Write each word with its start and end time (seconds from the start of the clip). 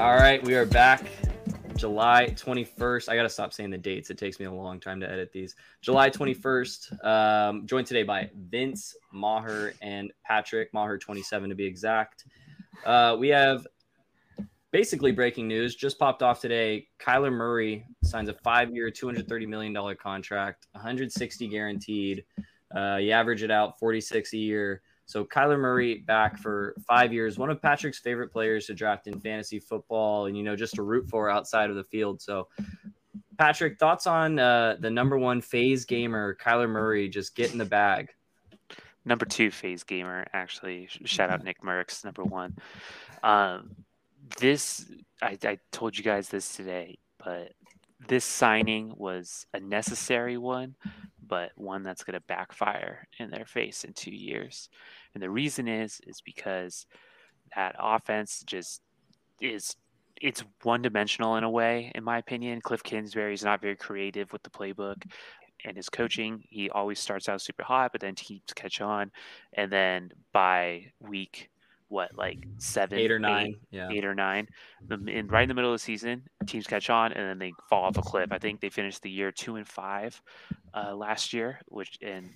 All 0.00 0.14
right, 0.14 0.42
we 0.42 0.54
are 0.54 0.64
back. 0.64 1.04
July 1.76 2.28
21st. 2.30 3.10
I 3.10 3.16
got 3.16 3.24
to 3.24 3.28
stop 3.28 3.52
saying 3.52 3.68
the 3.68 3.76
dates. 3.76 4.08
It 4.08 4.16
takes 4.16 4.40
me 4.40 4.46
a 4.46 4.50
long 4.50 4.80
time 4.80 4.98
to 5.00 5.06
edit 5.06 5.30
these. 5.30 5.56
July 5.82 6.08
21st. 6.08 7.04
Um, 7.04 7.66
joined 7.66 7.86
today 7.86 8.02
by 8.02 8.30
Vince, 8.48 8.96
Maher, 9.12 9.74
and 9.82 10.10
Patrick. 10.24 10.72
Maher 10.72 10.96
27 10.96 11.50
to 11.50 11.54
be 11.54 11.66
exact. 11.66 12.24
Uh, 12.86 13.14
we 13.20 13.28
have 13.28 13.66
basically 14.70 15.12
breaking 15.12 15.46
news 15.46 15.74
just 15.74 15.98
popped 15.98 16.22
off 16.22 16.40
today. 16.40 16.88
Kyler 16.98 17.30
Murray 17.30 17.84
signs 18.02 18.30
a 18.30 18.34
five 18.42 18.74
year, 18.74 18.90
$230 18.90 19.46
million 19.46 19.96
contract, 19.96 20.66
160 20.72 21.46
guaranteed. 21.48 22.24
Uh, 22.74 22.96
you 22.96 23.10
average 23.10 23.42
it 23.42 23.50
out 23.50 23.78
46 23.78 24.32
a 24.32 24.38
year. 24.38 24.80
So 25.10 25.24
Kyler 25.24 25.58
Murray 25.58 25.98
back 26.06 26.38
for 26.38 26.72
five 26.86 27.12
years, 27.12 27.36
one 27.36 27.50
of 27.50 27.60
Patrick's 27.60 27.98
favorite 27.98 28.30
players 28.30 28.66
to 28.66 28.74
draft 28.74 29.08
in 29.08 29.18
fantasy 29.18 29.58
football, 29.58 30.26
and 30.26 30.36
you 30.36 30.44
know 30.44 30.54
just 30.54 30.74
to 30.76 30.84
root 30.84 31.10
for 31.10 31.28
outside 31.28 31.68
of 31.68 31.74
the 31.74 31.82
field. 31.82 32.22
So, 32.22 32.46
Patrick, 33.36 33.80
thoughts 33.80 34.06
on 34.06 34.38
uh, 34.38 34.76
the 34.78 34.88
number 34.88 35.18
one 35.18 35.40
phase 35.40 35.84
gamer, 35.84 36.36
Kyler 36.36 36.68
Murray, 36.68 37.08
just 37.08 37.34
getting 37.34 37.54
in 37.54 37.58
the 37.58 37.64
bag? 37.64 38.10
Number 39.04 39.24
two 39.24 39.50
phase 39.50 39.82
gamer, 39.82 40.28
actually. 40.32 40.86
Shout 41.04 41.28
out 41.28 41.42
Nick 41.42 41.60
Merckx, 41.60 42.04
number 42.04 42.22
one. 42.22 42.56
Um, 43.24 43.74
this 44.38 44.86
I, 45.20 45.36
I 45.42 45.58
told 45.72 45.98
you 45.98 46.04
guys 46.04 46.28
this 46.28 46.54
today, 46.54 46.98
but 47.18 47.54
this 48.06 48.24
signing 48.24 48.94
was 48.96 49.44
a 49.54 49.58
necessary 49.58 50.38
one, 50.38 50.76
but 51.26 51.50
one 51.56 51.82
that's 51.82 52.04
going 52.04 52.14
to 52.14 52.24
backfire 52.28 53.08
in 53.18 53.30
their 53.30 53.44
face 53.44 53.82
in 53.82 53.92
two 53.92 54.14
years. 54.14 54.68
And 55.14 55.22
the 55.22 55.30
reason 55.30 55.68
is 55.68 56.00
is 56.06 56.20
because 56.20 56.86
that 57.54 57.74
offense 57.78 58.42
just 58.46 58.82
is 59.40 59.76
it's 60.20 60.44
one 60.62 60.82
dimensional 60.82 61.36
in 61.36 61.44
a 61.44 61.50
way, 61.50 61.90
in 61.94 62.04
my 62.04 62.18
opinion. 62.18 62.60
Cliff 62.60 62.82
Kingsbury 62.82 63.32
is 63.32 63.42
not 63.42 63.62
very 63.62 63.76
creative 63.76 64.32
with 64.32 64.42
the 64.42 64.50
playbook 64.50 65.02
and 65.64 65.76
his 65.76 65.88
coaching. 65.88 66.44
He 66.48 66.70
always 66.70 66.98
starts 66.98 67.28
out 67.28 67.40
super 67.40 67.62
hot, 67.62 67.92
but 67.92 68.00
then 68.00 68.14
keeps 68.14 68.52
catch 68.52 68.80
on. 68.80 69.10
And 69.54 69.72
then 69.72 70.10
by 70.32 70.92
week 71.00 71.50
what 71.88 72.16
like 72.16 72.46
seven, 72.58 72.98
eight 72.98 73.10
or 73.10 73.18
nine, 73.18 73.46
eight, 73.46 73.58
yeah, 73.70 73.88
eight 73.90 74.04
or 74.04 74.14
nine. 74.14 74.46
In 74.90 75.26
right 75.26 75.42
in 75.42 75.48
the 75.48 75.54
middle 75.54 75.72
of 75.72 75.80
the 75.80 75.84
season, 75.84 76.22
teams 76.46 76.66
catch 76.66 76.88
on 76.88 77.12
and 77.12 77.28
then 77.28 77.38
they 77.38 77.52
fall 77.68 77.84
off 77.84 77.98
a 77.98 78.02
cliff. 78.02 78.30
I 78.30 78.38
think 78.38 78.60
they 78.60 78.68
finished 78.68 79.02
the 79.02 79.10
year 79.10 79.32
two 79.32 79.56
and 79.56 79.66
five 79.66 80.20
uh, 80.72 80.94
last 80.94 81.32
year, 81.32 81.60
which 81.66 81.98
and 82.00 82.30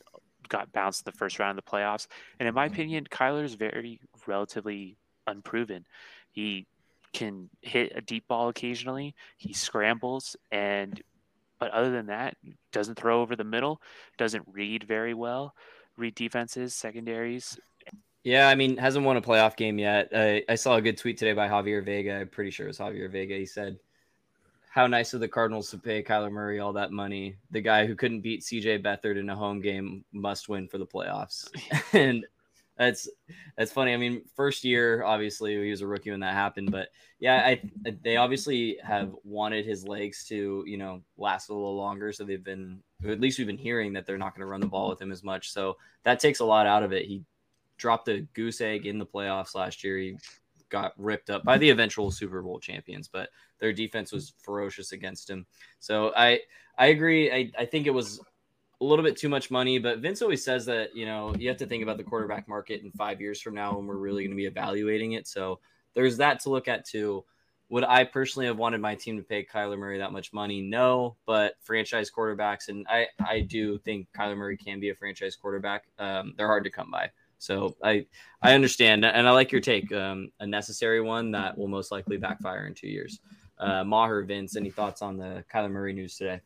got 0.49 0.73
bounced 0.73 1.07
in 1.07 1.11
the 1.13 1.19
first 1.19 1.39
round 1.39 1.59
of 1.59 1.65
the 1.65 1.71
playoffs. 1.71 2.07
And 2.39 2.49
in 2.49 2.55
my 2.55 2.67
mm-hmm. 2.67 2.75
opinion, 2.75 3.07
Kyler 3.11 3.45
is 3.45 3.55
very 3.55 4.01
relatively 4.27 4.97
unproven. 5.27 5.87
He 6.31 6.67
can 7.13 7.49
hit 7.63 7.93
a 7.95 8.01
deep 8.01 8.27
ball 8.29 8.49
occasionally. 8.49 9.15
He 9.37 9.53
scrambles 9.53 10.37
and 10.51 11.03
but 11.61 11.71
other 11.71 11.91
than 11.93 12.07
that, 12.07 12.37
doesn't 12.73 12.97
throw 12.97 13.23
over 13.23 13.37
the 13.37 13.45
middle, 13.45 13.81
doesn't 14.19 14.45
read 14.53 14.83
very 14.83 15.15
well, 15.15 15.55
read 15.97 16.15
defenses, 16.15 16.75
secondaries, 16.75 17.59
yeah, 18.25 18.49
I 18.49 18.55
mean, 18.55 18.79
hasn't 18.79 19.05
won 19.05 19.19
a 19.19 19.23
playoff 19.23 19.55
game 19.55 19.79
yet. 19.79 20.09
I, 20.15 20.43
I 20.49 20.55
saw 20.55 20.77
a 20.77 20.83
good 20.83 20.97
tweet 20.97 21.19
today 21.19 21.35
by 21.35 21.47
Javier 21.47 21.85
Vega. 21.85 22.21
I'm 22.21 22.29
pretty 22.29 22.51
sure 22.51 22.67
it 22.67 22.71
was 22.71 22.79
Javier 22.79 23.11
Vega. 23.11 23.35
He 23.35 23.45
said, 23.45 23.79
How 24.75 24.89
nice 24.89 25.15
of 25.15 25.21
the 25.21 25.29
Cardinals 25.29 25.71
to 25.71 25.79
pay 25.79 26.03
Kyler 26.03 26.33
Murray 26.33 26.59
all 26.59 26.73
that 26.73 26.91
money. 26.91 27.37
The 27.53 27.61
guy 27.61 27.87
who 27.87 27.95
couldn't 27.95 28.23
beat 28.23 28.43
CJ 28.43 28.83
Beathard 28.83 29.17
in 29.17 29.31
a 29.31 29.37
home 29.37 29.61
game 29.61 30.05
must 30.13 30.49
win 30.49 30.67
for 30.67 30.79
the 30.79 30.87
playoffs. 30.87 31.49
and 31.93 32.27
that's 32.77 33.09
that's 33.57 33.71
funny. 33.71 33.95
I 33.95 33.97
mean, 33.97 34.23
first 34.35 34.65
year, 34.65 35.05
obviously, 35.05 35.55
he 35.63 35.71
was 35.71 35.81
a 35.81 35.87
rookie 35.87 36.11
when 36.11 36.19
that 36.19 36.35
happened, 36.35 36.73
but 36.73 36.89
yeah, 37.21 37.37
I 37.37 37.63
they 38.03 38.17
obviously 38.17 38.77
have 38.83 39.15
wanted 39.23 39.65
his 39.65 39.87
legs 39.87 40.25
to 40.25 40.65
you 40.67 40.77
know 40.77 41.03
last 41.17 41.51
a 41.51 41.55
little 41.55 41.77
longer, 41.77 42.11
so 42.11 42.25
they've 42.25 42.43
been 42.43 42.83
at 43.09 43.21
least 43.21 43.39
we've 43.39 43.47
been 43.47 43.57
hearing 43.57 43.93
that 43.93 44.07
they're 44.07 44.19
not 44.19 44.35
going 44.35 44.41
to 44.41 44.51
run 44.51 44.61
the 44.61 44.67
ball 44.67 44.89
with 44.89 45.01
him 45.01 45.13
as 45.13 45.23
much. 45.23 45.53
So 45.53 45.77
that 46.03 46.19
takes 46.19 46.41
a 46.41 46.45
lot 46.45 46.67
out 46.67 46.83
of 46.83 46.93
it. 46.93 47.07
He 47.07 47.23
dropped 47.77 48.09
a 48.09 48.23
goose 48.35 48.61
egg 48.61 48.87
in 48.87 48.99
the 48.99 49.07
playoffs 49.07 49.55
last 49.55 49.85
year. 49.85 49.99
He 49.99 50.17
got 50.71 50.93
ripped 50.97 51.31
up 51.31 51.45
by 51.45 51.59
the 51.59 51.71
eventual 51.71 52.11
Super 52.11 52.43
Bowl 52.43 52.59
champions, 52.59 53.09
but 53.09 53.31
their 53.59 53.73
defense 53.73 54.13
was 54.13 54.35
ferocious 54.39 54.93
against 54.93 55.31
him. 55.31 55.47
So 55.79 56.13
I 56.17 56.41
I 56.77 56.87
agree. 56.87 57.31
I, 57.31 57.51
I 57.59 57.65
think 57.67 57.87
it 57.87 57.95
was 57.95 58.21
a 58.81 58.85
little 58.85 59.05
bit 59.05 59.17
too 59.17 59.29
much 59.29 59.51
money, 59.51 59.79
but 59.79 60.01
Vince 60.01 60.21
always 60.21 60.45
says 60.45 60.67
that, 60.67 60.95
you 60.97 61.07
know, 61.07 61.35
you 61.37 61.49
have 61.49 61.57
to 61.59 61.67
think 61.67 61.83
about 61.83 61.97
the 61.97 62.03
quarterback 62.03 62.49
market 62.49 62.83
in 62.83 62.91
five 62.91 63.21
years 63.21 63.41
from 63.41 63.55
now 63.55 63.77
when 63.77 63.87
we're 63.87 63.97
really 63.97 64.25
going 64.25 64.33
to 64.33 64.37
be 64.37 64.47
evaluating 64.47 65.13
it. 65.13 65.29
So 65.29 65.61
there's 65.95 66.17
that 66.17 66.41
to 66.41 66.51
look 66.51 66.67
at 66.67 66.85
too. 66.85 67.25
Would 67.71 67.85
I 67.85 68.05
personally 68.05 68.47
have 68.47 68.59
wanted 68.59 68.81
my 68.81 68.95
team 68.95 69.17
to 69.17 69.23
pay 69.23 69.45
Kyler 69.45 69.79
Murray 69.79 69.99
that 69.99 70.13
much 70.13 70.33
money? 70.33 70.61
No, 70.61 71.17
but 71.25 71.55
franchise 71.63 72.11
quarterbacks, 72.11 72.69
and 72.69 72.87
I, 72.89 73.07
I 73.25 73.41
do 73.41 73.79
think 73.79 74.09
Kyler 74.17 74.37
Murray 74.37 74.57
can 74.57 74.81
be 74.81 74.91
a 74.91 74.95
franchise 74.95 75.35
quarterback. 75.35 75.85
Um, 75.99 76.35
they're 76.37 76.47
hard 76.47 76.65
to 76.65 76.71
come 76.71 76.91
by. 76.91 77.11
So 77.45 77.77
I 77.83 78.07
I 78.41 78.55
understand, 78.55 79.05
and 79.05 79.29
I 79.29 79.31
like 79.33 79.53
your 79.53 79.61
take. 79.61 79.93
Um, 79.93 80.31
a 80.41 80.47
necessary 80.47 81.01
one 81.03 81.31
that 81.33 81.57
will 81.57 81.69
most 81.69 81.93
likely 81.93 82.17
backfire 82.17 82.67
in 82.67 82.75
two 82.75 82.89
years. 82.89 83.21
Uh, 83.59 83.85
Maher, 83.85 84.23
Vince, 84.23 84.57
any 84.57 84.71
thoughts 84.71 85.03
on 85.03 85.17
the 85.17 85.45
Kyler 85.53 85.71
Murray 85.71 85.93
news 85.93 86.17
today? 86.17 86.41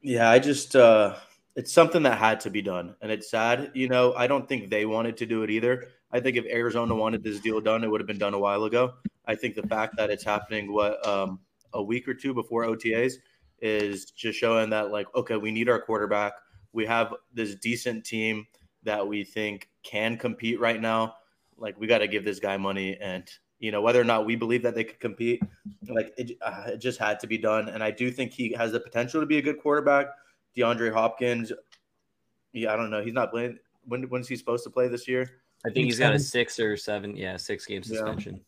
Yeah, 0.00 0.30
I 0.30 0.38
just 0.38 0.74
uh, 0.74 1.16
it's 1.54 1.72
something 1.72 2.02
that 2.04 2.18
had 2.18 2.40
to 2.40 2.50
be 2.50 2.62
done, 2.62 2.94
and 3.02 3.12
it's 3.12 3.30
sad. 3.30 3.70
You 3.74 3.88
know, 3.88 4.14
I 4.14 4.26
don't 4.26 4.48
think 4.48 4.70
they 4.70 4.86
wanted 4.86 5.18
to 5.18 5.26
do 5.26 5.42
it 5.42 5.50
either. 5.50 5.88
I 6.10 6.20
think 6.20 6.36
if 6.36 6.46
Arizona 6.46 6.94
wanted 6.94 7.22
this 7.22 7.40
deal 7.40 7.60
done, 7.60 7.84
it 7.84 7.90
would 7.90 8.00
have 8.00 8.06
been 8.06 8.18
done 8.18 8.32
a 8.32 8.38
while 8.38 8.64
ago. 8.64 8.94
I 9.26 9.34
think 9.34 9.54
the 9.54 9.66
fact 9.66 9.96
that 9.98 10.08
it's 10.08 10.24
happening 10.24 10.72
what 10.72 11.06
um, 11.06 11.40
a 11.74 11.82
week 11.82 12.08
or 12.08 12.14
two 12.14 12.32
before 12.32 12.64
OTAs 12.64 13.14
is 13.60 14.06
just 14.06 14.38
showing 14.38 14.70
that 14.70 14.90
like 14.90 15.06
okay, 15.14 15.36
we 15.36 15.50
need 15.50 15.68
our 15.68 15.80
quarterback. 15.80 16.32
We 16.72 16.86
have 16.86 17.14
this 17.34 17.54
decent 17.56 18.04
team 18.04 18.46
that 18.88 19.06
we 19.06 19.22
think 19.22 19.68
can 19.82 20.16
compete 20.16 20.58
right 20.58 20.80
now, 20.80 21.14
like 21.58 21.78
we 21.78 21.86
got 21.86 21.98
to 21.98 22.08
give 22.08 22.24
this 22.24 22.40
guy 22.40 22.56
money. 22.56 22.96
And 22.98 23.30
you 23.58 23.70
know 23.70 23.82
whether 23.82 24.00
or 24.00 24.04
not 24.04 24.24
we 24.24 24.34
believe 24.34 24.62
that 24.62 24.74
they 24.74 24.84
could 24.84 24.98
compete, 24.98 25.42
like 25.88 26.14
it, 26.16 26.38
uh, 26.40 26.64
it 26.68 26.78
just 26.78 26.98
had 26.98 27.20
to 27.20 27.26
be 27.26 27.36
done. 27.36 27.68
And 27.68 27.82
I 27.82 27.90
do 27.90 28.10
think 28.10 28.32
he 28.32 28.52
has 28.54 28.72
the 28.72 28.80
potential 28.80 29.20
to 29.20 29.26
be 29.26 29.38
a 29.38 29.42
good 29.42 29.60
quarterback. 29.60 30.06
DeAndre 30.56 30.92
Hopkins, 30.92 31.52
yeah, 32.52 32.72
I 32.72 32.76
don't 32.76 32.90
know. 32.90 33.02
He's 33.02 33.12
not 33.12 33.30
playing. 33.30 33.58
When 33.84 34.04
when's 34.04 34.26
he 34.26 34.36
supposed 34.36 34.64
to 34.64 34.70
play 34.70 34.88
this 34.88 35.06
year? 35.06 35.30
I 35.66 35.70
think 35.70 35.86
he's 35.86 35.98
got 35.98 36.14
a 36.14 36.18
six 36.18 36.58
or 36.58 36.76
seven, 36.76 37.14
yeah, 37.16 37.36
six 37.36 37.66
game 37.66 37.82
suspension. 37.82 38.34
Yeah. 38.34 38.40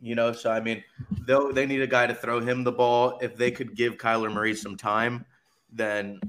You 0.00 0.14
know, 0.16 0.32
so 0.32 0.50
I 0.50 0.60
mean, 0.60 0.82
they 1.26 1.38
they 1.52 1.66
need 1.66 1.82
a 1.82 1.86
guy 1.86 2.06
to 2.06 2.14
throw 2.14 2.40
him 2.40 2.64
the 2.64 2.72
ball. 2.72 3.18
If 3.22 3.36
they 3.36 3.50
could 3.50 3.76
give 3.76 3.96
Kyler 3.96 4.32
Murray 4.32 4.54
some 4.54 4.76
time, 4.76 5.24
then 5.72 6.20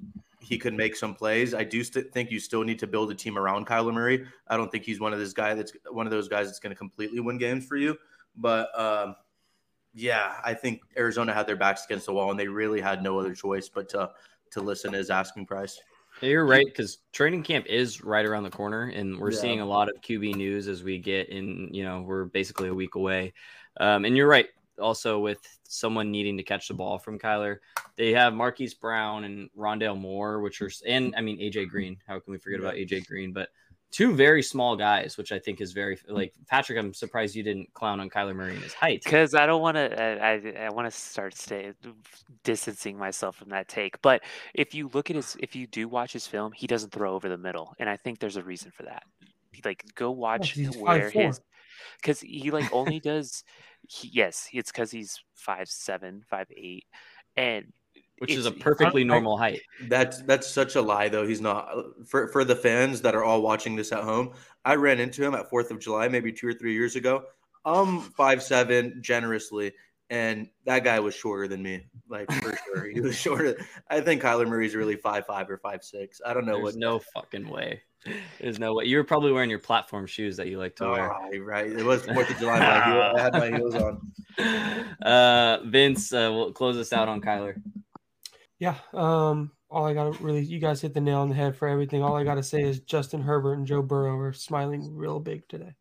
he 0.45 0.57
could 0.57 0.73
make 0.73 0.95
some 0.95 1.16
plays. 1.16 1.53
I 1.53 1.63
do 1.63 1.83
st- 1.83 2.13
think 2.13 2.29
you 2.29 2.39
still 2.39 2.63
need 2.63 2.78
to 2.79 2.88
build 2.88 3.11
a 3.11 3.16
team 3.16 3.38
around 3.38 3.66
Kyler 3.66 3.94
Murray. 3.94 4.25
I 4.47 4.57
don't 4.57 4.72
think 4.72 4.83
he's 4.83 5.00
one 5.00 5.11
of 5.11 5.19
those 5.19 5.33
guys 5.33 5.57
that's 5.57 5.73
one 5.89 6.06
of 6.06 6.11
those 6.11 6.28
guys 6.28 6.47
that's 6.47 6.59
going 6.59 6.72
to 6.72 6.78
completely 6.78 7.19
win 7.19 7.38
games 7.38 7.66
for 7.66 7.78
you. 7.78 7.97
But 8.35 8.78
um, 8.79 9.16
yeah, 9.94 10.35
I 10.44 10.53
think 10.53 10.81
Arizona 10.97 11.33
had 11.33 11.47
their 11.47 11.56
backs 11.56 11.85
against 11.85 12.06
the 12.06 12.13
wall 12.13 12.29
and 12.29 12.39
they 12.39 12.47
really 12.47 12.79
had 12.79 13.01
no 13.01 13.19
other 13.19 13.33
choice 13.33 13.69
but 13.69 13.89
to 13.89 14.11
to 14.51 14.61
listen 14.61 14.91
to 14.91 15.00
his 15.00 15.09
asking 15.09 15.47
price. 15.47 15.79
Yeah, 16.22 16.29
you're 16.29 16.45
right 16.45 16.66
because 16.66 17.00
training 17.12 17.44
camp 17.44 17.66
is 17.66 18.03
right 18.03 18.25
around 18.25 18.44
the 18.44 18.50
corner, 18.50 18.83
and 18.83 19.19
we're 19.19 19.31
yeah. 19.31 19.39
seeing 19.39 19.59
a 19.59 19.66
lot 19.66 19.89
of 19.89 20.00
QB 20.01 20.35
news 20.35 20.67
as 20.67 20.83
we 20.83 20.97
get 20.97 21.29
in. 21.29 21.69
You 21.73 21.83
know, 21.83 22.01
we're 22.01 22.25
basically 22.25 22.69
a 22.69 22.73
week 22.73 22.95
away, 22.95 23.33
um, 23.79 24.06
and 24.06 24.16
you're 24.16 24.27
right 24.27 24.47
also 24.80 25.19
with 25.19 25.40
someone 25.63 26.12
needing 26.12 26.38
to 26.38 26.44
catch 26.44 26.68
the 26.68 26.74
ball 26.74 26.97
from 26.97 27.19
Kyler. 27.19 27.58
They 27.96 28.12
have 28.13 28.34
Marquise 28.34 28.74
Brown 28.74 29.24
and 29.24 29.50
Rondale 29.58 30.00
Moore, 30.00 30.41
which 30.41 30.62
are, 30.62 30.69
and 30.88 31.13
I 31.16 31.22
mean, 31.22 31.40
AJ 31.40 31.69
Green. 31.69 31.97
How 32.08 32.19
can 32.19 32.31
we 32.31 32.38
forget 32.38 32.59
about 32.59 32.75
AJ 32.75 33.08
Green? 33.08 33.33
But 33.33 33.50
two 33.92 34.13
very 34.13 34.44
small 34.44 34.75
guys, 34.75 35.18
which 35.18 35.31
I 35.31 35.39
think 35.39 35.62
is 35.62 35.72
very 35.72 35.98
like 36.07 36.33
Patrick. 36.48 36.77
I'm 36.77 36.94
surprised 36.94 37.36
you 37.36 37.44
didn't 37.44 37.74
clown 37.74 38.00
on 38.00 38.10
Kyler 38.10 38.36
Murray 38.36 38.54
and 38.54 38.63
his 38.63 38.74
height 38.74 39.01
because 39.04 39.33
I 39.33 39.45
don't 39.45 39.62
want 39.62 39.75
to. 39.75 40.01
I, 40.01 40.33
I, 40.33 40.66
I 40.66 40.69
want 40.69 40.92
to 40.92 40.92
start 40.92 41.36
stay 41.36 41.72
distancing 42.44 42.98
myself 42.98 43.38
from 43.38 43.50
that 43.50 43.68
take. 43.68 44.01
But 44.01 44.24
if 44.54 44.74
you 44.75 44.89
look 44.94 45.10
at 45.10 45.16
his, 45.16 45.38
if 45.39 45.56
you 45.56 45.68
do 45.68 45.88
watch 45.88 46.12
his 46.12 46.27
film, 46.27 46.51
he 46.51 46.68
doesn't 46.68 46.92
throw 46.92 47.13
over 47.16 47.30
the 47.30 47.38
middle, 47.38 47.74
and 47.80 47.89
I 47.89 47.98
think 47.98 48.19
there's 48.19 48.38
a 48.38 48.44
reason 48.44 48.72
for 48.72 48.83
that. 48.83 49.04
Like, 49.63 49.86
go 49.95 50.12
watch 50.12 50.60
oh, 50.60 50.63
where 50.80 51.10
his 51.10 51.39
because 52.01 52.19
he 52.19 52.51
like 52.51 52.72
only 52.74 53.00
does 53.00 53.44
he, 53.90 54.10
yes, 54.14 54.48
it's 54.54 54.72
because 54.72 54.92
he's 54.92 55.20
five 55.34 55.68
seven, 55.70 56.24
five 56.30 56.48
eight, 56.56 56.86
and 57.36 57.72
which 58.20 58.32
is 58.32 58.46
a 58.46 58.52
perfectly 58.52 59.04
normal 59.04 59.38
height. 59.38 59.62
That's 59.88 60.22
that's 60.24 60.48
such 60.48 60.76
a 60.76 60.82
lie, 60.82 61.10
though. 61.10 61.28
He's 61.28 61.42
not 61.42 61.70
for 62.06 62.28
for 62.30 62.44
the 62.44 62.56
fans 62.56 63.02
that 63.02 63.16
are 63.16 63.24
all 63.24 63.42
watching 63.42 63.76
this 63.76 63.92
at 63.92 64.04
home. 64.04 64.34
I 64.64 64.76
ran 64.76 65.00
into 65.00 65.24
him 65.24 65.36
at 65.36 65.50
Fourth 65.50 65.72
of 65.72 65.80
July, 65.80 66.08
maybe 66.08 66.32
two 66.32 66.48
or 66.48 66.54
three 66.54 66.74
years 66.74 66.96
ago. 66.96 67.24
I'm 67.66 68.02
five 68.02 68.42
seven, 68.42 69.00
generously, 69.02 69.74
and 70.10 70.48
that 70.66 70.84
guy 70.84 71.00
was 71.00 71.16
shorter 71.16 71.48
than 71.48 71.64
me, 71.64 71.86
like 72.08 72.32
for 72.32 72.56
sure. 72.66 72.90
He 72.90 73.02
was 73.02 73.16
shorter. 73.20 73.58
I 73.90 74.02
think 74.02 74.22
Kyler 74.22 74.48
Murray's 74.48 74.76
really 74.76 74.96
five 74.96 75.26
five 75.26 75.50
or 75.50 75.58
five 75.58 75.84
six. 75.84 76.22
I 76.26 76.34
don't 76.34 76.46
know 76.46 76.54
There's 76.54 76.64
what. 76.64 76.76
No 76.76 77.00
fucking 77.00 77.50
way. 77.50 77.82
There's 78.40 78.60
no 78.60 78.74
way. 78.75 78.86
You 78.86 78.98
were 78.98 79.04
probably 79.04 79.31
wearing 79.31 79.50
your 79.50 79.60
platform 79.60 80.06
shoes 80.06 80.38
that 80.38 80.48
you 80.48 80.60
like 80.60 80.75
to 80.78 80.90
wear. 80.90 81.10
Right, 81.10 81.44
right. 81.44 81.72
It 81.72 81.84
was 81.84 82.06
Fourth 82.06 82.30
of 82.30 82.38
July. 82.38 82.60
I 82.60 83.19
had 83.19 83.34
my 83.34 83.50
heels 83.50 83.75
on. 84.38 84.96
uh, 85.02 85.60
Vince, 85.66 86.13
uh, 86.13 86.30
we'll 86.34 86.52
close 86.52 86.78
us 86.78 86.94
out 86.94 87.07
on 87.07 87.22
Kyler. 87.22 87.62
Yeah. 88.60 88.75
Um, 88.94 89.52
all 89.69 89.86
I 89.86 89.94
got 89.94 90.13
to 90.13 90.24
really, 90.24 90.42
you 90.42 90.60
guys 90.60 90.81
hit 90.81 90.94
the 90.94 91.02
nail 91.02 91.19
on 91.19 91.30
the 91.30 91.36
head 91.36 91.56
for 91.56 91.68
everything. 91.68 92.04
All 92.04 92.16
I 92.16 92.24
got 92.24 92.36
to 92.36 92.44
say 92.44 92.62
is 92.62 92.80
Justin 92.80 93.22
Herbert 93.22 93.54
and 93.56 93.68
Joe 93.68 93.81
Burrow 93.81 94.18
are 94.19 94.34
smiling 94.34 94.96
real 94.96 95.19
big 95.19 95.48
today. 95.48 95.75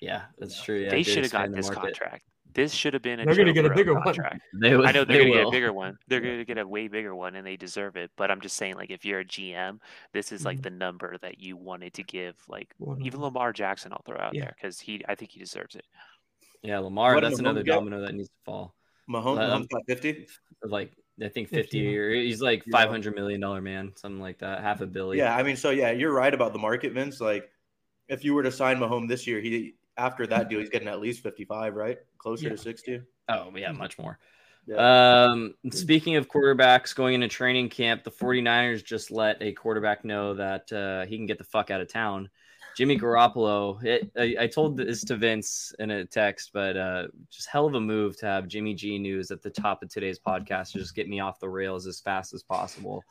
Yeah, 0.00 0.22
that's 0.38 0.60
true. 0.62 0.80
Yeah, 0.80 0.90
they 0.90 1.02
should 1.02 1.22
have 1.22 1.32
gotten 1.32 1.52
this 1.52 1.66
market. 1.66 1.98
contract. 1.98 2.24
This 2.54 2.72
should 2.72 2.94
have 2.94 3.02
been 3.02 3.20
a 3.20 3.24
They're 3.24 3.34
going 3.34 3.46
to 3.46 3.52
get 3.52 3.64
a 3.64 3.74
bigger 3.74 3.94
contract. 4.00 4.42
one. 4.52 4.60
They, 4.60 4.74
I 4.74 4.92
know 4.92 5.04
they're 5.04 5.18
they 5.18 5.18
going 5.18 5.32
to 5.32 5.38
get 5.38 5.46
a 5.46 5.50
bigger 5.50 5.72
one. 5.72 5.98
They're 6.08 6.20
going 6.20 6.38
to 6.38 6.44
get 6.44 6.58
a 6.58 6.66
way 6.66 6.88
bigger 6.88 7.14
one, 7.14 7.34
and 7.36 7.46
they 7.46 7.56
deserve 7.56 7.96
it. 7.96 8.10
But 8.16 8.30
I'm 8.30 8.40
just 8.40 8.56
saying, 8.56 8.74
like, 8.74 8.90
if 8.90 9.04
you're 9.04 9.20
a 9.20 9.24
GM, 9.24 9.78
this 10.12 10.32
is 10.32 10.44
like 10.44 10.58
mm-hmm. 10.58 10.62
the 10.62 10.70
number 10.70 11.16
that 11.22 11.40
you 11.40 11.56
wanted 11.56 11.94
to 11.94 12.02
give. 12.02 12.36
Like, 12.48 12.74
even 13.00 13.20
Lamar 13.20 13.52
Jackson, 13.52 13.92
I'll 13.92 14.02
throw 14.04 14.18
out 14.18 14.34
yeah. 14.34 14.42
there 14.42 14.54
because 14.56 14.80
he, 14.80 15.04
I 15.08 15.14
think 15.14 15.30
he 15.30 15.40
deserves 15.40 15.76
it. 15.76 15.84
Yeah, 16.62 16.78
Lamar. 16.78 17.14
What 17.14 17.22
that's 17.22 17.38
another 17.38 17.62
domino 17.62 18.00
that 18.00 18.14
needs 18.14 18.28
to 18.28 18.34
fall. 18.44 18.74
Mahomes, 19.10 19.48
um, 19.48 19.66
Mahomes 19.72 19.86
50? 19.88 20.26
Like 20.64 20.92
I 21.20 21.28
think 21.28 21.48
50 21.48 21.98
or 21.98 22.10
he's 22.10 22.40
like 22.40 22.62
500 22.70 23.14
million 23.14 23.40
dollar 23.40 23.60
man, 23.60 23.92
something 23.96 24.20
like 24.20 24.38
that, 24.38 24.62
half 24.62 24.80
a 24.80 24.86
billion. 24.86 25.24
Yeah, 25.24 25.36
I 25.36 25.42
mean, 25.42 25.56
so 25.56 25.70
yeah, 25.70 25.90
you're 25.90 26.12
right 26.12 26.32
about 26.32 26.52
the 26.52 26.58
market, 26.58 26.92
Vince. 26.92 27.20
Like, 27.20 27.50
if 28.08 28.24
you 28.24 28.34
were 28.34 28.42
to 28.42 28.52
sign 28.52 28.78
Mahomes 28.78 29.08
this 29.08 29.26
year, 29.26 29.40
he 29.40 29.74
after 29.96 30.26
that 30.26 30.48
deal, 30.48 30.60
he's 30.60 30.70
getting 30.70 30.88
at 30.88 31.00
least 31.00 31.22
55, 31.22 31.74
right? 31.74 31.98
Closer 32.18 32.44
yeah. 32.44 32.50
to 32.50 32.56
60. 32.56 33.00
Oh 33.28 33.52
yeah, 33.56 33.72
much 33.72 33.98
more. 33.98 34.18
Yeah. 34.66 35.24
Um, 35.24 35.54
speaking 35.72 36.16
of 36.16 36.28
quarterbacks 36.28 36.94
going 36.94 37.14
into 37.14 37.28
training 37.28 37.68
camp, 37.68 38.04
the 38.04 38.10
49ers 38.10 38.84
just 38.84 39.10
let 39.10 39.38
a 39.40 39.52
quarterback 39.52 40.04
know 40.04 40.34
that 40.34 40.72
uh, 40.72 41.04
he 41.06 41.16
can 41.16 41.26
get 41.26 41.38
the 41.38 41.44
fuck 41.44 41.70
out 41.70 41.80
of 41.80 41.88
town. 41.88 42.30
Jimmy 42.76 42.98
Garoppolo. 42.98 43.82
It, 43.84 44.10
I, 44.16 44.44
I, 44.44 44.46
told 44.46 44.76
this 44.76 45.04
to 45.04 45.16
Vince 45.16 45.74
in 45.78 45.90
a 45.90 46.04
text, 46.06 46.52
but 46.54 46.76
uh, 46.76 47.08
just 47.30 47.48
hell 47.48 47.66
of 47.66 47.74
a 47.74 47.80
move 47.80 48.16
to 48.18 48.26
have 48.26 48.48
Jimmy 48.48 48.74
G 48.74 48.98
news 48.98 49.30
at 49.30 49.42
the 49.42 49.50
top 49.50 49.82
of 49.82 49.90
today's 49.90 50.18
podcast 50.18 50.72
to 50.72 50.78
just 50.78 50.94
get 50.94 51.08
me 51.08 51.20
off 51.20 51.38
the 51.38 51.48
rails 51.48 51.86
as 51.86 52.00
fast 52.00 52.32
as 52.32 52.42
possible. 52.42 53.04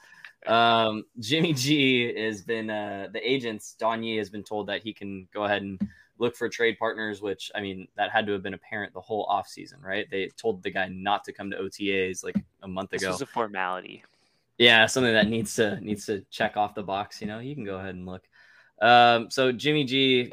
Um, 0.48 1.04
Jimmy 1.20 1.54
G 1.54 2.12
has 2.20 2.42
been 2.42 2.70
uh, 2.70 3.10
the 3.14 3.20
agents. 3.30 3.76
Don 3.78 4.04
Yee 4.04 4.18
has 4.18 4.30
been 4.30 4.44
told 4.44 4.68
that 4.68 4.82
he 4.82 4.94
can 4.94 5.28
go 5.34 5.44
ahead 5.44 5.62
and 5.62 5.80
look 6.22 6.36
for 6.36 6.48
trade 6.48 6.78
partners. 6.80 7.22
Which 7.22 7.52
I 7.54 7.60
mean, 7.60 7.88
that 7.98 8.12
had 8.12 8.26
to 8.28 8.32
have 8.34 8.44
been 8.44 8.54
apparent 8.54 8.94
the 8.94 9.02
whole 9.02 9.28
offseason, 9.28 9.84
right? 9.84 10.08
They 10.10 10.30
told 10.38 10.64
the 10.64 10.70
guy 10.70 10.88
not 10.88 11.26
to 11.26 11.34
come 11.34 11.52
to 11.52 11.58
OTAs 11.58 12.24
like 12.24 12.36
a 12.62 12.68
month 12.68 12.94
ago. 12.94 13.08
This 13.08 13.16
is 13.16 13.22
a 13.22 13.26
formality. 13.26 14.04
Yeah, 14.58 14.86
something 14.86 15.14
that 15.14 15.28
needs 15.28 15.56
to 15.56 15.82
needs 15.82 16.06
to 16.06 16.24
check 16.30 16.56
off 16.56 16.76
the 16.76 16.84
box. 16.84 17.20
You 17.20 17.28
know, 17.28 17.40
you 17.40 17.56
can 17.56 17.66
go 17.66 17.78
ahead 17.78 17.96
and 17.96 18.06
look. 18.06 18.24
Um, 18.82 19.30
so 19.30 19.52
Jimmy 19.52 19.84
G 19.84 20.32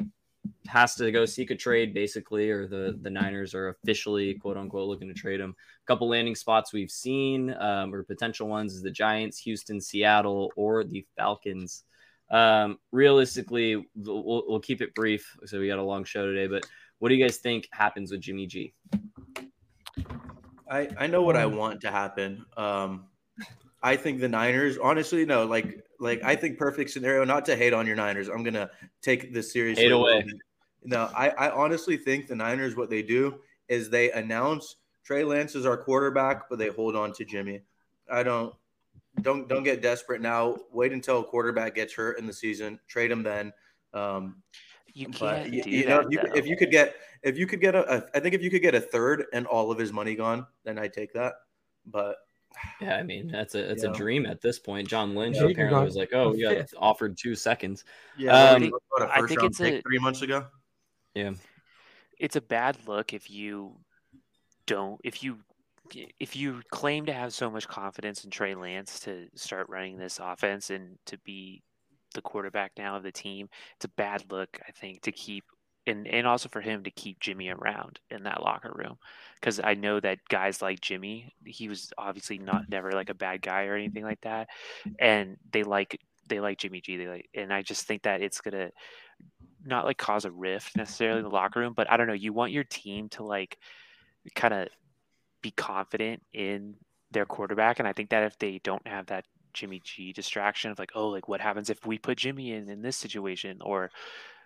has 0.67 0.95
to 0.95 1.11
go 1.11 1.25
seek 1.25 1.51
a 1.51 1.55
trade 1.55 1.93
basically, 1.93 2.51
or 2.51 2.67
the 2.67 2.97
the 3.01 3.09
Niners 3.09 3.55
are 3.55 3.69
officially 3.69 4.35
quote 4.35 4.55
unquote 4.55 4.87
looking 4.87 5.07
to 5.07 5.13
trade 5.13 5.39
him. 5.39 5.55
A 5.83 5.87
couple 5.87 6.07
landing 6.07 6.35
spots 6.35 6.71
we've 6.71 6.91
seen 6.91 7.55
um, 7.59 7.93
or 7.93 8.03
potential 8.03 8.47
ones 8.47 8.75
is 8.75 8.83
the 8.83 8.91
Giants, 8.91 9.39
Houston, 9.39 9.81
Seattle, 9.81 10.51
or 10.55 10.83
the 10.83 11.05
Falcons. 11.17 11.83
Um, 12.31 12.77
realistically, 12.91 13.87
we'll, 13.95 14.43
we'll 14.47 14.59
keep 14.59 14.81
it 14.81 14.93
brief. 14.93 15.35
So 15.45 15.59
we 15.59 15.67
got 15.67 15.79
a 15.79 15.83
long 15.83 16.03
show 16.03 16.25
today, 16.25 16.47
but 16.47 16.65
what 16.99 17.09
do 17.09 17.15
you 17.15 17.23
guys 17.23 17.37
think 17.37 17.67
happens 17.71 18.11
with 18.11 18.21
Jimmy 18.21 18.45
G? 18.45 18.73
I, 20.69 20.89
I 20.97 21.07
know 21.07 21.23
what 21.23 21.35
I 21.35 21.45
want 21.45 21.81
to 21.81 21.91
happen. 21.91 22.45
Um, 22.55 23.05
I 23.81 23.95
think 23.95 24.19
the 24.19 24.27
Niners, 24.27 24.77
honestly, 24.77 25.25
no, 25.25 25.45
like 25.45 25.83
like 25.99 26.21
I 26.23 26.35
think 26.35 26.57
perfect 26.57 26.91
scenario. 26.91 27.23
Not 27.23 27.45
to 27.45 27.55
hate 27.55 27.73
on 27.73 27.87
your 27.87 27.95
Niners, 27.95 28.27
I'm 28.27 28.43
gonna 28.43 28.69
take 29.01 29.33
this 29.33 29.51
seriously. 29.51 29.85
Hate 29.85 29.91
away. 29.91 30.25
No, 30.83 31.09
I, 31.15 31.29
I 31.29 31.49
honestly 31.51 31.97
think 31.97 32.27
the 32.27 32.35
Niners, 32.35 32.75
what 32.75 32.89
they 32.89 33.01
do 33.01 33.39
is 33.67 33.89
they 33.89 34.11
announce 34.11 34.75
Trey 35.03 35.23
Lance 35.23 35.55
is 35.55 35.65
our 35.65 35.77
quarterback, 35.77 36.49
but 36.49 36.59
they 36.59 36.69
hold 36.69 36.95
on 36.95 37.13
to 37.13 37.25
Jimmy. 37.25 37.61
I 38.11 38.23
don't 38.23 38.53
don't 39.21 39.47
don't 39.47 39.63
get 39.63 39.81
desperate 39.81 40.21
now. 40.21 40.57
Wait 40.71 40.91
until 40.91 41.19
a 41.19 41.23
quarterback 41.23 41.75
gets 41.75 41.93
hurt 41.93 42.19
in 42.19 42.25
the 42.25 42.33
season. 42.33 42.79
Trade 42.87 43.11
him 43.11 43.23
then. 43.23 43.53
Um, 43.93 44.43
you 44.93 45.07
can't 45.07 45.51
you, 45.53 45.63
you 45.65 45.85
know, 45.85 46.01
if 46.01 46.11
you, 46.11 46.19
if 46.35 46.47
you, 46.47 46.57
could 46.57 46.71
get 46.71 46.95
if 47.23 47.37
you 47.37 47.47
could 47.47 47.61
get 47.61 47.75
a, 47.75 47.97
a, 47.97 48.03
I 48.15 48.19
think 48.19 48.35
if 48.35 48.41
you 48.41 48.49
could 48.49 48.61
get 48.61 48.75
a 48.75 48.81
third 48.81 49.25
and 49.33 49.45
all 49.45 49.71
of 49.71 49.77
his 49.77 49.93
money 49.93 50.15
gone, 50.15 50.45
then 50.63 50.79
I 50.79 50.87
take 50.87 51.13
that. 51.13 51.33
But 51.85 52.17
yeah, 52.81 52.95
I 52.95 53.03
mean 53.03 53.27
that's 53.27 53.55
a 53.55 53.63
that's 53.63 53.83
a 53.83 53.91
dream 53.91 54.25
at 54.25 54.41
this 54.41 54.59
point. 54.59 54.87
John 54.87 55.15
Lynch 55.15 55.37
yeah, 55.37 55.47
apparently 55.47 55.83
was 55.83 55.95
like, 55.95 56.13
"Oh, 56.13 56.33
yeah, 56.33 56.63
offered 56.77 57.17
two 57.17 57.35
seconds." 57.35 57.83
Yeah, 58.17 58.31
um, 58.31 58.71
I 58.99 59.21
think 59.27 59.43
it's 59.43 59.61
a, 59.61 59.81
three 59.81 59.99
months 59.99 60.21
ago. 60.21 60.45
Yeah, 61.13 61.33
it's 62.19 62.35
a 62.35 62.41
bad 62.41 62.77
look 62.87 63.13
if 63.13 63.29
you 63.29 63.77
don't 64.65 64.99
if 65.03 65.23
you 65.23 65.39
if 66.19 66.35
you 66.35 66.61
claim 66.71 67.05
to 67.05 67.13
have 67.13 67.33
so 67.33 67.49
much 67.49 67.67
confidence 67.67 68.23
in 68.23 68.31
Trey 68.31 68.55
Lance 68.55 68.99
to 69.01 69.27
start 69.35 69.69
running 69.69 69.97
this 69.97 70.19
offense 70.21 70.69
and 70.69 70.97
to 71.05 71.17
be 71.19 71.61
the 72.13 72.21
quarterback 72.21 72.71
now 72.77 72.95
of 72.95 73.03
the 73.03 73.11
team. 73.11 73.49
It's 73.75 73.85
a 73.85 73.89
bad 73.89 74.23
look, 74.31 74.59
I 74.67 74.71
think, 74.71 75.01
to 75.03 75.11
keep 75.11 75.43
and 75.87 76.07
and 76.07 76.27
also 76.27 76.49
for 76.49 76.61
him 76.61 76.83
to 76.83 76.91
keep 76.91 77.19
Jimmy 77.19 77.49
around 77.49 77.99
in 78.09 78.23
that 78.23 78.43
locker 78.43 78.71
room 78.75 78.97
because 79.35 79.59
I 79.63 79.73
know 79.73 79.99
that 79.99 80.19
guys 80.29 80.61
like 80.61 80.81
Jimmy, 80.81 81.33
he 81.45 81.67
was 81.67 81.91
obviously 81.97 82.37
not 82.37 82.63
mm-hmm. 82.63 82.71
never 82.71 82.91
like 82.91 83.09
a 83.09 83.15
bad 83.15 83.41
guy 83.41 83.65
or 83.65 83.75
anything 83.75 84.03
like 84.03 84.21
that, 84.21 84.49
and 84.99 85.37
they 85.51 85.63
like 85.63 85.99
they 86.27 86.39
like 86.39 86.59
Jimmy 86.59 86.81
G. 86.81 86.97
They 86.97 87.07
like, 87.07 87.29
and 87.33 87.53
I 87.53 87.61
just 87.61 87.87
think 87.87 88.03
that 88.03 88.21
it's 88.21 88.41
gonna 88.41 88.71
not 89.65 89.85
like 89.85 89.97
cause 89.97 90.25
a 90.25 90.31
rift 90.31 90.75
necessarily 90.77 91.19
in 91.19 91.23
the 91.23 91.29
locker 91.29 91.59
room, 91.59 91.73
but 91.75 91.89
I 91.89 91.97
don't 91.97 92.07
know. 92.07 92.13
You 92.13 92.33
want 92.33 92.51
your 92.51 92.63
team 92.63 93.09
to 93.09 93.23
like 93.23 93.57
kind 94.35 94.53
of 94.53 94.67
be 95.41 95.51
confident 95.51 96.21
in 96.33 96.75
their 97.11 97.25
quarterback, 97.25 97.79
and 97.79 97.87
I 97.87 97.93
think 97.93 98.09
that 98.09 98.23
if 98.23 98.37
they 98.37 98.59
don't 98.63 98.87
have 98.87 99.07
that 99.07 99.25
Jimmy 99.53 99.81
G 99.83 100.13
distraction 100.13 100.71
of 100.71 100.79
like, 100.79 100.91
oh, 100.95 101.07
like 101.07 101.27
what 101.27 101.41
happens 101.41 101.69
if 101.69 101.85
we 101.85 101.97
put 101.97 102.17
Jimmy 102.17 102.51
in 102.51 102.69
in 102.69 102.81
this 102.81 102.97
situation, 102.97 103.57
or 103.61 103.89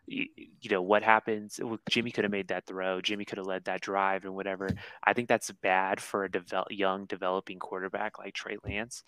you 0.06 0.28
know 0.70 0.82
what 0.82 1.04
happens? 1.04 1.60
Jimmy 1.90 2.12
could 2.12 2.26
have 2.26 2.32
made 2.32 2.50
that 2.50 2.66
throw. 2.68 3.00
Jimmy 3.02 3.24
could 3.26 3.38
have 3.38 3.48
led 3.48 3.66
that 3.66 3.82
drive 3.82 4.26
and 4.26 4.36
whatever. 4.36 4.70
I 5.04 5.14
think 5.14 5.30
that's 5.30 5.50
bad 5.52 6.02
for 6.02 6.26
a 6.26 6.32
develop, 6.32 6.68
young 6.72 7.06
developing 7.06 7.60
quarterback 7.60 8.20
like 8.20 8.34
trey 8.34 8.58
lance 8.66 9.04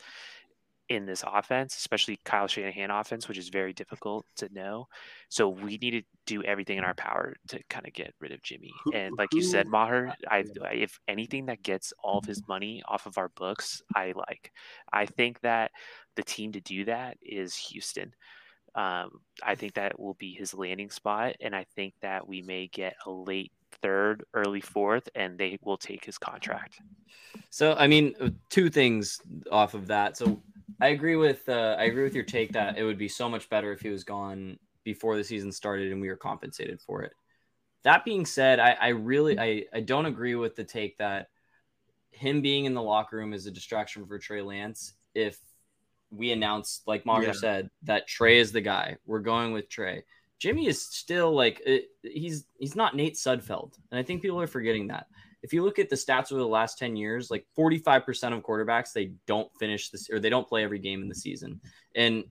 in 0.90 1.06
this 1.06 1.24
offense 1.26 1.76
especially 1.76 2.20
kyle 2.26 2.48
shanahan 2.48 2.92
offense 2.92 3.28
which 3.28 3.38
is 3.38 3.50
very 3.50 3.74
difficult 3.74 4.26
to 4.36 4.48
know. 4.54 4.88
So 5.30 5.50
we 5.50 5.78
need 5.78 5.92
to 5.92 6.02
do 6.26 6.44
everything 6.44 6.78
in 6.78 6.84
our 6.84 6.94
power 6.94 7.36
to 7.50 7.60
kind 7.70 7.88
of 7.88 7.94
get 7.94 8.14
rid 8.20 8.32
of 8.32 8.42
jimmy. 8.42 8.72
And 8.94 9.16
like 9.18 9.34
you 9.34 9.42
said 9.42 9.68
maher 9.68 10.14
I, 10.30 10.46
if 10.72 11.00
anything 11.08 11.48
that 11.48 11.64
gets 11.64 11.94
all 12.04 12.20
of 12.20 12.26
his 12.26 12.42
money 12.48 12.84
off 12.88 13.06
of 13.06 13.18
our 13.18 13.30
books 13.30 13.82
i 13.96 14.14
like. 14.16 14.52
I 14.92 15.06
think 15.06 15.42
that 15.42 15.72
the 16.16 16.24
team 16.24 16.52
to 16.54 16.62
do 16.62 16.86
that 16.86 17.18
is 17.22 17.56
houston. 17.56 18.14
Um, 18.76 19.22
I 19.42 19.56
think 19.56 19.76
that 19.76 19.98
will 19.98 20.16
be 20.16 20.34
his 20.34 20.54
landing 20.54 20.90
spot, 20.90 21.36
and 21.40 21.56
I 21.56 21.66
think 21.76 21.94
that 22.02 22.28
we 22.28 22.42
may 22.42 22.68
get 22.68 22.96
a 23.06 23.10
late 23.10 23.54
third, 23.82 24.26
early 24.34 24.62
fourth, 24.62 25.08
and 25.16 25.38
they 25.38 25.58
will 25.62 25.78
take 25.78 26.04
his 26.04 26.18
contract. 26.18 26.80
So, 27.50 27.76
I 27.76 27.88
mean, 27.88 28.16
uh, 28.20 28.30
two 28.50 28.70
things 28.70 29.22
off 29.52 29.74
of 29.74 29.88
that. 29.88 30.18
So, 30.18 30.42
I 30.82 30.88
agree 30.88 31.16
with 31.16 31.48
uh, 31.48 31.76
I 31.80 31.86
agree 31.86 32.04
with 32.04 32.16
your 32.16 32.24
take 32.24 32.54
that 32.54 32.78
it 32.78 32.84
would 32.84 32.98
be 32.98 33.08
so 33.08 33.30
much 33.30 33.50
better 33.50 33.72
if 33.72 33.82
he 33.82 33.90
was 33.90 34.04
gone 34.04 34.58
before 34.84 35.18
the 35.18 35.24
season 35.24 35.52
started 35.52 35.92
and 35.92 36.02
we 36.02 36.10
were 36.10 36.16
compensated 36.16 36.82
for 36.82 37.04
it. 37.04 37.14
That 37.84 38.04
being 38.04 38.26
said, 38.26 38.60
I, 38.60 38.72
I 38.80 38.88
really 38.90 39.40
I, 39.40 39.66
I 39.74 39.82
don't 39.82 40.06
agree 40.06 40.36
with 40.36 40.56
the 40.56 40.64
take 40.64 40.98
that 40.98 41.28
him 42.12 42.42
being 42.42 42.66
in 42.66 42.74
the 42.74 42.82
locker 42.82 43.18
room 43.18 43.34
is 43.34 43.46
a 43.46 43.52
distraction 43.52 44.06
for 44.06 44.18
Trey 44.18 44.42
Lance 44.42 44.94
if 45.14 45.38
we 46.12 46.32
announced, 46.32 46.84
like 46.88 47.06
Mario 47.06 47.28
yeah. 47.30 47.34
said, 47.34 47.70
that 47.84 48.08
Trey 48.08 48.40
is 48.40 48.52
the 48.52 48.62
guy. 48.62 48.98
We're 49.06 49.20
going 49.20 49.52
with 49.52 49.70
Trey. 49.70 50.04
Jimmy 50.40 50.68
is 50.68 50.82
still 50.82 51.34
like 51.34 51.62
it, 51.66 51.90
he's 52.02 52.46
he's 52.58 52.76
not 52.76 52.96
Nate 52.96 53.16
Sudfeld, 53.16 53.74
and 53.92 54.00
I 54.00 54.04
think 54.04 54.22
people 54.22 54.42
are 54.42 54.48
forgetting 54.48 54.88
that. 54.88 55.08
If 55.46 55.54
you 55.54 55.64
look 55.64 55.78
at 55.78 55.92
the 55.92 55.96
stats 55.96 56.32
over 56.32 56.42
the 56.42 56.48
last 56.48 56.80
ten 56.80 56.96
years, 56.96 57.30
like 57.30 57.46
forty 57.56 57.78
five 57.78 58.04
percent 58.04 58.34
of 58.34 58.42
quarterbacks 58.42 58.94
they 58.94 59.12
don't 59.28 59.48
finish 59.60 59.92
this 59.92 60.10
or 60.10 60.20
they 60.20 60.32
don't 60.32 60.48
play 60.48 60.64
every 60.64 60.80
game 60.80 61.04
in 61.04 61.08
the 61.08 61.14
season. 61.14 61.62
And 61.96 62.24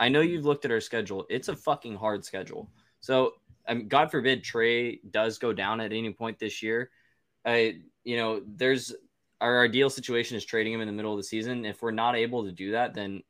I 0.00 0.08
know 0.08 0.20
you've 0.20 0.44
looked 0.44 0.64
at 0.64 0.72
our 0.72 0.80
schedule; 0.80 1.26
it's 1.30 1.46
a 1.46 1.54
fucking 1.54 1.94
hard 1.94 2.24
schedule. 2.24 2.68
So, 2.98 3.34
I 3.68 3.74
mean, 3.74 3.86
God 3.86 4.10
forbid 4.10 4.42
Trey 4.42 4.98
does 5.08 5.38
go 5.38 5.52
down 5.52 5.80
at 5.80 5.92
any 5.92 6.12
point 6.12 6.40
this 6.40 6.60
year. 6.60 6.90
I, 7.44 7.82
you 8.02 8.16
know, 8.16 8.42
there's 8.44 8.92
our 9.40 9.62
ideal 9.62 9.88
situation 9.88 10.36
is 10.36 10.44
trading 10.44 10.72
him 10.72 10.80
in 10.80 10.88
the 10.88 10.92
middle 10.92 11.12
of 11.12 11.18
the 11.18 11.22
season. 11.22 11.64
If 11.64 11.82
we're 11.82 11.92
not 11.92 12.16
able 12.16 12.46
to 12.46 12.52
do 12.52 12.72
that, 12.72 12.94
then 12.94 13.22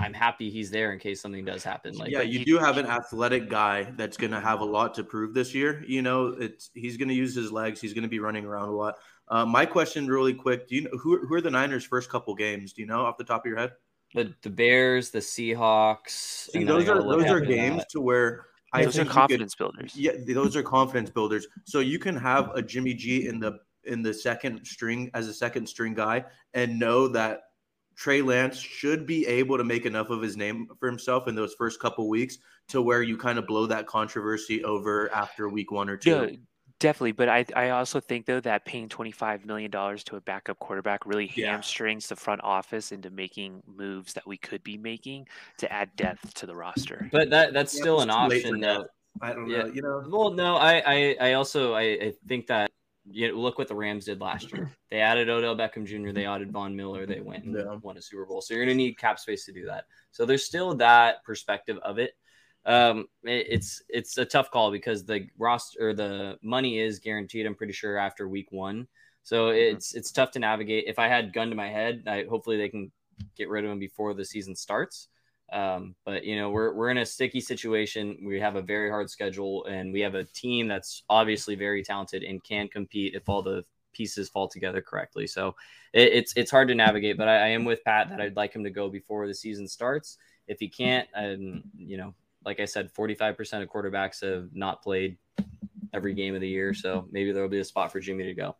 I'm 0.00 0.14
happy 0.14 0.48
he's 0.48 0.70
there 0.70 0.92
in 0.92 0.98
case 0.98 1.20
something 1.20 1.44
does 1.44 1.62
happen. 1.62 1.94
Like, 1.94 2.10
yeah, 2.10 2.22
you 2.22 2.44
do 2.44 2.58
have 2.58 2.78
an 2.78 2.86
athletic 2.86 3.50
guy 3.50 3.92
that's 3.96 4.16
going 4.16 4.30
to 4.30 4.40
have 4.40 4.60
a 4.60 4.64
lot 4.64 4.94
to 4.94 5.04
prove 5.04 5.34
this 5.34 5.54
year. 5.54 5.84
You 5.86 6.00
know, 6.00 6.28
it's 6.28 6.70
he's 6.74 6.96
going 6.96 7.08
to 7.08 7.14
use 7.14 7.34
his 7.34 7.52
legs. 7.52 7.80
He's 7.80 7.92
going 7.92 8.02
to 8.02 8.08
be 8.08 8.18
running 8.18 8.44
around 8.46 8.68
a 8.68 8.72
lot. 8.72 8.96
Uh, 9.28 9.44
my 9.44 9.66
question, 9.66 10.06
really 10.06 10.34
quick, 10.34 10.66
do 10.66 10.76
you 10.76 10.82
know 10.82 10.90
who, 10.98 11.18
who 11.26 11.34
are 11.34 11.40
the 11.40 11.50
Niners' 11.50 11.84
first 11.84 12.08
couple 12.08 12.34
games? 12.34 12.72
Do 12.72 12.82
you 12.82 12.88
know 12.88 13.04
off 13.04 13.18
the 13.18 13.24
top 13.24 13.44
of 13.44 13.48
your 13.48 13.58
head? 13.58 13.72
The 14.14 14.34
the 14.42 14.50
Bears, 14.50 15.10
the 15.10 15.20
Seahawks. 15.20 16.10
See, 16.50 16.64
those 16.64 16.88
are 16.88 17.02
those 17.02 17.30
are 17.30 17.40
games 17.40 17.78
that. 17.78 17.90
to 17.90 18.00
where 18.00 18.46
I 18.72 18.84
those 18.84 18.98
are 18.98 19.04
confidence 19.04 19.54
could, 19.54 19.64
builders. 19.64 19.96
Yeah, 19.96 20.12
those 20.26 20.56
are 20.56 20.62
confidence 20.62 21.10
builders. 21.10 21.46
So 21.64 21.80
you 21.80 21.98
can 21.98 22.16
have 22.16 22.50
a 22.54 22.62
Jimmy 22.62 22.94
G 22.94 23.26
in 23.26 23.40
the 23.40 23.58
in 23.84 24.02
the 24.02 24.14
second 24.14 24.64
string 24.64 25.10
as 25.14 25.28
a 25.28 25.34
second 25.34 25.66
string 25.66 25.94
guy 25.94 26.24
and 26.54 26.78
know 26.78 27.08
that 27.08 27.40
Trey 27.96 28.22
Lance 28.22 28.58
should 28.58 29.06
be 29.06 29.26
able 29.26 29.58
to 29.58 29.64
make 29.64 29.86
enough 29.86 30.10
of 30.10 30.22
his 30.22 30.36
name 30.36 30.68
for 30.78 30.88
himself 30.88 31.28
in 31.28 31.34
those 31.34 31.54
first 31.54 31.80
couple 31.80 32.08
weeks 32.08 32.38
to 32.68 32.80
where 32.82 33.02
you 33.02 33.16
kind 33.16 33.38
of 33.38 33.46
blow 33.46 33.66
that 33.66 33.86
controversy 33.86 34.64
over 34.64 35.12
after 35.12 35.48
week 35.48 35.70
one 35.70 35.88
or 35.88 35.96
two. 35.96 36.10
Yeah, 36.10 36.36
definitely. 36.78 37.12
But 37.12 37.28
I, 37.28 37.44
I 37.54 37.70
also 37.70 38.00
think 38.00 38.26
though 38.26 38.40
that 38.40 38.64
paying 38.64 38.88
twenty 38.88 39.12
five 39.12 39.44
million 39.46 39.70
dollars 39.70 40.04
to 40.04 40.16
a 40.16 40.20
backup 40.20 40.58
quarterback 40.58 41.06
really 41.06 41.30
Yeah. 41.34 41.52
hamstrings 41.52 42.08
the 42.08 42.16
front 42.16 42.42
office 42.42 42.92
into 42.92 43.10
making 43.10 43.62
moves 43.66 44.12
that 44.14 44.26
we 44.26 44.36
could 44.36 44.62
be 44.62 44.78
making 44.78 45.28
to 45.58 45.72
add 45.72 45.94
depth 45.96 46.34
to 46.34 46.46
the 46.46 46.56
roster. 46.56 47.08
But 47.12 47.30
that 47.30 47.52
that's 47.52 47.74
Yeah, 47.74 47.82
still 47.82 48.00
an 48.00 48.08
too 48.08 48.14
late 48.28 48.42
for 48.42 48.48
option 48.48 48.60
that. 48.60 48.78
though. 48.78 48.86
I 49.20 49.32
don't 49.34 49.46
know. 49.48 49.54
Yeah. 49.56 49.62
know. 49.64 49.72
You 49.72 49.82
know, 49.82 50.04
Well, 50.08 50.30
no, 50.32 50.56
I, 50.56 50.82
I, 50.86 51.16
I 51.20 51.32
also 51.34 51.74
I, 51.74 51.82
I 51.82 52.12
think 52.26 52.46
that 52.46 52.70
you 53.10 53.28
know, 53.28 53.34
look 53.38 53.58
what 53.58 53.68
the 53.68 53.74
Rams 53.74 54.04
did 54.04 54.20
last 54.20 54.52
year. 54.52 54.70
They 54.90 55.00
added 55.00 55.30
Odell 55.30 55.56
Beckham 55.56 55.86
Jr. 55.86 56.12
They 56.12 56.26
added 56.26 56.52
Von 56.52 56.76
Miller. 56.76 57.06
They 57.06 57.20
went 57.20 57.44
and 57.44 57.54
Yeah. 57.56 57.76
won 57.82 57.96
a 57.96 58.02
Super 58.02 58.26
Bowl. 58.26 58.42
So 58.42 58.52
you're 58.52 58.62
going 58.66 58.76
to 58.76 58.82
need 58.84 58.98
cap 58.98 59.18
space 59.18 59.46
to 59.46 59.52
do 59.52 59.64
that. 59.64 59.86
So 60.10 60.26
there's 60.26 60.44
still 60.44 60.74
that 60.74 61.24
perspective 61.24 61.78
of 61.82 61.98
it. 61.98 62.12
Um, 62.66 63.06
it- 63.24 63.46
it's 63.48 63.82
it's 63.88 64.18
a 64.18 64.24
tough 64.26 64.50
call 64.50 64.70
because 64.70 65.04
the 65.06 65.26
roster 65.38 65.88
or 65.88 65.94
the 65.94 66.38
money 66.42 66.78
is 66.78 66.98
guaranteed. 66.98 67.46
I'm 67.46 67.54
pretty 67.54 67.72
sure 67.72 67.96
after 67.96 68.28
week 68.28 68.52
one. 68.52 68.86
So 69.22 69.48
it's 69.48 69.94
it's 69.94 70.12
tough 70.12 70.30
to 70.32 70.38
navigate. 70.38 70.84
If 70.86 70.98
I 70.98 71.08
had 71.08 71.32
gun 71.32 71.48
to 71.48 71.56
my 71.56 71.68
head, 71.70 72.04
I 72.06 72.24
hopefully 72.24 72.58
they 72.58 72.68
can 72.68 72.92
get 73.36 73.48
rid 73.48 73.64
of 73.64 73.70
him 73.70 73.78
before 73.78 74.12
the 74.14 74.24
season 74.24 74.54
starts. 74.54 75.08
Um, 75.52 75.94
but 76.04 76.24
you 76.24 76.36
know, 76.36 76.50
we're 76.50 76.72
we're 76.72 76.90
in 76.90 76.98
a 76.98 77.06
sticky 77.06 77.40
situation. 77.40 78.16
We 78.24 78.40
have 78.40 78.56
a 78.56 78.62
very 78.62 78.90
hard 78.90 79.10
schedule, 79.10 79.64
and 79.66 79.92
we 79.92 80.00
have 80.00 80.14
a 80.14 80.24
team 80.24 80.66
that's 80.66 81.02
obviously 81.10 81.54
very 81.54 81.82
talented 81.82 82.22
and 82.22 82.42
can 82.42 82.68
compete 82.68 83.14
if 83.14 83.28
all 83.28 83.42
the 83.42 83.64
pieces 83.92 84.30
fall 84.30 84.48
together 84.48 84.80
correctly. 84.80 85.26
So 85.26 85.54
it, 85.92 86.12
it's 86.12 86.32
it's 86.36 86.50
hard 86.50 86.68
to 86.68 86.74
navigate. 86.74 87.18
But 87.18 87.28
I, 87.28 87.36
I 87.36 87.48
am 87.48 87.64
with 87.64 87.84
Pat 87.84 88.08
that 88.08 88.20
I'd 88.20 88.36
like 88.36 88.54
him 88.54 88.64
to 88.64 88.70
go 88.70 88.88
before 88.88 89.26
the 89.26 89.34
season 89.34 89.68
starts. 89.68 90.16
If 90.48 90.58
he 90.58 90.68
can't, 90.68 91.08
and 91.14 91.62
you 91.76 91.98
know, 91.98 92.14
like 92.44 92.58
I 92.58 92.64
said, 92.64 92.90
forty 92.90 93.14
five 93.14 93.36
percent 93.36 93.62
of 93.62 93.68
quarterbacks 93.68 94.22
have 94.22 94.48
not 94.54 94.82
played 94.82 95.18
every 95.92 96.14
game 96.14 96.34
of 96.34 96.40
the 96.40 96.48
year, 96.48 96.72
so 96.72 97.06
maybe 97.10 97.30
there'll 97.32 97.48
be 97.50 97.60
a 97.60 97.64
spot 97.64 97.92
for 97.92 98.00
Jimmy 98.00 98.24
to 98.24 98.34
go. 98.34 98.56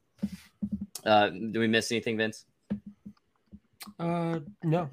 Uh, 1.06 1.30
do 1.30 1.58
we 1.58 1.66
miss 1.66 1.90
anything, 1.90 2.18
Vince? 2.18 2.44
Uh, 3.98 4.40
no. 4.62 4.88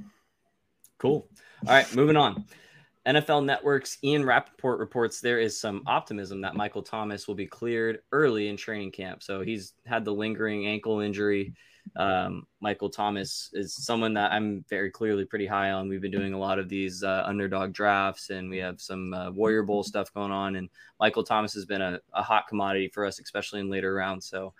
Cool. 0.97 1.27
All 1.67 1.73
right, 1.73 1.93
moving 1.95 2.15
on. 2.15 2.45
NFL 3.05 3.43
Network's 3.43 3.97
Ian 4.03 4.23
Rapoport 4.23 4.79
reports 4.79 5.19
there 5.19 5.39
is 5.39 5.59
some 5.59 5.83
optimism 5.87 6.41
that 6.41 6.55
Michael 6.55 6.83
Thomas 6.83 7.27
will 7.27 7.35
be 7.35 7.47
cleared 7.47 7.99
early 8.11 8.47
in 8.47 8.57
training 8.57 8.91
camp. 8.91 9.23
So 9.23 9.41
he's 9.41 9.73
had 9.85 10.05
the 10.05 10.13
lingering 10.13 10.67
ankle 10.67 10.99
injury. 10.99 11.53
Um, 11.95 12.45
Michael 12.61 12.89
Thomas 12.89 13.49
is 13.53 13.73
someone 13.73 14.13
that 14.13 14.31
I'm 14.31 14.63
very 14.69 14.91
clearly 14.91 15.25
pretty 15.25 15.47
high 15.47 15.71
on. 15.71 15.89
We've 15.89 16.01
been 16.01 16.11
doing 16.11 16.33
a 16.33 16.39
lot 16.39 16.59
of 16.59 16.69
these 16.69 17.03
uh, 17.03 17.23
underdog 17.25 17.73
drafts, 17.73 18.29
and 18.29 18.49
we 18.49 18.57
have 18.57 18.79
some 18.79 19.13
uh, 19.13 19.31
Warrior 19.31 19.63
Bowl 19.63 19.83
stuff 19.83 20.13
going 20.13 20.31
on. 20.31 20.55
And 20.55 20.69
Michael 20.99 21.23
Thomas 21.23 21.53
has 21.53 21.65
been 21.65 21.81
a, 21.81 21.99
a 22.13 22.21
hot 22.21 22.47
commodity 22.47 22.89
for 22.93 23.05
us, 23.05 23.19
especially 23.19 23.59
in 23.59 23.69
later 23.69 23.93
rounds. 23.93 24.29
So 24.29 24.53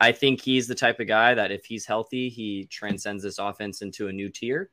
I 0.00 0.12
think 0.12 0.40
he's 0.40 0.66
the 0.66 0.74
type 0.74 0.98
of 0.98 1.06
guy 1.06 1.34
that 1.34 1.52
if 1.52 1.64
he's 1.64 1.86
healthy, 1.86 2.28
he 2.28 2.66
transcends 2.66 3.22
this 3.22 3.38
offense 3.38 3.82
into 3.82 4.08
a 4.08 4.12
new 4.12 4.28
tier. 4.28 4.70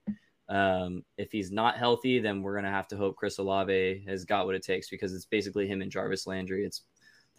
Um, 0.50 1.04
if 1.18 1.32
he's 1.32 1.52
not 1.52 1.78
healthy, 1.78 2.20
then 2.20 2.42
we're 2.42 2.56
gonna 2.56 2.72
have 2.72 2.88
to 2.90 2.98
hope 2.98 3.16
Chris 3.16 3.38
Olave 3.38 4.04
has 4.08 4.26
got 4.26 4.46
what 4.46 4.56
it 4.56 4.64
takes 4.64 4.90
because 4.90 5.14
it's 5.14 5.26
basically 5.26 5.68
him 5.68 5.82
and 5.82 5.92
Jarvis 5.92 6.28
Landry. 6.28 6.66
It's 6.66 6.82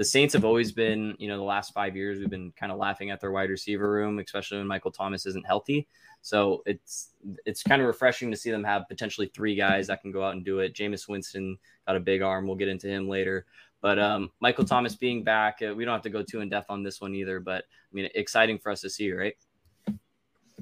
the 0.00 0.04
Saints 0.04 0.32
have 0.32 0.46
always 0.46 0.72
been, 0.72 1.14
you 1.18 1.28
know, 1.28 1.36
the 1.36 1.42
last 1.42 1.74
five 1.74 1.94
years 1.94 2.18
we've 2.18 2.30
been 2.30 2.52
kind 2.52 2.72
of 2.72 2.78
laughing 2.78 3.10
at 3.10 3.20
their 3.20 3.32
wide 3.32 3.50
receiver 3.50 3.90
room, 3.90 4.18
especially 4.18 4.56
when 4.56 4.66
Michael 4.66 4.90
Thomas 4.90 5.26
isn't 5.26 5.46
healthy. 5.46 5.86
So 6.22 6.62
it's 6.64 7.10
it's 7.44 7.62
kind 7.62 7.82
of 7.82 7.86
refreshing 7.86 8.30
to 8.30 8.36
see 8.36 8.50
them 8.50 8.64
have 8.64 8.88
potentially 8.88 9.30
three 9.34 9.54
guys 9.54 9.88
that 9.88 10.00
can 10.00 10.10
go 10.10 10.24
out 10.24 10.34
and 10.34 10.44
do 10.44 10.60
it. 10.60 10.74
Jameis 10.74 11.06
Winston 11.06 11.58
got 11.86 11.96
a 11.96 12.00
big 12.00 12.22
arm. 12.22 12.46
We'll 12.46 12.56
get 12.56 12.68
into 12.68 12.88
him 12.88 13.08
later. 13.08 13.44
But 13.82 13.98
um, 13.98 14.30
Michael 14.40 14.64
Thomas 14.64 14.94
being 14.94 15.22
back, 15.22 15.58
uh, 15.62 15.74
we 15.74 15.84
don't 15.84 15.94
have 15.94 16.02
to 16.02 16.10
go 16.10 16.22
too 16.22 16.40
in 16.40 16.48
depth 16.48 16.70
on 16.70 16.82
this 16.82 17.00
one 17.00 17.14
either. 17.14 17.40
But 17.40 17.64
I 17.64 17.92
mean, 17.92 18.08
exciting 18.14 18.58
for 18.58 18.72
us 18.72 18.80
to 18.82 18.88
see, 18.88 19.12
right? 19.12 19.34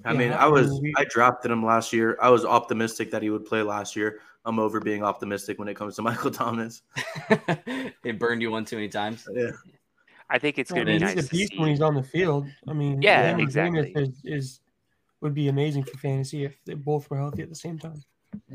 I 0.04 0.12
Yeah, 0.12 0.18
mean, 0.18 0.32
I 0.32 0.44
I 0.44 0.46
was 0.48 0.80
I 0.96 1.04
drafted 1.04 1.50
him 1.50 1.64
last 1.64 1.92
year. 1.92 2.16
I 2.20 2.30
was 2.30 2.44
optimistic 2.44 3.10
that 3.10 3.22
he 3.22 3.30
would 3.30 3.44
play 3.44 3.62
last 3.62 3.96
year. 3.96 4.20
I'm 4.44 4.58
over 4.58 4.80
being 4.80 5.02
optimistic 5.02 5.58
when 5.58 5.68
it 5.68 5.74
comes 5.74 5.96
to 5.96 6.02
Michael 6.08 6.30
Thomas. 6.30 6.82
it 8.04 8.18
burned 8.18 8.42
you 8.42 8.50
one 8.50 8.64
too 8.64 8.76
many 8.76 8.88
times. 8.88 9.26
Yeah. 9.32 9.50
I 10.30 10.38
think 10.38 10.58
it's 10.58 10.70
I 10.70 10.74
going 10.76 10.86
to 10.86 10.92
mean, 10.92 11.00
be 11.00 11.06
he's 11.06 11.16
nice 11.16 11.24
a 11.24 11.28
to 11.28 11.34
beast 11.34 11.52
see. 11.52 11.58
when 11.58 11.68
he's 11.70 11.80
on 11.80 11.94
the 11.94 12.02
field. 12.02 12.46
I 12.68 12.72
mean, 12.74 13.00
Yeah, 13.00 13.30
him 13.30 13.40
exactly. 13.40 13.92
Is, 13.96 14.20
is 14.24 14.60
would 15.20 15.34
be 15.34 15.48
amazing 15.48 15.84
for 15.84 15.96
fantasy 15.98 16.44
if 16.44 16.58
they 16.64 16.74
both 16.74 17.10
were 17.10 17.16
healthy 17.16 17.42
at 17.42 17.48
the 17.48 17.54
same 17.54 17.78
time. 17.78 18.02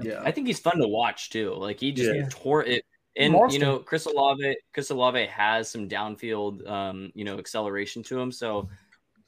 Yeah. 0.02 0.22
I 0.24 0.32
think 0.32 0.48
he's 0.48 0.60
fun 0.60 0.78
to 0.78 0.88
watch 0.88 1.30
too. 1.32 1.54
Like 1.56 1.80
he 1.80 1.92
just 1.92 2.14
Yeah. 2.14 2.28
tore 2.30 2.64
it. 2.64 2.86
And 3.16 3.34
Monster. 3.34 3.60
you 3.60 3.64
know, 3.64 3.80
Chris 3.80 4.06
Olave, 4.06 4.56
Chris 4.74 4.90
Olave 4.90 5.26
has 5.28 5.70
some 5.70 5.88
downfield, 5.88 6.68
um, 6.70 7.12
you 7.14 7.24
know, 7.26 7.38
acceleration 7.38 8.02
to 8.04 8.20
him. 8.20 8.32
So 8.32 8.70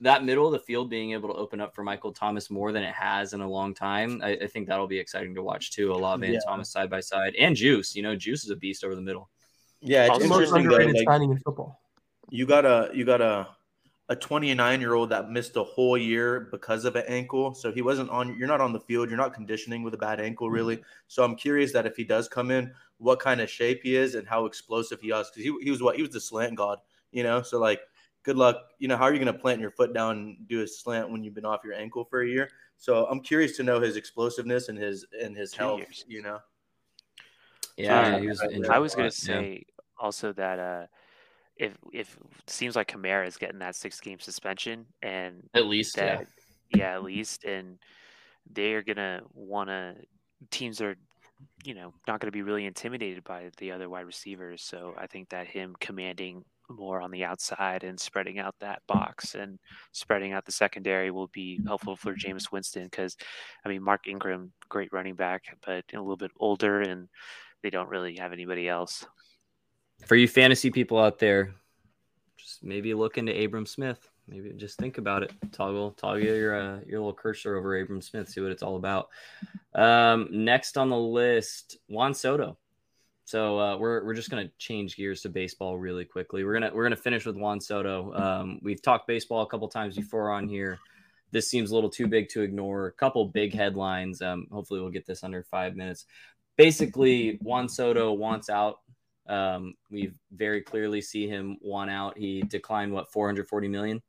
that 0.01 0.25
middle 0.25 0.45
of 0.45 0.51
the 0.51 0.59
field 0.59 0.89
being 0.89 1.13
able 1.13 1.29
to 1.29 1.35
open 1.35 1.61
up 1.61 1.73
for 1.73 1.83
Michael 1.83 2.11
Thomas 2.11 2.49
more 2.49 2.71
than 2.71 2.83
it 2.83 2.93
has 2.93 3.33
in 3.33 3.41
a 3.41 3.49
long 3.49 3.73
time, 3.73 4.21
I, 4.23 4.31
I 4.31 4.47
think 4.47 4.67
that'll 4.67 4.87
be 4.87 4.99
exciting 4.99 5.33
to 5.35 5.43
watch 5.43 5.71
too. 5.71 5.93
Olave 5.93 6.25
Yeah. 6.27 6.33
and 6.33 6.41
Thomas 6.45 6.69
side 6.69 6.89
by 6.89 6.99
side, 6.99 7.33
and 7.39 7.55
Juice. 7.55 7.95
You 7.95 8.03
know, 8.03 8.15
Juice 8.15 8.43
is 8.43 8.49
a 8.49 8.55
beast 8.55 8.83
over 8.83 8.95
the 8.95 9.01
middle. 9.01 9.29
Yeah, 9.81 10.03
it's 10.03 10.09
Also- 10.11 10.27
most 10.27 10.37
interesting 10.39 10.63
though. 10.67 10.75
underrated 10.75 10.95
Like, 10.97 11.07
signing 11.07 11.31
in 11.31 11.37
football. 11.39 11.79
you 12.29 12.45
got 12.45 12.65
a 12.65 12.89
you 12.93 13.05
got 13.05 13.21
a 13.21 13.47
a 14.09 14.15
29 14.15 14.81
year 14.81 14.93
old 14.93 15.09
that 15.09 15.31
missed 15.31 15.55
a 15.55 15.63
whole 15.63 15.97
year 15.97 16.47
because 16.51 16.85
of 16.85 16.95
an 16.95 17.03
ankle 17.07 17.55
so 17.55 17.71
he 17.71 17.81
wasn't 17.81 18.07
on 18.11 18.37
you're 18.37 18.47
not 18.47 18.61
on 18.61 18.71
the 18.71 18.79
field 18.79 19.09
you're 19.09 19.17
not 19.17 19.33
conditioning 19.33 19.81
with 19.81 19.95
a 19.95 19.97
bad 19.97 20.19
ankle 20.19 20.49
really 20.51 20.77
mm-hmm. 20.77 20.85
so 21.07 21.23
i'm 21.23 21.35
curious 21.35 21.73
that 21.73 21.87
if 21.87 21.95
he 21.95 22.03
does 22.03 22.27
come 22.27 22.51
in 22.51 22.71
what 22.99 23.19
kind 23.19 23.41
of 23.41 23.49
shape 23.49 23.81
he 23.81 23.95
is 23.95 24.13
and 24.13 24.27
how 24.27 24.45
explosive 24.45 25.01
he 25.01 25.07
is 25.09 25.27
because 25.31 25.43
he, 25.43 25.63
he 25.63 25.71
was 25.71 25.81
what 25.81 25.95
he 25.95 26.03
was 26.03 26.11
the 26.11 26.19
slant 26.21 26.55
god 26.55 26.77
you 27.11 27.23
know 27.23 27.41
so 27.41 27.57
like 27.59 27.81
good 28.25 28.35
luck 28.37 28.71
you 28.79 28.87
know 28.87 28.97
how 28.97 29.03
are 29.03 29.13
you 29.13 29.19
going 29.23 29.31
to 29.31 29.39
plant 29.39 29.61
your 29.61 29.71
foot 29.71 29.93
down 29.93 30.17
and 30.17 30.47
do 30.47 30.61
a 30.63 30.67
slant 30.67 31.09
when 31.09 31.23
you've 31.23 31.35
been 31.35 31.45
off 31.45 31.61
your 31.63 31.73
ankle 31.75 32.03
for 32.03 32.23
a 32.23 32.27
year 32.27 32.49
so 32.77 33.05
i'm 33.05 33.19
curious 33.21 33.55
to 33.55 33.63
know 33.63 33.79
his 33.79 33.95
explosiveness 33.95 34.67
and 34.67 34.77
his 34.77 35.05
and 35.21 35.37
his 35.37 35.51
Two 35.51 35.59
health 35.63 35.79
years. 35.79 36.03
you 36.07 36.21
know 36.23 36.39
Yeah, 37.77 38.19
he 38.19 38.27
was 38.27 38.41
I- 38.41 38.47
injured 38.47 38.69
I 38.71 38.77
a 38.77 38.81
was 38.81 38.95
going 38.95 39.05
lot, 39.05 39.13
to 39.13 39.31
yeah. 39.31 39.39
say 39.39 39.65
also 39.97 40.33
that 40.33 40.59
uh, 40.59 40.85
if 41.57 41.77
if 41.93 42.17
seems 42.47 42.75
like 42.75 42.91
Kamara 42.91 43.27
is 43.27 43.37
getting 43.37 43.59
that 43.59 43.75
six 43.75 43.99
game 44.01 44.19
suspension 44.19 44.85
and 45.01 45.47
at 45.53 45.67
least, 45.67 45.95
yeah. 45.97 46.23
yeah. 46.75 46.95
at 46.95 47.03
least 47.03 47.45
and 47.45 47.77
they 48.51 48.73
are 48.73 48.81
gonna 48.83 49.21
want 49.33 49.69
to 49.69 49.95
teams 50.51 50.81
are 50.81 50.95
you 51.63 51.73
know 51.73 51.93
not 52.07 52.19
going 52.19 52.27
to 52.27 52.31
be 52.31 52.41
really 52.41 52.65
intimidated 52.65 53.23
by 53.23 53.49
the 53.57 53.71
other 53.71 53.89
wide 53.89 54.05
receivers 54.05 54.61
so 54.61 54.93
i 54.97 55.05
think 55.07 55.27
that 55.29 55.47
him 55.47 55.75
commanding 55.79 56.43
more 56.69 57.01
on 57.01 57.11
the 57.11 57.23
outside 57.23 57.83
and 57.83 57.99
spreading 57.99 58.39
out 58.39 58.55
that 58.59 58.81
box 58.87 59.35
and 59.35 59.59
spreading 59.91 60.33
out 60.33 60.45
the 60.45 60.51
secondary 60.51 61.11
will 61.11 61.27
be 61.27 61.59
helpful 61.65 61.95
for 61.95 62.13
Jameis 62.13 62.51
Winston 62.51 62.85
because 62.85 63.15
I 63.65 63.69
mean 63.69 63.83
Mark 63.83 64.07
Ingram 64.07 64.51
great 64.69 64.91
running 64.91 65.15
back 65.15 65.43
but 65.65 65.83
a 65.93 65.97
little 65.97 66.17
bit 66.17 66.31
older 66.39 66.81
and 66.81 67.07
they 67.63 67.69
don't 67.69 67.89
really 67.89 68.15
have 68.17 68.33
anybody 68.33 68.67
else 68.67 69.05
For 70.05 70.15
you 70.15 70.27
fantasy 70.27 70.71
people 70.71 70.99
out 70.99 71.19
there, 71.19 71.55
just 72.37 72.63
maybe 72.63 72.93
look 72.93 73.17
into 73.17 73.43
Abram 73.43 73.65
Smith. 73.65 74.09
Maybe 74.27 74.51
just 74.53 74.79
think 74.79 74.97
about 74.97 75.23
it. 75.23 75.31
Toggle, 75.51 75.91
toggle 75.91 76.23
your 76.23 76.59
uh, 76.59 76.79
your 76.85 76.99
little 76.99 77.13
cursor 77.13 77.57
over 77.57 77.79
Abram 77.79 78.01
Smith. 78.01 78.29
See 78.29 78.41
what 78.41 78.51
it's 78.51 78.63
all 78.63 78.75
about. 78.75 79.09
Um, 79.73 80.29
next 80.31 80.77
on 80.77 80.89
the 80.89 80.97
list, 80.97 81.77
Juan 81.87 82.13
Soto. 82.13 82.57
So 83.25 83.59
uh, 83.59 83.77
we're 83.77 84.05
we're 84.05 84.13
just 84.13 84.29
gonna 84.29 84.49
change 84.59 84.95
gears 84.95 85.21
to 85.21 85.29
baseball 85.29 85.79
really 85.79 86.05
quickly. 86.05 86.43
We're 86.43 86.53
gonna 86.53 86.71
we're 86.73 86.83
gonna 86.83 86.95
finish 86.95 87.25
with 87.25 87.35
Juan 87.35 87.59
Soto. 87.59 88.13
Um, 88.13 88.59
we've 88.61 88.81
talked 88.81 89.07
baseball 89.07 89.41
a 89.41 89.47
couple 89.47 89.67
times 89.67 89.95
before 89.95 90.31
on 90.31 90.47
here. 90.47 90.77
This 91.31 91.49
seems 91.49 91.71
a 91.71 91.75
little 91.75 91.89
too 91.89 92.07
big 92.07 92.29
to 92.29 92.43
ignore. 92.43 92.85
A 92.85 92.91
couple 92.91 93.25
big 93.25 93.53
headlines. 93.53 94.21
Um, 94.21 94.45
hopefully 94.51 94.79
we'll 94.79 94.91
get 94.91 95.07
this 95.07 95.23
under 95.23 95.41
five 95.41 95.75
minutes. 95.75 96.05
Basically, 96.55 97.39
Juan 97.41 97.67
Soto 97.67 98.13
wants 98.13 98.47
out. 98.47 98.81
Um, 99.27 99.73
we 99.89 100.11
very 100.31 100.61
clearly 100.61 101.01
see 101.01 101.27
him 101.27 101.57
want 101.61 101.89
out. 101.89 102.15
He 102.17 102.43
declined 102.43 102.93
what 102.93 103.11
440 103.11 103.67
million. 103.67 104.03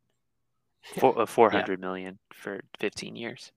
Four, 0.98 1.18
uh, 1.18 1.26
400 1.26 1.80
million 1.80 2.18
for 2.32 2.60
15 2.78 3.16
years 3.16 3.50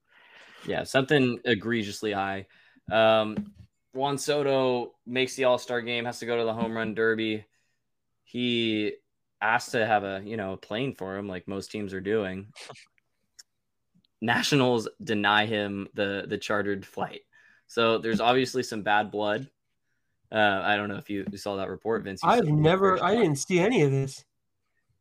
Yeah, 0.65 0.83
something 0.83 1.39
egregiously 1.45 2.11
high. 2.11 2.47
Um, 2.91 3.51
Juan 3.93 4.17
Soto 4.17 4.93
makes 5.05 5.36
the 5.36 5.46
All 5.46 5.58
Star 5.58 5.81
game, 5.81 6.05
has 6.05 6.19
to 6.19 6.25
go 6.25 6.38
to 6.38 6.43
the 6.43 6.53
home 6.53 6.75
run 6.75 6.93
derby. 6.93 7.46
He 8.24 8.93
asked 9.41 9.72
to 9.72 9.86
have 9.86 10.03
a 10.03 10.22
you 10.24 10.38
know 10.38 10.53
a 10.53 10.58
plane 10.58 10.93
for 10.93 11.17
him, 11.17 11.27
like 11.27 11.48
most 11.48 11.72
teams 11.72 11.93
are 11.93 12.01
doing. 12.01 12.48
Nationals 14.22 14.88
deny 15.03 15.46
him 15.46 15.88
the 15.93 16.25
the 16.27 16.38
chartered 16.38 16.86
flight, 16.86 17.22
so 17.67 17.98
there's 17.98 18.22
obviously 18.22 18.63
some 18.63 18.84
bad 18.84 19.12
blood. 19.12 19.50
Uh, 20.31 20.62
I 20.63 20.75
don't 20.75 20.89
know 20.89 20.98
if 20.98 21.10
you, 21.10 21.25
saw 21.36 21.55
that 21.55 21.69
report, 21.69 22.03
Vince. 22.03 22.22
I've 22.24 22.46
never, 22.46 23.03
I 23.03 23.15
didn't 23.15 23.38
see 23.38 23.60
any 23.60 23.81
of 23.81 23.89
this. 23.89 24.24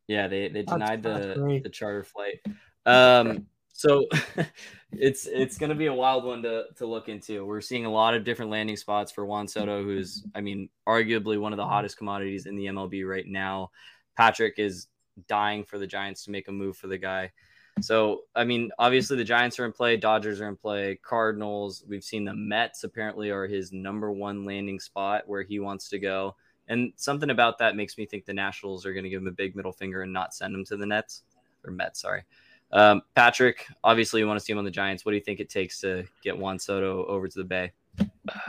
Yeah, 0.07 0.27
they 0.27 0.49
they 0.49 0.63
denied 0.63 1.03
that's 1.03 1.27
the 1.27 1.35
great. 1.35 1.63
the 1.63 1.69
charter 1.69 2.03
flight. 2.03 2.41
Um, 2.87 3.47
so 3.75 4.07
it's 4.93 5.27
it's 5.27 5.59
going 5.59 5.71
to 5.71 5.77
be 5.77 5.87
a 5.87 5.95
wild 5.95 6.25
one 6.25 6.43
to 6.43 6.65
to 6.77 6.87
look 6.87 7.09
into. 7.09 7.45
We're 7.45 7.61
seeing 7.61 7.85
a 7.85 7.91
lot 7.91 8.15
of 8.15 8.25
different 8.25 8.51
landing 8.51 8.77
spots 8.77 9.13
for 9.13 9.27
Juan 9.27 9.47
Soto, 9.47 9.83
who's 9.83 10.25
I 10.35 10.41
mean, 10.41 10.69
arguably 10.87 11.39
one 11.39 11.53
of 11.53 11.59
the 11.59 11.67
hottest 11.67 11.99
commodities 11.99 12.47
in 12.47 12.57
the 12.57 12.67
MLB 12.67 13.09
right 13.09 13.27
now. 13.27 13.71
Patrick 14.17 14.59
is 14.59 14.89
dying 15.27 15.65
for 15.65 15.79
the 15.79 15.87
Giants 15.87 16.25
to 16.25 16.31
make 16.31 16.49
a 16.49 16.53
move 16.53 16.77
for 16.77 16.87
the 16.87 16.99
guy. 16.99 17.33
So, 17.81 18.23
I 18.35 18.45
mean, 18.45 18.71
obviously 18.79 19.17
the 19.17 19.25
Giants 19.25 19.59
are 19.59 19.65
in 19.65 19.73
play, 19.73 19.97
Dodgers 19.97 20.41
are 20.41 20.49
in 20.49 20.57
play, 20.57 20.99
Cardinals. 21.01 21.85
We've 21.87 22.03
seen 22.03 22.25
the 22.25 22.35
Mets 22.35 22.83
apparently 22.83 23.31
are 23.31 23.47
his 23.47 23.73
number 23.73 24.11
one 24.11 24.45
landing 24.45 24.81
spot 24.81 25.25
where 25.27 25.43
he 25.43 25.61
wants 25.61 25.89
to 25.91 25.99
go. 25.99 26.35
And 26.67 26.93
something 26.97 27.31
about 27.31 27.59
that 27.59 27.77
makes 27.77 27.97
me 27.97 28.05
think 28.05 28.25
the 28.25 28.35
Nationals 28.35 28.85
are 28.85 28.93
going 28.93 29.05
to 29.05 29.11
give 29.11 29.23
him 29.23 29.29
a 29.29 29.33
big 29.33 29.55
middle 29.55 29.73
finger 29.73 30.03
and 30.03 30.13
not 30.13 30.35
send 30.35 30.55
him 30.55 30.65
to 30.67 30.77
the 30.77 30.87
Nets 30.87 31.23
or 31.65 31.71
Mets. 31.71 32.01
Sorry. 32.01 32.25
Um, 32.71 33.03
Patrick, 33.15 33.67
obviously, 33.83 34.21
you 34.21 34.27
want 34.27 34.39
to 34.39 34.45
see 34.45 34.53
him 34.53 34.59
on 34.59 34.65
the 34.65 34.71
Giants. 34.71 35.05
What 35.05 35.13
do 35.13 35.17
you 35.17 35.23
think 35.23 35.41
it 35.41 35.49
takes 35.49 35.81
to 35.81 36.05
get 36.23 36.37
Juan 36.37 36.59
Soto 36.59 37.05
over 37.07 37.29
to 37.29 37.39
the 37.39 37.45
Bay? 37.45 37.73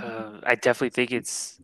Uh, 0.02 0.40
I 0.44 0.56
definitely 0.56 0.90
think 0.90 1.12
it's. 1.12 1.62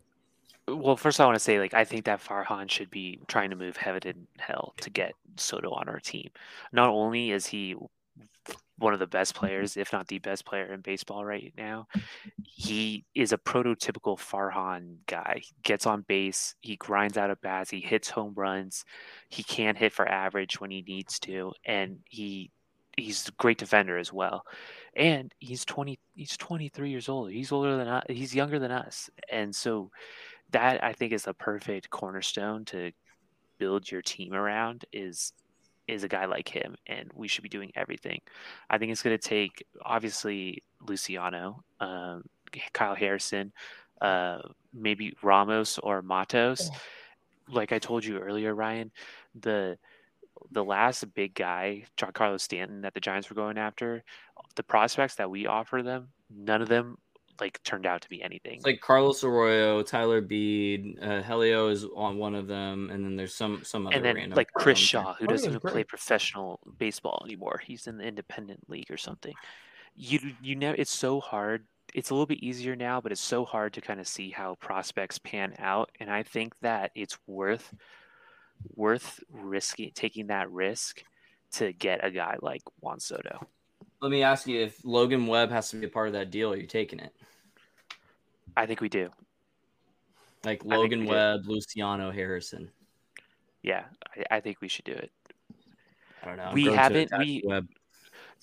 Well, 0.68 0.96
first 0.96 1.20
I 1.20 1.26
want 1.26 1.36
to 1.36 1.40
say, 1.40 1.60
like, 1.60 1.74
I 1.74 1.84
think 1.84 2.04
that 2.06 2.20
Farhan 2.20 2.68
should 2.68 2.90
be 2.90 3.20
trying 3.28 3.50
to 3.50 3.56
move 3.56 3.76
heaven 3.76 4.00
and 4.04 4.26
hell 4.38 4.74
to 4.80 4.90
get 4.90 5.12
Soto 5.36 5.70
on 5.70 5.88
our 5.88 6.00
team. 6.00 6.28
Not 6.72 6.88
only 6.88 7.30
is 7.30 7.46
he 7.46 7.76
one 8.78 8.92
of 8.92 8.98
the 8.98 9.06
best 9.06 9.34
mm-hmm. 9.34 9.46
players, 9.46 9.76
if 9.76 9.92
not 9.92 10.06
the 10.08 10.18
best 10.18 10.44
player 10.44 10.72
in 10.72 10.80
baseball 10.80 11.24
right 11.24 11.52
now, 11.56 11.86
he 12.42 13.04
is 13.14 13.32
a 13.32 13.38
prototypical 13.38 14.18
Farhan 14.18 14.96
guy. 15.06 15.42
Gets 15.62 15.86
on 15.86 16.02
base, 16.02 16.54
he 16.60 16.76
grinds 16.76 17.16
out 17.16 17.30
at 17.30 17.40
bats, 17.40 17.70
he 17.70 17.80
hits 17.80 18.10
home 18.10 18.34
runs, 18.36 18.84
he 19.28 19.42
can 19.42 19.74
hit 19.74 19.92
for 19.92 20.08
average 20.08 20.60
when 20.60 20.70
he 20.70 20.82
needs 20.82 21.18
to, 21.20 21.52
and 21.64 21.98
he 22.04 22.50
he's 22.96 23.28
a 23.28 23.32
great 23.32 23.58
defender 23.58 23.98
as 23.98 24.12
well. 24.12 24.44
And 24.94 25.32
he's 25.38 25.64
20 25.64 25.98
he's 26.14 26.36
23 26.36 26.90
years 26.90 27.08
old. 27.08 27.30
He's 27.30 27.52
older 27.52 27.76
than 27.76 27.88
us, 27.88 28.04
he's 28.08 28.34
younger 28.34 28.58
than 28.58 28.70
us. 28.70 29.10
And 29.30 29.54
so 29.54 29.90
that 30.52 30.82
I 30.82 30.92
think 30.92 31.12
is 31.12 31.24
the 31.24 31.34
perfect 31.34 31.90
cornerstone 31.90 32.64
to 32.66 32.92
build 33.58 33.90
your 33.90 34.02
team 34.02 34.32
around 34.32 34.84
is 34.92 35.32
is 35.88 36.04
a 36.04 36.08
guy 36.08 36.24
like 36.24 36.48
him 36.48 36.76
and 36.86 37.10
we 37.14 37.28
should 37.28 37.42
be 37.42 37.48
doing 37.48 37.72
everything. 37.74 38.20
I 38.68 38.78
think 38.78 38.92
it's 38.92 39.02
going 39.02 39.16
to 39.16 39.28
take 39.28 39.64
obviously 39.82 40.62
Luciano, 40.86 41.62
um, 41.80 42.24
Kyle 42.72 42.94
Harrison, 42.94 43.52
uh, 44.00 44.40
maybe 44.72 45.16
Ramos 45.22 45.78
or 45.78 46.02
Matos. 46.02 46.70
Like 47.48 47.72
I 47.72 47.78
told 47.78 48.04
you 48.04 48.18
earlier, 48.18 48.54
Ryan, 48.54 48.90
the 49.40 49.78
the 50.50 50.64
last 50.64 51.12
big 51.14 51.34
guy, 51.34 51.84
Carlos 52.12 52.42
Stanton, 52.42 52.82
that 52.82 52.94
the 52.94 53.00
Giants 53.00 53.30
were 53.30 53.34
going 53.34 53.58
after, 53.58 54.04
the 54.54 54.62
prospects 54.62 55.14
that 55.16 55.30
we 55.30 55.46
offer 55.46 55.82
them, 55.82 56.08
none 56.30 56.62
of 56.62 56.68
them 56.68 56.98
like 57.40 57.62
turned 57.62 57.86
out 57.86 58.02
to 58.02 58.08
be 58.08 58.22
anything. 58.22 58.56
It's 58.56 58.64
like 58.66 58.80
Carlos 58.80 59.22
Arroyo, 59.24 59.82
Tyler 59.82 60.20
Beede, 60.20 60.98
uh, 61.02 61.22
Helio 61.22 61.68
is 61.68 61.84
on 61.94 62.18
one 62.18 62.34
of 62.34 62.46
them, 62.46 62.90
and 62.90 63.04
then 63.04 63.16
there's 63.16 63.34
some 63.34 63.62
some 63.64 63.86
other 63.86 63.96
and 63.96 64.04
then 64.04 64.16
random 64.16 64.36
like 64.36 64.52
Chris. 64.52 64.78
Shaw, 64.78 65.14
who 65.14 65.24
Oh, 65.24 65.28
doesn't 65.28 65.50
even 65.50 65.60
play 65.60 65.84
professional 65.84 66.60
baseball 66.78 67.22
anymore. 67.24 67.60
He's 67.64 67.86
in 67.86 67.98
the 67.98 68.04
independent 68.04 68.68
league 68.68 68.90
or 68.90 68.96
something. 68.96 69.34
You 69.94 70.18
you 70.42 70.56
know 70.56 70.74
it's 70.76 70.90
so 70.94 71.20
hard. 71.20 71.66
It's 71.94 72.10
a 72.10 72.14
little 72.14 72.26
bit 72.26 72.42
easier 72.42 72.76
now, 72.76 73.00
but 73.00 73.12
it's 73.12 73.20
so 73.20 73.44
hard 73.44 73.72
to 73.74 73.80
kind 73.80 74.00
of 74.00 74.08
see 74.08 74.30
how 74.30 74.56
prospects 74.56 75.18
pan 75.18 75.54
out. 75.58 75.90
And 76.00 76.10
I 76.10 76.22
think 76.22 76.58
that 76.60 76.90
it's 76.94 77.16
worth 77.26 77.72
worth 78.74 79.20
risking 79.30 79.90
taking 79.94 80.26
that 80.28 80.50
risk 80.50 81.02
to 81.52 81.72
get 81.72 82.04
a 82.04 82.10
guy 82.10 82.36
like 82.42 82.62
Juan 82.80 83.00
Soto. 83.00 83.46
Let 84.02 84.10
me 84.10 84.22
ask 84.22 84.46
you 84.46 84.60
if 84.60 84.84
Logan 84.84 85.26
Webb 85.26 85.50
has 85.50 85.70
to 85.70 85.76
be 85.76 85.86
a 85.86 85.90
part 85.90 86.08
of 86.08 86.12
that 86.14 86.30
deal, 86.30 86.52
are 86.52 86.56
you 86.56 86.66
taking 86.66 86.98
it? 86.98 87.14
I 88.56 88.66
think 88.66 88.80
we 88.80 88.88
do. 88.88 89.10
Like 90.44 90.64
Logan. 90.64 91.06
Webb, 91.06 91.46
Luciano 91.46 92.10
Harrison. 92.10 92.70
Yeah, 93.62 93.84
I, 94.16 94.36
I 94.36 94.40
think 94.40 94.60
we 94.60 94.68
should 94.68 94.84
do 94.84 94.92
it. 94.92 95.10
I 96.22 96.26
don't 96.26 96.36
know. 96.36 96.44
I'm 96.44 96.54
We 96.54 96.64
haven't- 96.66 97.12
we- 97.18 97.42
Webb. 97.44 97.68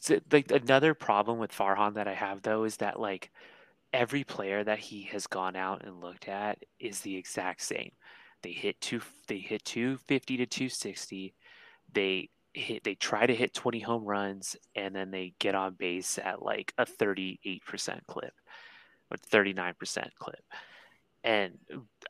So, 0.02 0.19
like 0.32 0.52
another 0.52 0.93
problem 0.93 1.39
with 1.39 1.54
Farhan 1.54 1.93
that 1.93 2.10
I 2.10 2.13
have 2.13 2.41
though 2.41 2.65
is 2.65 2.76
that 2.78 2.99
like 2.99 3.32
every 3.93 4.26
player 4.26 4.62
that 4.62 4.80
he 4.80 5.04
has 5.04 5.28
gone 5.28 5.56
out 5.56 5.86
and 5.86 6.02
looked 6.02 6.28
at 6.28 6.60
is 6.78 6.99
the 6.99 7.15
exact 7.15 7.62
same. 7.62 7.91
They 8.41 8.52
hit 8.52 8.82
two 8.82 9.02
they 9.30 9.38
hit 9.38 9.63
250 9.63 10.38
to 10.38 10.45
260. 10.45 11.34
They 11.93 12.30
hit 12.54 12.84
they 12.84 12.95
try 12.95 13.26
to 13.26 13.34
hit 13.34 13.54
20 13.54 13.80
home 13.80 14.04
runs 14.04 14.58
and 14.76 14.93
then 14.93 15.10
they 15.10 15.34
get 15.39 15.56
on 15.56 15.76
base 15.76 16.19
at 16.21 16.41
like 16.41 16.73
a 16.78 16.86
38% 16.86 17.99
clip 18.06 18.34
or 19.13 19.17
39% 19.17 19.76
clip. 20.17 20.43
And 21.23 21.58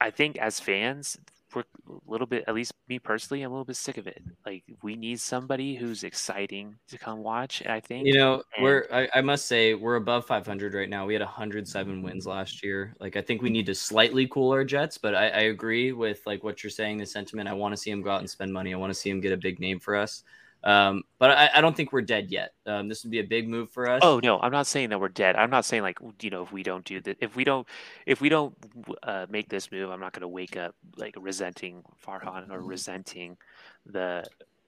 I 0.01 0.09
think 0.09 0.37
as 0.37 0.59
fans 0.59 1.17
we're 1.55 1.61
a 1.61 2.11
little 2.11 2.27
bit 2.27 2.43
at 2.47 2.55
least 2.55 2.73
me 2.87 2.99
personally 2.99 3.43
i'm 3.43 3.51
a 3.51 3.53
little 3.53 3.65
bit 3.65 3.75
sick 3.75 3.97
of 3.97 4.07
it 4.07 4.21
like 4.45 4.63
we 4.81 4.95
need 4.95 5.19
somebody 5.19 5.75
who's 5.75 6.03
exciting 6.03 6.75
to 6.87 6.97
come 6.97 7.19
watch 7.19 7.63
i 7.67 7.79
think 7.79 8.07
You 8.07 8.15
know, 8.15 8.43
and- 8.55 8.63
we're 8.63 8.87
I, 8.91 9.07
I 9.15 9.21
must 9.21 9.45
say 9.45 9.73
we're 9.73 9.95
above 9.95 10.25
500 10.25 10.73
right 10.73 10.89
now. 10.89 11.05
We 11.05 11.13
had 11.13 11.21
107 11.21 11.95
mm-hmm. 11.95 12.03
wins 12.03 12.25
last 12.25 12.63
year. 12.63 12.93
Like 12.99 13.15
I 13.15 13.21
think 13.21 13.41
we 13.41 13.49
need 13.49 13.65
to 13.67 13.75
slightly 13.75 14.27
cool 14.27 14.51
our 14.51 14.63
jets, 14.63 14.97
but 14.97 15.15
I, 15.15 15.27
I 15.29 15.39
agree 15.41 15.91
with 15.91 16.21
like 16.25 16.43
what 16.43 16.63
you're 16.63 16.71
saying. 16.71 16.97
The 16.97 17.05
sentiment. 17.05 17.49
I 17.49 17.53
want 17.53 17.73
to 17.73 17.77
see 17.77 17.91
him 17.91 18.01
go 18.01 18.11
out 18.11 18.19
and 18.19 18.29
spend 18.29 18.51
money. 18.51 18.73
I 18.73 18.77
want 18.77 18.91
to 18.91 18.99
see 18.99 19.09
him 19.09 19.19
get 19.19 19.31
a 19.31 19.37
big 19.37 19.59
name 19.59 19.79
for 19.79 19.95
us. 19.95 20.23
Um, 20.63 21.03
but 21.19 21.31
I, 21.31 21.49
I 21.55 21.61
don't 21.61 21.75
think 21.75 21.91
we're 21.91 22.01
dead 22.01 22.31
yet. 22.31 22.53
Um, 22.65 22.87
this 22.87 23.03
would 23.03 23.11
be 23.11 23.19
a 23.19 23.23
big 23.23 23.49
move 23.49 23.69
for 23.71 23.89
us. 23.89 23.99
Oh 24.03 24.19
no, 24.23 24.39
I'm 24.39 24.51
not 24.51 24.65
saying 24.67 24.89
that 24.89 24.99
we're 24.99 25.09
dead. 25.09 25.35
I'm 25.35 25.49
not 25.49 25.65
saying 25.65 25.83
like 25.83 25.97
you 26.21 26.29
know 26.29 26.41
if 26.43 26.51
we 26.53 26.63
don't 26.63 26.85
do 26.85 27.01
that, 27.01 27.17
if 27.19 27.35
we 27.35 27.43
don't, 27.43 27.67
if 28.05 28.21
we 28.21 28.29
don't 28.29 28.55
uh, 29.03 29.25
make 29.29 29.49
this 29.49 29.71
move, 29.71 29.89
I'm 29.89 29.99
not 29.99 30.13
going 30.13 30.21
to 30.21 30.27
wake 30.27 30.55
up 30.55 30.73
like 30.97 31.15
resenting 31.19 31.83
Farhan 32.05 32.49
or 32.49 32.61
resenting 32.61 33.37
the 33.85 34.23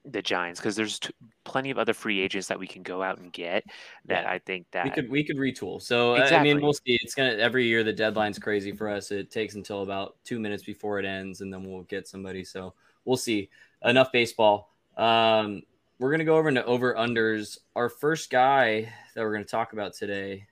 the 0.07 0.21
Giants 0.21 0.59
because 0.59 0.75
there's 0.75 0.99
t- 0.99 1.09
plenty 1.45 1.71
of 1.71 1.79
other 1.79 1.93
free 1.93 2.19
agents 2.21 2.47
that 2.49 2.59
we 2.59 2.67
can 2.67 2.83
go 2.83 3.01
out 3.01 3.17
and 3.17 3.33
get 3.33 3.63
that. 4.05 4.27
I 4.27 4.37
think 4.39 4.67
that 4.71 4.83
we 4.83 4.91
could 4.91 5.09
we 5.09 5.23
could 5.23 5.37
retool. 5.37 5.81
So 5.81 6.15
I- 6.15 6.27
I 6.39 6.43
mean, 6.43 6.57
we'll 6.61 6.73
see. 6.73 6.99
It's 7.01 7.15
gonna 7.15 7.31
every 7.37 7.65
year 7.65 7.83
the 7.83 7.93
deadline's 7.93 8.37
crazy 8.37 8.71
for 8.73 8.87
us. 8.89 9.11
It 9.11 9.31
takes 9.31 9.55
until 9.55 9.81
about 9.81 10.17
two 10.23 10.39
minutes 10.39 10.63
before 10.63 10.99
it 10.99 11.05
ends, 11.05 11.41
and 11.41 11.51
then 11.53 11.63
we'll 11.63 11.83
get 11.83 12.07
somebody. 12.07 12.43
So 12.43 12.73
we'll 13.05 13.17
see. 13.17 13.49
Enough 13.83 14.11
baseball. 14.11 14.71
Um, 14.97 15.63
we're 15.99 16.11
gonna 16.11 16.25
go 16.25 16.37
over 16.37 16.49
into 16.49 16.65
over 16.65 16.93
unders. 16.95 17.57
Our 17.75 17.89
first 17.89 18.29
guy 18.29 18.91
that 19.13 19.21
we're 19.21 19.33
gonna 19.33 19.45
talk 19.45 19.73
about 19.73 19.93
today, 19.93 20.47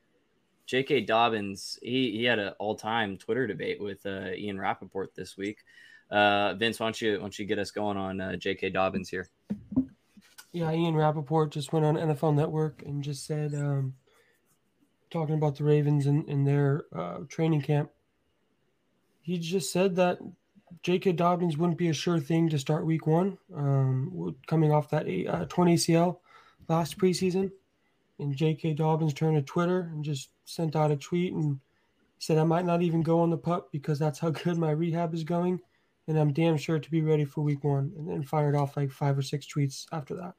J.K. 0.66 1.02
Dobbins. 1.02 1.80
He 1.82 2.12
he 2.12 2.24
had 2.24 2.40
an 2.40 2.54
all 2.60 2.76
time 2.76 3.18
Twitter 3.18 3.48
debate 3.48 3.82
with 3.82 4.06
uh, 4.06 4.32
Ian 4.36 4.60
Rapoport 4.60 5.16
this 5.16 5.38
week. 5.38 5.60
Uh, 6.10 6.54
Vince, 6.54 6.80
why 6.80 6.88
don't 6.88 7.02
you 7.02 7.14
why 7.14 7.20
don't 7.20 7.40
you 7.40 7.46
get 7.46 7.60
us 7.60 7.72
going 7.72 7.98
on 7.98 8.22
uh, 8.22 8.36
J.K. 8.36 8.70
Dobbins 8.70 9.10
here? 9.10 9.30
Yeah, 10.54 10.72
Ian 10.72 10.96
Rapoport 10.96 11.52
just 11.52 11.74
went 11.74 11.84
on 11.84 11.96
NFL 11.96 12.36
Network 12.36 12.84
and 12.86 13.04
just 13.04 13.26
said, 13.26 13.56
um, 13.56 13.96
talking 15.10 15.34
about 15.34 15.56
the 15.56 15.64
Ravens 15.64 16.06
and, 16.06 16.48
their 16.48 16.86
uh, 16.96 17.22
training 17.28 17.64
camp, 17.64 17.90
he 19.22 19.40
just 19.40 19.74
said 19.74 19.96
that 19.96 20.20
J.K. 20.82 21.14
Dobbins 21.14 21.58
wouldn't 21.58 21.78
be 21.78 21.90
a 21.90 21.94
sure 21.94 22.20
thing 22.20 22.50
to 22.50 22.60
start 22.60 22.86
week 22.86 23.06
one, 23.06 23.38
um, 23.56 24.36
coming 24.48 24.72
off 24.72 24.90
that 24.90 25.08
uh, 25.30 25.46
20 25.46 25.76
ACL 25.76 26.18
last 26.68 26.98
preseason. 26.98 27.52
And 28.20 28.36
J.K. 28.36 28.74
Dobbins 28.74 29.14
turned 29.14 29.36
to 29.36 29.42
Twitter 29.42 29.92
and 29.92 30.04
just 30.04 30.30
sent 30.46 30.76
out 30.76 30.92
a 30.92 30.96
tweet 30.96 31.34
and 31.34 31.60
said, 32.20 32.38
I 32.38 32.44
might 32.44 32.66
not 32.66 32.82
even 32.82 33.02
go 33.02 33.20
on 33.20 33.30
the 33.30 33.38
pup 33.38 33.72
because 33.72 34.00
that's 34.00 34.20
how 34.20 34.30
good 34.44 34.58
my 34.58 34.72
rehab 34.72 35.14
is 35.14 35.24
going. 35.24 35.60
And 36.08 36.18
I'm 36.18 36.34
damn 36.34 36.58
sure 36.58 36.80
to 36.80 36.92
be 36.92 37.02
ready 37.02 37.26
for 37.26 37.42
week 37.42 37.64
one. 37.64 37.92
And 37.98 38.10
then 38.10 38.24
fired 38.24 38.56
off 38.56 38.76
like 38.76 38.92
five 38.92 39.18
or 39.18 39.22
six 39.22 39.46
tweets 39.46 39.86
after 39.92 40.16
that. 40.16 40.34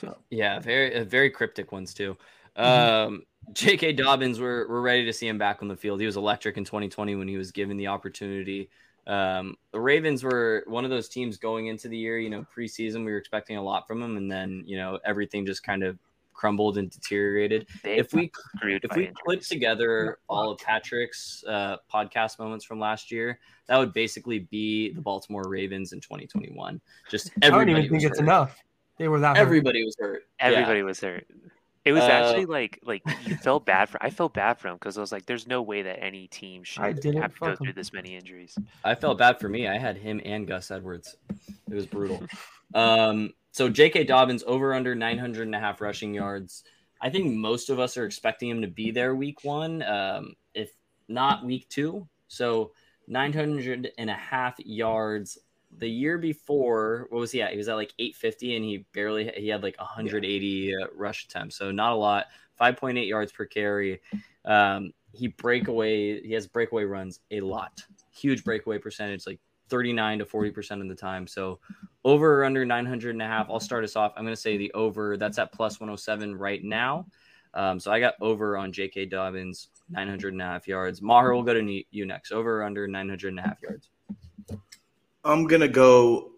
So 0.00 0.16
Yeah, 0.30 0.58
very 0.58 0.94
uh, 0.94 1.04
very 1.04 1.30
cryptic 1.30 1.72
ones 1.72 1.94
too. 1.94 2.16
Mhm. 2.58 3.06
Um, 3.06 3.22
J.K. 3.52 3.92
Dobbins, 3.92 4.40
we're 4.40 4.68
we're 4.68 4.80
ready 4.80 5.04
to 5.06 5.12
see 5.12 5.28
him 5.28 5.38
back 5.38 5.62
on 5.62 5.68
the 5.68 5.76
field. 5.76 6.00
He 6.00 6.04
was 6.06 6.16
electric 6.16 6.56
in 6.56 6.64
2020 6.64 7.14
when 7.14 7.28
he 7.28 7.36
was 7.36 7.52
given 7.52 7.76
the 7.76 7.86
opportunity. 7.86 8.70
Um, 9.06 9.56
the 9.72 9.80
Ravens 9.80 10.22
were 10.22 10.64
one 10.66 10.84
of 10.84 10.90
those 10.90 11.08
teams 11.08 11.36
going 11.36 11.66
into 11.68 11.88
the 11.88 11.96
year. 11.96 12.18
You 12.18 12.30
know, 12.30 12.46
preseason 12.56 13.04
we 13.04 13.12
were 13.12 13.18
expecting 13.18 13.56
a 13.56 13.62
lot 13.62 13.86
from 13.86 14.00
them. 14.00 14.16
and 14.16 14.30
then 14.30 14.62
you 14.66 14.76
know 14.76 14.98
everything 15.04 15.46
just 15.46 15.62
kind 15.62 15.82
of 15.82 15.98
crumbled 16.32 16.78
and 16.78 16.90
deteriorated. 16.90 17.66
they 17.82 17.98
If 17.98 18.14
we 18.14 18.30
if 18.62 18.62
we 18.96 19.02
injuries. 19.02 19.14
clip 19.24 19.40
together 19.42 20.18
all 20.28 20.50
of 20.52 20.58
Patrick's 20.60 21.44
uh, 21.46 21.76
podcast 21.92 22.38
moments 22.38 22.64
from 22.64 22.80
last 22.80 23.10
year, 23.10 23.38
that 23.66 23.78
would 23.78 23.92
basically 23.92 24.40
be 24.50 24.92
the 24.92 25.00
Baltimore 25.02 25.44
Ravens 25.48 25.92
in 25.92 26.00
2021. 26.00 26.80
Just 27.10 27.30
I 27.42 27.48
don't 27.48 27.52
everybody 27.60 27.70
even 27.72 27.82
think 27.82 27.92
was 27.92 28.04
it's 28.04 28.18
hurt. 28.20 28.24
enough. 28.24 28.58
They 28.96 29.08
were 29.08 29.20
that 29.20 29.36
hurt. 29.36 29.42
Everybody 29.42 29.84
was 29.84 29.96
hurt. 29.98 30.22
Yeah. 30.40 30.46
everybody 30.46 30.82
was 30.82 31.00
hurt. 31.00 31.26
It 31.84 31.92
was 31.92 32.02
Uh, 32.02 32.08
actually 32.08 32.46
like 32.46 32.78
like 32.84 33.02
you 33.26 33.36
felt 33.36 33.64
bad 33.64 33.88
for. 33.88 34.02
I 34.02 34.10
felt 34.10 34.34
bad 34.34 34.58
for 34.58 34.68
him 34.68 34.74
because 34.74 34.98
I 34.98 35.00
was 35.00 35.12
like, 35.12 35.24
"There's 35.26 35.46
no 35.46 35.62
way 35.62 35.82
that 35.82 36.02
any 36.02 36.28
team 36.28 36.62
should 36.62 36.82
I 36.82 36.92
didn't. 36.92 37.22
have 37.22 37.34
to 37.34 37.40
go 37.40 37.56
through 37.56 37.72
this 37.72 37.92
many 37.92 38.14
injuries." 38.16 38.56
I 38.84 38.94
felt 38.94 39.18
bad 39.18 39.40
for 39.40 39.48
me. 39.48 39.66
I 39.66 39.78
had 39.78 39.96
him 39.96 40.20
and 40.24 40.46
Gus 40.46 40.70
Edwards. 40.70 41.16
It 41.70 41.74
was 41.74 41.86
brutal. 41.86 42.22
um, 42.74 43.32
so 43.52 43.68
J.K. 43.68 44.04
Dobbins 44.04 44.44
over 44.46 44.74
under 44.74 44.94
900 44.94 45.42
and 45.42 45.54
a 45.54 45.58
half 45.60 45.80
rushing 45.80 46.12
yards. 46.14 46.64
I 47.00 47.08
think 47.08 47.32
most 47.34 47.70
of 47.70 47.80
us 47.80 47.96
are 47.96 48.04
expecting 48.04 48.50
him 48.50 48.60
to 48.62 48.68
be 48.68 48.90
there 48.90 49.14
week 49.14 49.42
one, 49.42 49.82
um, 49.82 50.34
if 50.54 50.70
not 51.08 51.44
week 51.46 51.66
two. 51.70 52.06
So 52.28 52.72
900 53.08 53.90
and 53.98 54.10
a 54.10 54.14
half 54.14 54.54
yards. 54.60 55.38
The 55.78 55.88
year 55.88 56.18
before, 56.18 57.06
what 57.10 57.18
was 57.18 57.32
he 57.32 57.42
at? 57.42 57.52
He 57.52 57.56
was 57.56 57.68
at 57.68 57.74
like 57.74 57.94
850 57.98 58.56
and 58.56 58.64
he 58.64 58.84
barely, 58.92 59.30
he 59.36 59.48
had 59.48 59.62
like 59.62 59.78
180 59.78 60.74
uh, 60.74 60.86
rush 60.94 61.24
attempts. 61.24 61.56
So 61.56 61.70
not 61.70 61.92
a 61.92 61.96
lot. 61.96 62.26
5.8 62.60 63.08
yards 63.08 63.32
per 63.32 63.46
carry. 63.46 64.00
Um, 64.44 64.92
he 65.12 65.28
breakaway, 65.28 66.22
he 66.22 66.32
has 66.34 66.46
breakaway 66.46 66.84
runs 66.84 67.20
a 67.30 67.40
lot. 67.40 67.82
Huge 68.10 68.44
breakaway 68.44 68.78
percentage, 68.78 69.26
like 69.26 69.40
39 69.68 70.18
to 70.18 70.24
40% 70.24 70.82
of 70.82 70.88
the 70.88 70.94
time. 70.94 71.26
So 71.26 71.60
over 72.04 72.40
or 72.40 72.44
under 72.44 72.64
900 72.64 73.10
and 73.10 73.22
a 73.22 73.26
half. 73.26 73.48
I'll 73.48 73.60
start 73.60 73.84
us 73.84 73.96
off. 73.96 74.12
I'm 74.16 74.24
going 74.24 74.34
to 74.34 74.40
say 74.40 74.56
the 74.56 74.72
over. 74.72 75.16
That's 75.16 75.38
at 75.38 75.52
plus 75.52 75.80
107 75.80 76.34
right 76.36 76.62
now. 76.62 77.06
Um, 77.54 77.80
so 77.80 77.90
I 77.90 77.98
got 77.98 78.14
over 78.20 78.56
on 78.56 78.72
J.K. 78.72 79.06
Dobbins, 79.06 79.68
900 79.90 80.32
and 80.32 80.42
a 80.42 80.44
half 80.44 80.68
yards. 80.68 81.02
Maher 81.02 81.34
will 81.34 81.42
go 81.42 81.54
to 81.54 81.82
you 81.90 82.06
next. 82.06 82.32
Over 82.32 82.60
or 82.60 82.64
under 82.64 82.86
900 82.86 83.28
and 83.28 83.38
a 83.38 83.42
half 83.42 83.60
yards. 83.62 83.90
I'm 85.24 85.46
gonna 85.46 85.68
go 85.68 86.32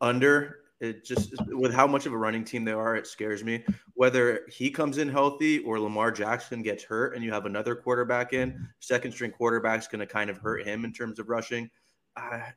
under. 0.00 0.60
It 0.78 1.04
just 1.04 1.32
with 1.48 1.72
how 1.72 1.86
much 1.86 2.04
of 2.04 2.12
a 2.12 2.18
running 2.18 2.44
team 2.44 2.64
they 2.64 2.72
are, 2.72 2.96
it 2.96 3.06
scares 3.06 3.42
me. 3.42 3.64
Whether 3.94 4.46
he 4.50 4.70
comes 4.70 4.98
in 4.98 5.08
healthy 5.08 5.60
or 5.60 5.80
Lamar 5.80 6.12
Jackson 6.12 6.62
gets 6.62 6.84
hurt, 6.84 7.14
and 7.14 7.24
you 7.24 7.32
have 7.32 7.46
another 7.46 7.74
quarterback 7.74 8.34
in, 8.34 8.68
second 8.80 9.12
string 9.12 9.30
quarterback's 9.30 9.86
to 10.00 10.06
kind 10.06 10.28
of 10.28 10.36
hurt 10.36 10.66
him 10.66 10.84
in 10.84 10.92
terms 10.92 11.18
of 11.18 11.30
rushing. 11.30 11.70
I, 12.14 12.52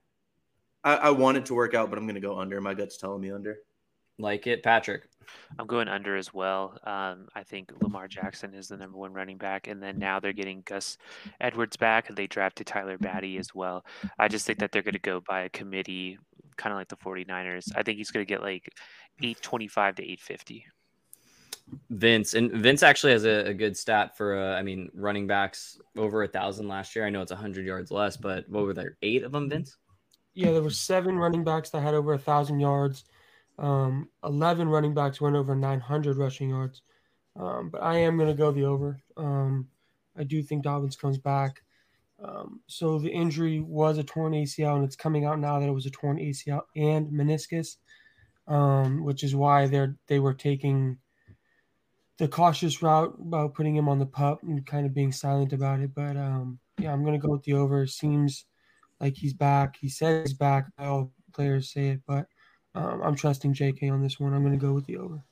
I, 0.83 0.95
I 0.95 1.09
want 1.11 1.37
it 1.37 1.45
to 1.45 1.53
work 1.53 1.73
out, 1.73 1.89
but 1.89 1.97
I'm 1.97 2.05
to 2.15 2.21
go 2.21 2.37
under. 2.37 2.59
My 2.59 2.73
gut's 2.73 2.97
telling 2.97 3.21
me 3.21 3.31
under. 3.31 3.59
Like 4.19 4.47
it, 4.47 4.61
Patrick. 4.61 5.09
I'm 5.57 5.67
going 5.67 5.87
under 5.87 6.15
as 6.15 6.33
well. 6.33 6.77
Um, 6.83 7.27
I 7.35 7.43
think 7.43 7.71
Lamar 7.81 8.07
Jackson 8.07 8.53
is 8.53 8.67
the 8.67 8.77
number 8.77 8.97
one 8.97 9.13
running 9.13 9.37
back, 9.37 9.67
and 9.67 9.81
then 9.81 9.97
now 9.97 10.19
they're 10.19 10.33
getting 10.33 10.61
Gus 10.65 10.97
Edwards 11.39 11.77
back, 11.77 12.09
and 12.09 12.17
they 12.17 12.27
drafted 12.27 12.67
Tyler 12.67 12.97
Badie 12.97 13.39
as 13.39 13.53
well. 13.53 13.85
I 14.17 14.27
just 14.27 14.45
think 14.45 14.59
that 14.59 14.71
they're 14.71 14.81
going 14.81 14.93
to 14.93 14.99
go 14.99 15.21
by 15.21 15.41
a 15.41 15.49
committee, 15.49 16.17
kind 16.57 16.73
of 16.73 16.77
like 16.77 16.87
the 16.89 16.97
49ers. 16.97 17.71
I 17.75 17.83
think 17.83 17.97
he's 17.97 18.11
going 18.11 18.25
to 18.25 18.29
get 18.29 18.41
like 18.41 18.69
825 19.21 19.95
to 19.95 20.03
850. 20.03 20.65
Vince 21.91 22.33
and 22.33 22.51
Vince 22.51 22.81
actually 22.81 23.11
has 23.11 23.25
a, 23.25 23.45
a 23.45 23.53
good 23.53 23.77
stat 23.77 24.17
for 24.17 24.35
uh, 24.35 24.55
I 24.55 24.63
mean 24.63 24.89
running 24.95 25.27
backs 25.27 25.79
over 25.95 26.23
a 26.23 26.27
thousand 26.27 26.67
last 26.67 26.95
year. 26.95 27.05
I 27.05 27.11
know 27.11 27.21
it's 27.21 27.31
hundred 27.31 27.67
yards 27.67 27.91
less, 27.91 28.17
but 28.17 28.49
what 28.49 28.63
were 28.63 28.73
there 28.73 28.97
eight 29.03 29.23
of 29.23 29.31
them, 29.31 29.49
Vince? 29.51 29.77
Yeah, 30.33 30.51
there 30.51 30.63
were 30.63 30.71
seven 30.71 31.15
running 31.17 31.43
backs 31.43 31.69
that 31.69 31.81
had 31.81 31.93
over 31.93 32.13
a 32.13 32.17
thousand 32.17 32.59
yards. 32.59 33.03
Um, 33.59 34.09
Eleven 34.23 34.69
running 34.69 34.93
backs 34.93 35.19
went 35.19 35.35
over 35.35 35.55
900 35.55 36.17
rushing 36.17 36.49
yards. 36.49 36.81
Um, 37.39 37.69
but 37.69 37.81
I 37.81 37.97
am 37.97 38.17
going 38.17 38.29
to 38.29 38.35
go 38.35 38.51
the 38.51 38.65
over. 38.65 38.99
Um, 39.17 39.67
I 40.17 40.23
do 40.23 40.41
think 40.41 40.63
Dobbins 40.63 40.95
comes 40.95 41.17
back. 41.17 41.61
Um, 42.23 42.61
so 42.67 42.99
the 42.99 43.09
injury 43.09 43.61
was 43.61 43.97
a 43.97 44.03
torn 44.03 44.33
ACL, 44.33 44.75
and 44.75 44.83
it's 44.83 44.95
coming 44.95 45.25
out 45.25 45.39
now 45.39 45.59
that 45.59 45.69
it 45.69 45.73
was 45.73 45.85
a 45.85 45.91
torn 45.91 46.17
ACL 46.17 46.63
and 46.75 47.07
meniscus, 47.11 47.77
um, 48.47 49.03
which 49.03 49.23
is 49.23 49.35
why 49.35 49.67
they're 49.67 49.95
they 50.07 50.19
were 50.19 50.33
taking 50.33 50.97
the 52.17 52.27
cautious 52.27 52.81
route 52.81 53.15
about 53.21 53.53
putting 53.53 53.75
him 53.75 53.87
on 53.87 53.99
the 53.99 54.05
pup 54.05 54.43
and 54.43 54.65
kind 54.65 54.85
of 54.85 54.93
being 54.93 55.13
silent 55.13 55.53
about 55.53 55.79
it. 55.79 55.95
But 55.95 56.17
um, 56.17 56.59
yeah, 56.77 56.91
I'm 56.91 57.03
going 57.03 57.19
to 57.19 57.25
go 57.25 57.31
with 57.31 57.43
the 57.43 57.53
over. 57.53 57.87
Seems 57.87 58.45
like 58.99 59.15
he's 59.15 59.33
back. 59.33 59.77
He 59.79 59.87
says 59.87 60.27
he's 60.29 60.37
back. 60.37 60.65
All 60.77 61.13
players 61.33 61.71
say 61.71 61.89
it, 61.89 62.01
but 62.05 62.25
um, 62.75 63.01
I'm 63.01 63.15
trusting 63.15 63.53
JK 63.53 63.91
on 63.91 64.01
this 64.01 64.19
one. 64.19 64.33
I'm 64.33 64.43
going 64.43 64.57
to 64.57 64.63
go 64.65 64.73
with 64.73 64.85
the 64.85 64.97
over. 64.97 65.23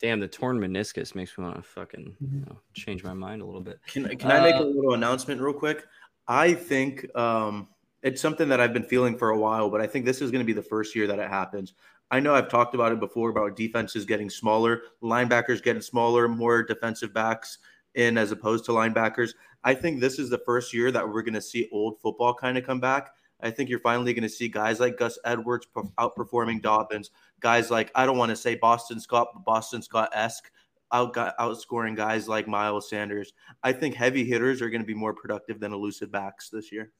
Damn, 0.00 0.20
the 0.20 0.28
torn 0.28 0.58
meniscus 0.58 1.14
makes 1.14 1.36
me 1.36 1.44
want 1.44 1.56
to 1.56 1.62
fucking 1.62 2.16
you 2.20 2.40
know, 2.46 2.58
change 2.72 3.02
my 3.02 3.14
mind 3.14 3.42
a 3.42 3.44
little 3.44 3.60
bit. 3.60 3.80
Can, 3.88 4.04
can 4.16 4.30
I 4.30 4.40
make 4.40 4.54
a 4.54 4.58
Uh, 4.58 4.64
little 4.64 4.94
announcement 4.94 5.40
real 5.40 5.52
quick? 5.52 5.84
I 6.28 6.54
think 6.54 7.06
um, 7.16 7.68
it's 8.02 8.20
something 8.20 8.48
that 8.48 8.60
I've 8.60 8.72
been 8.72 8.84
feeling 8.84 9.16
for 9.18 9.30
a 9.30 9.38
while, 9.38 9.70
but 9.70 9.80
I 9.80 9.86
think 9.88 10.04
this 10.04 10.22
is 10.22 10.30
going 10.30 10.42
to 10.42 10.46
be 10.46 10.52
the 10.52 10.62
first 10.62 10.94
year 10.94 11.08
that 11.08 11.18
it 11.18 11.28
happens. 11.28 11.74
I 12.10 12.20
know 12.20 12.34
I've 12.34 12.48
talked 12.48 12.74
about 12.74 12.92
it 12.92 13.00
before 13.00 13.30
about 13.30 13.56
defenses 13.56 14.04
getting 14.04 14.30
smaller, 14.30 14.82
linebackers 15.02 15.62
getting 15.62 15.82
smaller, 15.82 16.28
more 16.28 16.62
defensive 16.62 17.12
backs 17.12 17.58
in 17.94 18.16
as 18.16 18.30
opposed 18.30 18.64
to 18.66 18.72
linebackers. 18.72 19.34
I 19.64 19.74
think 19.74 20.00
this 20.00 20.18
is 20.18 20.30
the 20.30 20.38
first 20.38 20.72
year 20.72 20.92
that 20.92 21.06
we're 21.06 21.22
going 21.22 21.34
to 21.34 21.42
see 21.42 21.68
old 21.72 22.00
football 22.00 22.34
kind 22.34 22.56
of 22.56 22.64
come 22.64 22.78
back. 22.80 23.10
I 23.40 23.50
think 23.50 23.70
you're 23.70 23.80
finally 23.80 24.12
going 24.12 24.22
to 24.22 24.28
see 24.28 24.48
guys 24.48 24.80
like 24.80 24.98
Gus 24.98 25.18
Edwards 25.24 25.66
outperforming 25.98 26.62
Dobbins, 26.62 27.10
guys 27.40 27.70
like 27.70 27.90
I 27.94 28.06
don't 28.06 28.18
want 28.18 28.30
to 28.30 28.36
say 28.36 28.54
Boston 28.54 29.00
Scott, 29.00 29.28
but 29.32 29.44
Boston 29.44 29.82
Scott 29.82 30.10
esque 30.12 30.50
out 30.92 31.14
outscoring 31.14 31.96
guys 31.96 32.28
like 32.28 32.48
Miles 32.48 32.88
Sanders. 32.88 33.32
I 33.62 33.72
think 33.72 33.94
heavy 33.94 34.24
hitters 34.24 34.62
are 34.62 34.70
going 34.70 34.82
to 34.82 34.86
be 34.86 34.94
more 34.94 35.14
productive 35.14 35.60
than 35.60 35.72
elusive 35.72 36.10
backs 36.10 36.48
this 36.50 36.72
year. 36.72 36.92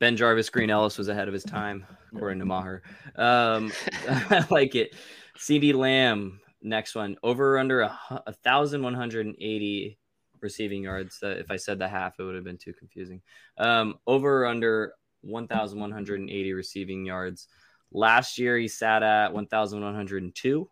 BenJarvus 0.00 0.52
Green-Ellis 0.52 0.98
was 0.98 1.08
ahead 1.08 1.26
of 1.26 1.32
his 1.32 1.42
time, 1.42 1.86
according 2.14 2.38
to 2.38 2.44
Maher. 2.44 2.82
Um, 3.16 3.72
I 4.08 4.44
like 4.50 4.74
it. 4.74 4.94
CeeDee 5.38 5.74
Lamb, 5.74 6.40
next 6.62 6.94
one, 6.94 7.16
over 7.22 7.56
or 7.56 7.58
under 7.58 7.80
a, 7.80 7.98
a 8.26 8.32
thousand 8.32 8.82
one 8.82 8.94
hundred 8.94 9.26
and 9.26 9.36
eighty 9.38 9.98
receiving 10.42 10.82
yards. 10.82 11.18
Uh, 11.22 11.28
if 11.28 11.50
I 11.50 11.56
said 11.56 11.78
the 11.78 11.88
half, 11.88 12.18
it 12.18 12.22
would 12.22 12.34
have 12.34 12.44
been 12.44 12.58
too 12.58 12.74
confusing. 12.74 13.22
Um, 13.58 13.98
over 14.06 14.44
or 14.44 14.46
under 14.46 14.94
one 15.22 15.46
thousand 15.46 15.80
one 15.80 15.92
hundred 15.92 16.20
and 16.20 16.30
eighty 16.30 16.52
receiving 16.52 17.04
yards. 17.04 17.48
Last 17.92 18.38
year 18.38 18.56
he 18.58 18.68
sat 18.68 19.02
at 19.02 19.32
one 19.32 19.46
thousand 19.46 19.82
one 19.82 19.94
hundred 19.94 20.22
and 20.22 20.34
two. 20.34 20.68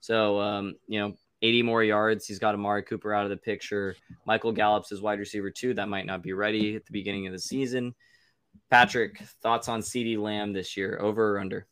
So 0.00 0.40
um, 0.40 0.74
you 0.88 1.00
know, 1.00 1.14
eighty 1.42 1.62
more 1.62 1.82
yards. 1.82 2.26
He's 2.26 2.38
got 2.38 2.54
Amari 2.54 2.82
Cooper 2.82 3.12
out 3.12 3.24
of 3.24 3.30
the 3.30 3.36
picture. 3.36 3.94
Michael 4.26 4.52
Gallup's 4.52 4.90
his 4.90 5.00
wide 5.00 5.18
receiver 5.18 5.50
too. 5.50 5.74
That 5.74 5.88
might 5.88 6.06
not 6.06 6.22
be 6.22 6.32
ready 6.32 6.76
at 6.76 6.86
the 6.86 6.92
beginning 6.92 7.26
of 7.26 7.32
the 7.32 7.38
season. 7.38 7.94
Patrick, 8.70 9.22
thoughts 9.42 9.68
on 9.68 9.80
CeeDee 9.80 10.18
Lamb 10.18 10.52
this 10.52 10.76
year, 10.76 10.98
over 11.00 11.36
or 11.36 11.40
under? 11.40 11.66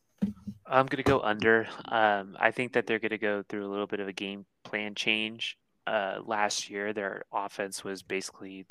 I'm 0.66 0.86
going 0.86 0.98
to 0.98 1.02
go 1.02 1.20
under. 1.20 1.66
Um, 1.86 2.36
I 2.38 2.52
think 2.52 2.74
that 2.74 2.86
they're 2.86 2.98
going 2.98 3.10
to 3.10 3.18
go 3.18 3.42
through 3.48 3.66
a 3.66 3.70
little 3.70 3.86
bit 3.86 4.00
of 4.00 4.08
a 4.08 4.12
game 4.12 4.46
plan 4.64 4.94
change. 4.94 5.58
Uh, 5.90 6.20
last 6.24 6.70
year, 6.70 6.92
their 6.92 7.24
offense 7.32 7.82
was 7.82 8.00
basically 8.00 8.64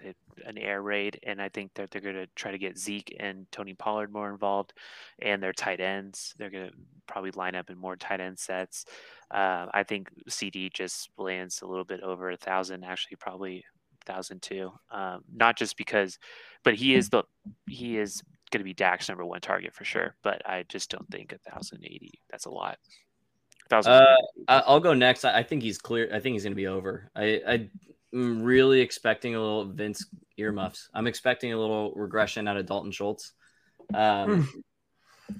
an 0.46 0.58
air 0.58 0.82
raid, 0.82 1.20
and 1.24 1.42
I 1.42 1.50
think 1.50 1.74
that 1.74 1.92
they're 1.92 2.02
going 2.02 2.16
to 2.16 2.28
try 2.34 2.52
to 2.52 2.58
get 2.58 2.78
Zeke 2.78 3.14
and 3.20 3.46
Tony 3.52 3.74
Pollard 3.74 4.14
more 4.14 4.30
involved, 4.30 4.72
and 5.22 5.44
their 5.44 5.52
tight 5.52 5.82
ends. 5.82 6.34
They're 6.38 6.50
going 6.50 6.70
to 6.70 6.76
probably 7.08 7.32
line 7.32 7.56
up 7.56 7.70
in 7.70 7.78
more 7.78 7.98
tight 7.98 8.22
end 8.22 8.40
sets. 8.40 8.86
Uh, 9.32 9.66
I 9.74 9.84
think 9.84 10.10
CeeDee 10.30 10.72
just 10.72 11.10
lands 11.18 11.62
a 11.62 11.68
little 11.68 11.84
bit 11.84 12.02
over 12.02 12.32
a 12.32 12.38
thousand, 12.38 12.86
actually, 12.86 13.18
probably 13.18 13.66
thousand 14.06 14.42
two. 14.42 14.72
Um, 14.90 15.26
not 15.36 15.58
just 15.58 15.76
because, 15.76 16.20
but 16.64 16.76
he 16.76 16.96
is 16.96 17.10
the 17.10 17.24
he 17.68 17.98
is 17.98 18.22
going 18.50 18.62
to 18.62 18.64
be 18.64 18.74
Dak's 18.74 19.10
number 19.10 19.26
one 19.26 19.42
target 19.42 19.74
for 19.74 19.84
sure. 19.84 20.16
But 20.24 20.42
I 20.46 20.64
just 20.70 20.90
don't 20.90 21.10
think 21.12 21.34
a 21.34 21.52
thousand 21.52 21.84
eighty. 21.84 22.14
That's 22.30 22.46
a 22.46 22.50
lot. 22.50 22.78
Thousand. 23.70 23.94
Uh, 23.94 24.16
I- 24.48 24.64
I'll 24.66 24.80
go 24.80 24.94
next. 24.94 25.26
I 25.26 25.40
I 25.40 25.44
think 25.44 25.64
he's 25.64 25.78
clear. 25.78 26.10
I 26.14 26.20
think 26.20 26.34
he's 26.34 26.44
going 26.44 26.54
to 26.54 26.56
be 26.56 26.68
over. 26.68 27.12
I, 27.16 27.70
I'm 28.14 28.42
really 28.44 28.82
expecting 28.82 29.36
a 29.36 29.40
little 29.40 29.66
Vince 29.66 30.06
earmuffs. 30.38 30.90
I'm 30.94 31.08
expecting 31.08 31.54
a 31.54 31.58
little 31.60 31.94
regression 31.96 32.48
out 32.48 32.58
of 32.58 32.66
Dalton 32.66 32.92
Schultz. 32.92 33.34
Um, 33.94 34.50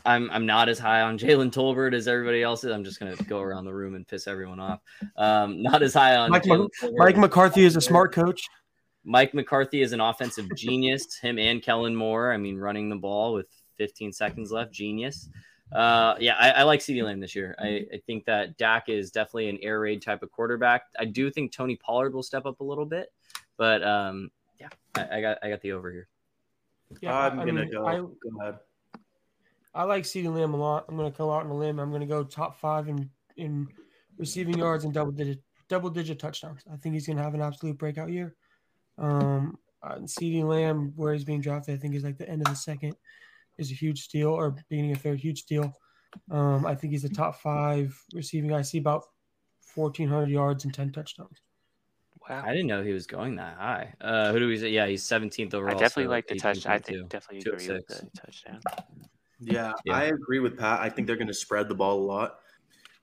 I'm 0.06 0.30
I'm 0.32 0.46
not 0.46 0.70
as 0.70 0.78
high 0.78 1.02
on 1.02 1.18
Jalen 1.18 1.52
Tolbert 1.52 1.94
as 1.94 2.08
everybody 2.08 2.44
else 2.44 2.64
is. 2.64 2.72
I'm 2.72 2.84
just 2.84 3.00
going 3.00 3.16
to 3.16 3.24
go 3.24 3.40
around 3.40 3.66
the 3.66 3.74
room 3.74 3.96
and 3.96 4.08
piss 4.08 4.28
everyone 4.28 4.60
off. 4.60 4.80
Um, 5.16 5.64
not 5.64 5.82
as 5.82 5.94
high 5.94 6.16
on 6.16 6.30
Mike, 6.30 6.44
Mike 6.96 7.18
McCarthy 7.18 7.66
is 7.66 7.76
a 7.76 7.82
smart 7.82 8.12
coach. 8.14 8.48
Mike 9.04 9.34
McCarthy 9.34 9.82
is 9.82 9.92
an 9.94 10.02
offensive 10.02 10.48
genius. 10.56 11.18
Him 11.20 11.40
and 11.40 11.64
Kellen 11.64 11.96
Moore. 11.96 12.32
I 12.32 12.38
mean, 12.38 12.58
running 12.58 12.90
the 12.90 12.96
ball 12.98 13.34
with 13.34 13.48
15 13.78 14.12
seconds 14.14 14.52
left, 14.52 14.72
genius. 14.72 15.30
Uh, 15.72 16.16
yeah, 16.20 16.36
I, 16.40 16.50
I 16.52 16.64
like 16.64 16.80
CeeDee 16.80 17.04
Lamb 17.04 17.20
this 17.20 17.36
year. 17.36 17.56
I, 17.60 17.86
I 17.94 18.02
think 18.08 18.26
that 18.26 18.58
Dak 18.58 18.90
is 18.90 19.12
definitely 19.12 19.50
an 19.50 19.60
air 19.62 19.80
raid 19.80 20.02
type 20.02 20.24
of 20.24 20.32
quarterback. 20.32 20.84
I 20.98 21.06
do 21.06 21.30
think 21.30 21.52
Tony 21.52 21.76
Pollard 21.76 22.14
will 22.14 22.24
step 22.24 22.46
up 22.46 22.60
a 22.60 22.64
little 22.64 22.86
bit, 22.86 23.12
but 23.58 23.84
um, 23.84 24.32
yeah, 24.60 24.70
I, 24.96 25.18
I 25.18 25.22
got 25.22 25.38
I 25.44 25.50
got 25.50 25.62
the 25.62 25.74
over 25.74 25.92
here. 25.92 26.08
Yeah, 27.02 27.14
I- 27.16 27.28
I'm 27.28 27.40
I 27.40 27.46
gonna 27.46 27.62
mean, 27.62 27.72
go. 27.72 27.86
I, 27.86 27.98
go 27.98 28.12
ahead. 28.42 28.56
I 29.76 29.84
like 29.84 30.04
CeeDee 30.04 30.34
Lamb 30.34 30.56
a 30.56 30.58
lot. 30.58 30.86
I'm 30.90 30.98
going 30.98 31.12
to 31.12 31.16
go 31.16 31.32
out 31.32 31.46
on 31.46 31.52
a 31.52 31.56
limb. 31.56 31.80
I'm 31.80 31.90
going 31.92 32.02
to 32.02 32.08
go 32.08 32.24
top 32.24 32.60
five 32.60 32.88
in 32.88 33.08
in 33.38 33.68
receiving 34.18 34.58
yards 34.58 34.84
and 34.84 34.94
double 34.94 35.12
digit 35.12 35.40
double 35.68 35.92
digit 35.92 36.18
touchdowns. 36.18 36.62
I 36.74 36.76
think 36.78 36.96
he's 36.96 37.06
going 37.06 37.18
to 37.18 37.24
have 37.24 37.36
an 37.36 37.42
absolute 37.42 37.78
breakout 37.78 38.10
year. 38.10 38.34
Um, 38.98 39.58
and 39.84 40.08
CeeDee 40.08 40.44
Lamb, 40.44 40.94
where 40.96 41.14
he's 41.14 41.24
being 41.24 41.40
drafted, 41.42 41.76
I 41.76 41.78
think 41.78 41.94
is 41.94 42.04
like 42.04 42.18
the 42.18 42.28
end 42.28 42.42
of 42.42 42.48
the 42.48 42.56
second, 42.56 42.96
is 43.60 43.72
a 43.72 43.76
huge 43.76 44.02
steal 44.02 44.30
or 44.30 44.56
being 44.70 44.92
a 44.92 44.96
third, 44.96 45.20
huge 45.20 45.42
steal. 45.42 45.74
Um, 46.32 46.66
I 46.66 46.74
think 46.74 46.92
he's 46.92 47.04
a 47.04 47.10
top 47.10 47.40
five 47.42 47.96
receiving. 48.14 48.54
I 48.54 48.62
see 48.62 48.80
about 48.80 49.04
1,400 49.76 50.30
yards 50.30 50.66
and 50.66 50.74
10 50.74 50.92
touchdowns. 50.92 51.42
Wow. 52.28 52.44
I 52.46 52.52
didn't 52.52 52.68
know 52.68 52.84
he 52.84 52.94
was 52.94 53.08
going 53.08 53.36
that 53.38 53.58
high. 53.58 53.94
Uh, 54.02 54.32
who 54.32 54.40
do 54.40 54.48
we 54.48 54.58
say? 54.58 54.70
Yeah, 54.70 54.88
he's 54.88 55.04
17th 55.04 55.54
overall. 55.54 55.76
I 55.76 55.80
definitely 55.80 56.06
so 56.06 56.10
like 56.10 56.28
the 56.28 56.36
touchdown. 56.36 56.74
I 56.74 56.80
think 56.80 57.10
definitely 57.10 57.40
agree 57.40 57.68
with 57.68 57.88
206. 57.88 58.00
the 58.00 58.22
touchdown. 58.22 58.62
Yeah, 59.40 59.74
Yeah. 59.86 59.96
I 59.96 60.04
agree 60.06 60.40
with 60.40 60.58
Pat. 60.58 60.80
I 60.80 60.90
think 60.90 61.08
they're 61.08 61.16
going 61.16 61.28
to 61.28 61.34
spread 61.34 61.70
the 61.70 61.76
ball 61.76 62.00
a 62.00 62.06
lot. 62.06 62.40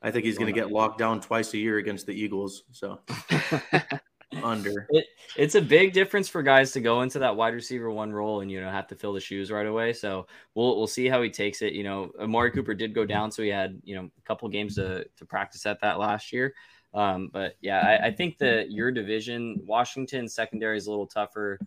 I 0.02 0.10
think 0.10 0.24
he's 0.24 0.38
going 0.38 0.52
to 0.52 0.60
get 0.60 0.70
locked 0.70 0.98
down 0.98 1.20
twice 1.20 1.54
a 1.54 1.58
year 1.58 1.78
against 1.78 2.06
the 2.06 2.12
Eagles. 2.12 2.64
So 2.70 3.00
under. 4.42 4.86
It, 4.90 5.06
it's 5.36 5.54
a 5.54 5.60
big 5.60 5.92
difference 5.92 6.28
for 6.28 6.42
guys 6.42 6.72
to 6.72 6.80
go 6.80 7.02
into 7.02 7.18
that 7.20 7.36
wide 7.36 7.54
receiver 7.54 7.90
one 7.90 8.12
role 8.12 8.40
and 8.40 8.50
you 8.50 8.60
know 8.60 8.70
have 8.70 8.88
to 8.88 8.96
fill 8.96 9.12
the 9.12 9.20
shoes 9.20 9.50
right 9.50 9.66
away. 9.66 9.92
So 9.92 10.26
we'll 10.54 10.76
we'll 10.76 10.86
see 10.86 11.08
how 11.08 11.22
he 11.22 11.30
takes 11.30 11.62
it. 11.62 11.72
You 11.72 11.84
know, 11.84 12.12
Amari 12.20 12.50
Cooper 12.50 12.74
did 12.74 12.94
go 12.94 13.04
down, 13.04 13.30
so 13.30 13.42
he 13.42 13.48
had 13.48 13.80
you 13.84 13.94
know 13.94 14.10
a 14.18 14.22
couple 14.22 14.48
games 14.48 14.76
to 14.76 15.04
to 15.16 15.24
practice 15.26 15.66
at 15.66 15.80
that 15.80 15.98
last 15.98 16.32
year. 16.32 16.54
Um, 16.94 17.30
but 17.32 17.56
yeah, 17.60 17.80
I, 17.80 18.06
I 18.06 18.10
think 18.10 18.38
that 18.38 18.70
your 18.70 18.90
division, 18.90 19.60
Washington 19.66 20.28
secondary 20.28 20.78
is 20.78 20.86
a 20.86 20.90
little 20.90 21.06
tougher. 21.06 21.58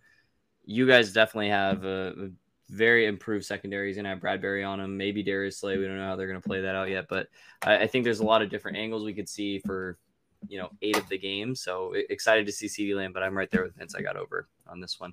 You 0.64 0.86
guys 0.86 1.12
definitely 1.12 1.50
have 1.50 1.84
a, 1.84 2.14
a 2.18 2.28
very 2.68 3.06
improved 3.06 3.44
secondary. 3.44 3.88
He's 3.88 3.96
gonna 3.96 4.08
have 4.08 4.18
Bradberry 4.18 4.66
on 4.66 4.80
him, 4.80 4.96
maybe 4.96 5.22
Darius 5.22 5.58
Slay. 5.58 5.78
We 5.78 5.86
don't 5.86 5.96
know 5.96 6.06
how 6.06 6.16
they're 6.16 6.26
gonna 6.26 6.40
play 6.40 6.62
that 6.62 6.74
out 6.74 6.88
yet, 6.88 7.06
but 7.08 7.28
I, 7.62 7.78
I 7.78 7.86
think 7.86 8.04
there's 8.04 8.20
a 8.20 8.24
lot 8.24 8.42
of 8.42 8.50
different 8.50 8.76
angles 8.76 9.04
we 9.04 9.14
could 9.14 9.28
see 9.28 9.60
for 9.60 9.98
you 10.48 10.58
know 10.58 10.70
eight 10.82 10.96
of 10.96 11.08
the 11.08 11.18
game. 11.18 11.54
So 11.54 11.92
excited 11.94 12.46
to 12.46 12.52
see 12.52 12.66
CeeDee 12.66 12.96
Lamb, 12.96 13.12
but 13.12 13.22
I'm 13.22 13.36
right 13.36 13.50
there 13.50 13.62
with 13.62 13.76
Vince. 13.76 13.94
I 13.94 14.02
got 14.02 14.16
over 14.16 14.48
on 14.66 14.80
this 14.80 14.98
one. 14.98 15.12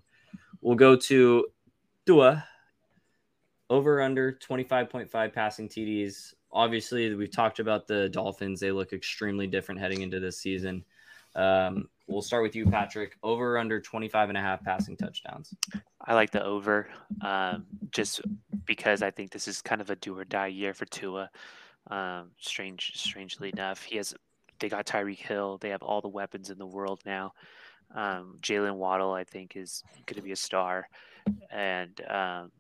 We'll 0.62 0.76
go 0.76 0.96
to 0.96 1.46
Tua. 2.06 2.46
Over 3.70 4.02
under 4.02 4.32
25.5 4.32 5.34
passing 5.34 5.68
TDs. 5.68 6.34
Obviously, 6.54 7.14
we've 7.16 7.32
talked 7.32 7.60
about 7.60 7.86
the 7.86 8.08
Dolphins. 8.10 8.62
They 8.62 8.72
look 8.72 8.94
extremely 8.94 9.46
different 9.46 9.82
heading 9.82 10.02
into 10.02 10.22
this 10.22 10.40
season. 10.40 10.86
Um, 11.36 11.90
we'll 12.08 12.22
start 12.22 12.44
with 12.44 12.56
you, 12.56 12.66
Patrick. 12.66 13.18
Over 13.24 13.58
under 13.58 13.82
25 13.82 14.30
and 14.30 14.38
a 14.38 14.42
half 14.42 14.64
passing 14.64 14.96
touchdowns. 14.96 15.54
I 16.00 16.14
like 16.14 16.32
the 16.32 16.44
over, 16.44 16.88
um, 17.22 17.66
just 17.92 18.22
because 18.66 19.02
I 19.02 19.12
think 19.12 19.32
this 19.32 19.48
is 19.48 19.62
kind 19.62 19.82
of 19.82 19.90
a 19.90 19.96
do 19.98 20.18
or 20.18 20.24
die 20.24 20.48
year 20.48 20.74
for 20.74 20.86
Tua. 20.86 21.30
Um, 21.90 22.32
strange, 22.38 22.94
strangely 22.96 23.50
enough, 23.50 23.84
he 23.84 23.98
has. 23.98 24.16
They 24.60 24.70
got 24.70 24.86
Tyreek 24.86 25.20
Hill. 25.20 25.58
They 25.60 25.70
have 25.70 25.82
all 25.82 26.02
the 26.02 26.08
weapons 26.08 26.50
in 26.50 26.58
the 26.58 26.66
world 26.66 27.02
now. 27.06 27.34
Um, 27.94 28.38
Jaylen 28.42 28.76
Waddle, 28.76 29.14
I 29.14 29.24
think, 29.24 29.56
is 29.56 29.84
going 30.06 30.18
to 30.18 30.22
be 30.22 30.34
a 30.34 30.36
star, 30.36 30.90
and 31.52 32.00
um, 32.10 32.52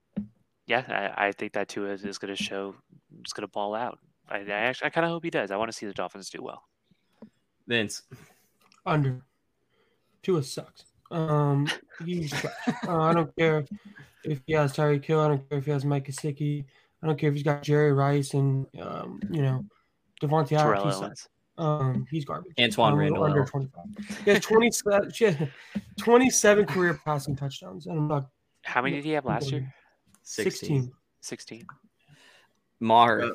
yeah, 0.67 1.12
I, 1.17 1.27
I 1.27 1.31
think 1.31 1.53
that 1.53 1.67
too 1.67 1.89
is, 1.89 2.05
is 2.05 2.17
going 2.17 2.33
to 2.33 2.41
show. 2.41 2.75
It's 3.19 3.33
going 3.33 3.47
to 3.47 3.51
ball 3.51 3.75
out. 3.75 3.99
I, 4.29 4.38
I 4.38 4.49
actually, 4.49 4.88
I 4.88 4.89
kind 4.89 5.05
of 5.05 5.12
hope 5.12 5.23
he 5.23 5.29
does. 5.29 5.51
I 5.51 5.57
want 5.57 5.71
to 5.71 5.77
see 5.77 5.86
the 5.86 5.93
Dolphins 5.93 6.29
do 6.29 6.41
well. 6.41 6.63
Vince. 7.67 8.03
Under. 8.86 9.21
Tua 10.23 10.43
sucks. 10.43 10.86
Um, 11.12 11.67
he's 12.05 12.33
uh, 12.33 12.49
I 12.88 13.13
don't 13.13 13.36
care 13.38 13.65
if 14.23 14.41
he 14.45 14.53
has 14.53 14.73
Tyreek 14.73 15.05
Hill. 15.05 15.21
I 15.21 15.27
don't 15.29 15.49
care 15.49 15.60
if 15.60 15.65
he 15.65 15.71
has 15.71 15.86
Mike 15.86 16.07
Gesicki. 16.07 16.65
I 17.01 17.07
don't 17.07 17.17
care 17.17 17.29
if 17.29 17.36
he's 17.36 17.43
got 17.43 17.63
Jerry 17.63 17.93
Rice 17.93 18.33
and 18.33 18.65
um, 18.81 19.21
you 19.31 19.41
know, 19.41 19.65
Davante 20.21 20.49
Terrell 20.49 20.88
Adams. 20.88 21.29
He 21.58 21.63
Owens. 21.63 21.80
sucks. 21.80 21.96
Um, 21.98 22.08
he's 22.12 22.26
garbage. 22.26 22.54
Antoine 22.60 22.93
Um, 22.93 23.00
Randall 23.00 23.24
under 23.24 23.46
25. 23.46 23.84
He 24.26 24.32
has 24.32 24.39
27, 24.41 25.12
she 25.12 25.26
has 25.26 25.38
27 25.98 26.65
career 26.65 27.00
passing 27.04 27.36
touchdowns, 27.36 27.88
and 27.88 27.98
I'm 27.98 28.08
not 28.08 28.30
How 28.63 28.82
many 28.82 28.96
did 28.98 29.06
he 29.06 29.12
have 29.12 29.26
last 29.26 29.52
year? 29.52 29.74
16. 30.24 30.91
16. 31.22 31.65
Mar. 32.80 33.22
Uh, 33.22 33.30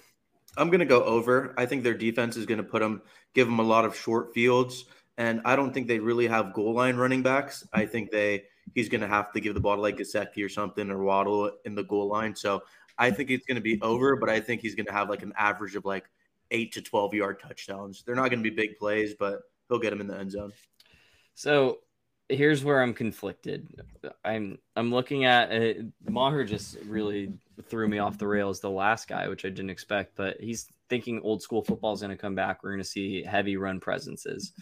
I'm 0.57 0.69
going 0.69 0.81
to 0.81 0.87
go 0.87 1.03
over. 1.05 1.55
I 1.57 1.67
think 1.67 1.83
their 1.83 1.95
defense 1.95 2.37
is 2.37 2.47
going 2.47 2.59
to 2.59 2.65
put 2.65 2.81
them, 2.81 3.03
give 3.35 3.47
them 3.49 3.59
a 3.59 3.63
lot 3.65 3.85
of 3.85 3.97
short 3.97 4.35
fields, 4.35 4.85
and 5.19 5.41
I 5.45 5.57
don't 5.57 5.73
think 5.73 5.89
they 5.89 5.99
really 5.99 6.27
have 6.27 6.53
goal 6.53 6.75
line 6.75 6.97
running 6.97 7.23
backs. 7.23 7.67
I 7.73 7.87
think 7.87 8.11
they 8.11 8.45
he's 8.75 8.89
going 8.89 9.01
to 9.01 9.09
have 9.09 9.33
to 9.33 9.41
give 9.41 9.55
the 9.55 9.61
ball 9.61 9.77
to 9.77 9.83
like 9.83 9.97
Gesicki 9.97 10.45
or 10.45 10.49
something 10.49 10.91
or 10.91 11.03
Waddle 11.03 11.51
in 11.65 11.75
the 11.75 11.83
goal 11.85 12.09
line. 12.09 12.37
So 12.37 12.63
I 12.99 13.11
think 13.11 13.31
it's 13.31 13.45
going 13.47 13.57
to 13.57 13.63
be 13.63 13.81
over, 13.83 14.15
but 14.17 14.29
I 14.29 14.39
think 14.41 14.61
he's 14.61 14.75
going 14.75 14.87
to 14.87 14.93
have 14.93 15.09
like 15.11 15.23
an 15.23 15.33
average 15.37 15.75
of 15.75 15.85
like 15.85 16.05
eight 16.53 16.73
to 16.75 16.83
12 16.83 17.15
yard 17.15 17.41
touchdowns. 17.41 18.05
They're 18.05 18.15
not 18.15 18.31
going 18.31 18.43
to 18.43 18.49
be 18.49 18.55
big 18.55 18.79
plays, 18.79 19.15
but 19.19 19.41
he'll 19.69 19.79
get 19.81 19.91
them 19.91 20.01
in 20.01 20.07
the 20.07 20.17
end 20.17 20.31
zone. 20.31 20.53
So 21.35 21.79
here's 22.29 22.63
where 22.63 22.81
I'm 22.83 22.95
conflicted. 22.95 23.69
I'm 24.25 24.59
I'm 24.77 24.93
looking 24.93 25.25
at 25.25 25.51
uh, 25.53 25.83
Maher 26.09 26.45
just 26.45 26.77
really 26.87 27.33
threw 27.69 27.89
me 27.89 27.99
off 27.99 28.19
the 28.19 28.27
rails. 28.29 28.61
The 28.61 28.71
last 28.71 29.09
guy, 29.09 29.29
which 29.29 29.45
I 29.45 29.49
didn't 29.49 29.71
expect, 29.71 30.15
but 30.17 30.41
he's 30.41 30.67
thinking 30.89 31.21
old 31.23 31.43
school 31.43 31.63
football 31.63 31.93
is 31.95 32.01
going 32.01 32.11
to 32.11 32.17
come 32.17 32.35
back. 32.35 32.63
We're 32.63 32.71
going 32.71 32.83
to 32.83 32.89
see 32.89 33.23
heavy 33.23 33.57
run 33.57 33.81
presences. 33.81 34.53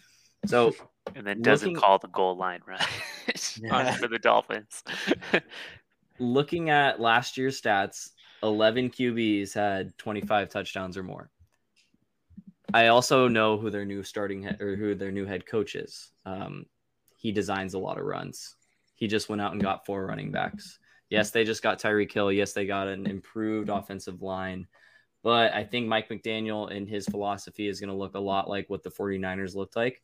So 0.46 0.74
And 1.14 1.26
then 1.26 1.42
doesn't 1.42 1.70
Looking- 1.70 1.80
call 1.80 1.98
the 1.98 2.08
goal 2.08 2.36
line 2.36 2.60
run 2.66 2.80
on 3.70 3.94
for 3.94 4.06
the 4.08 4.18
Dolphins. 4.18 4.84
looking 6.18 6.70
at 6.70 7.00
last 7.00 7.36
year's 7.36 7.60
stats, 7.60 8.10
11 8.42 8.90
QBs 8.90 9.54
had 9.54 9.96
25 9.98 10.48
touchdowns 10.48 10.96
or 10.96 11.02
more. 11.02 11.30
I 12.72 12.88
also 12.88 13.28
know 13.28 13.58
who 13.58 13.70
their 13.70 13.84
new 13.84 14.02
starting 14.02 14.42
head 14.42 14.60
or 14.60 14.76
who 14.76 14.94
their 14.94 15.12
new 15.12 15.26
head 15.26 15.46
coach 15.46 15.74
is. 15.74 16.10
Um, 16.24 16.66
he 17.16 17.32
designs 17.32 17.74
a 17.74 17.78
lot 17.78 17.98
of 17.98 18.04
runs. 18.04 18.56
He 18.94 19.06
just 19.06 19.28
went 19.28 19.42
out 19.42 19.52
and 19.52 19.62
got 19.62 19.86
four 19.86 20.06
running 20.06 20.30
backs. 20.30 20.78
Yes, 21.08 21.30
they 21.30 21.44
just 21.44 21.62
got 21.62 21.80
Tyreek 21.80 22.12
Hill. 22.12 22.30
Yes, 22.30 22.52
they 22.52 22.66
got 22.66 22.86
an 22.86 23.06
improved 23.06 23.68
offensive 23.68 24.22
line. 24.22 24.66
But 25.22 25.52
I 25.52 25.64
think 25.64 25.86
Mike 25.86 26.08
McDaniel 26.08 26.74
and 26.74 26.88
his 26.88 27.06
philosophy 27.06 27.68
is 27.68 27.80
going 27.80 27.90
to 27.90 27.96
look 27.96 28.14
a 28.14 28.20
lot 28.20 28.48
like 28.48 28.70
what 28.70 28.82
the 28.82 28.90
49ers 28.90 29.54
looked 29.54 29.76
like. 29.76 30.00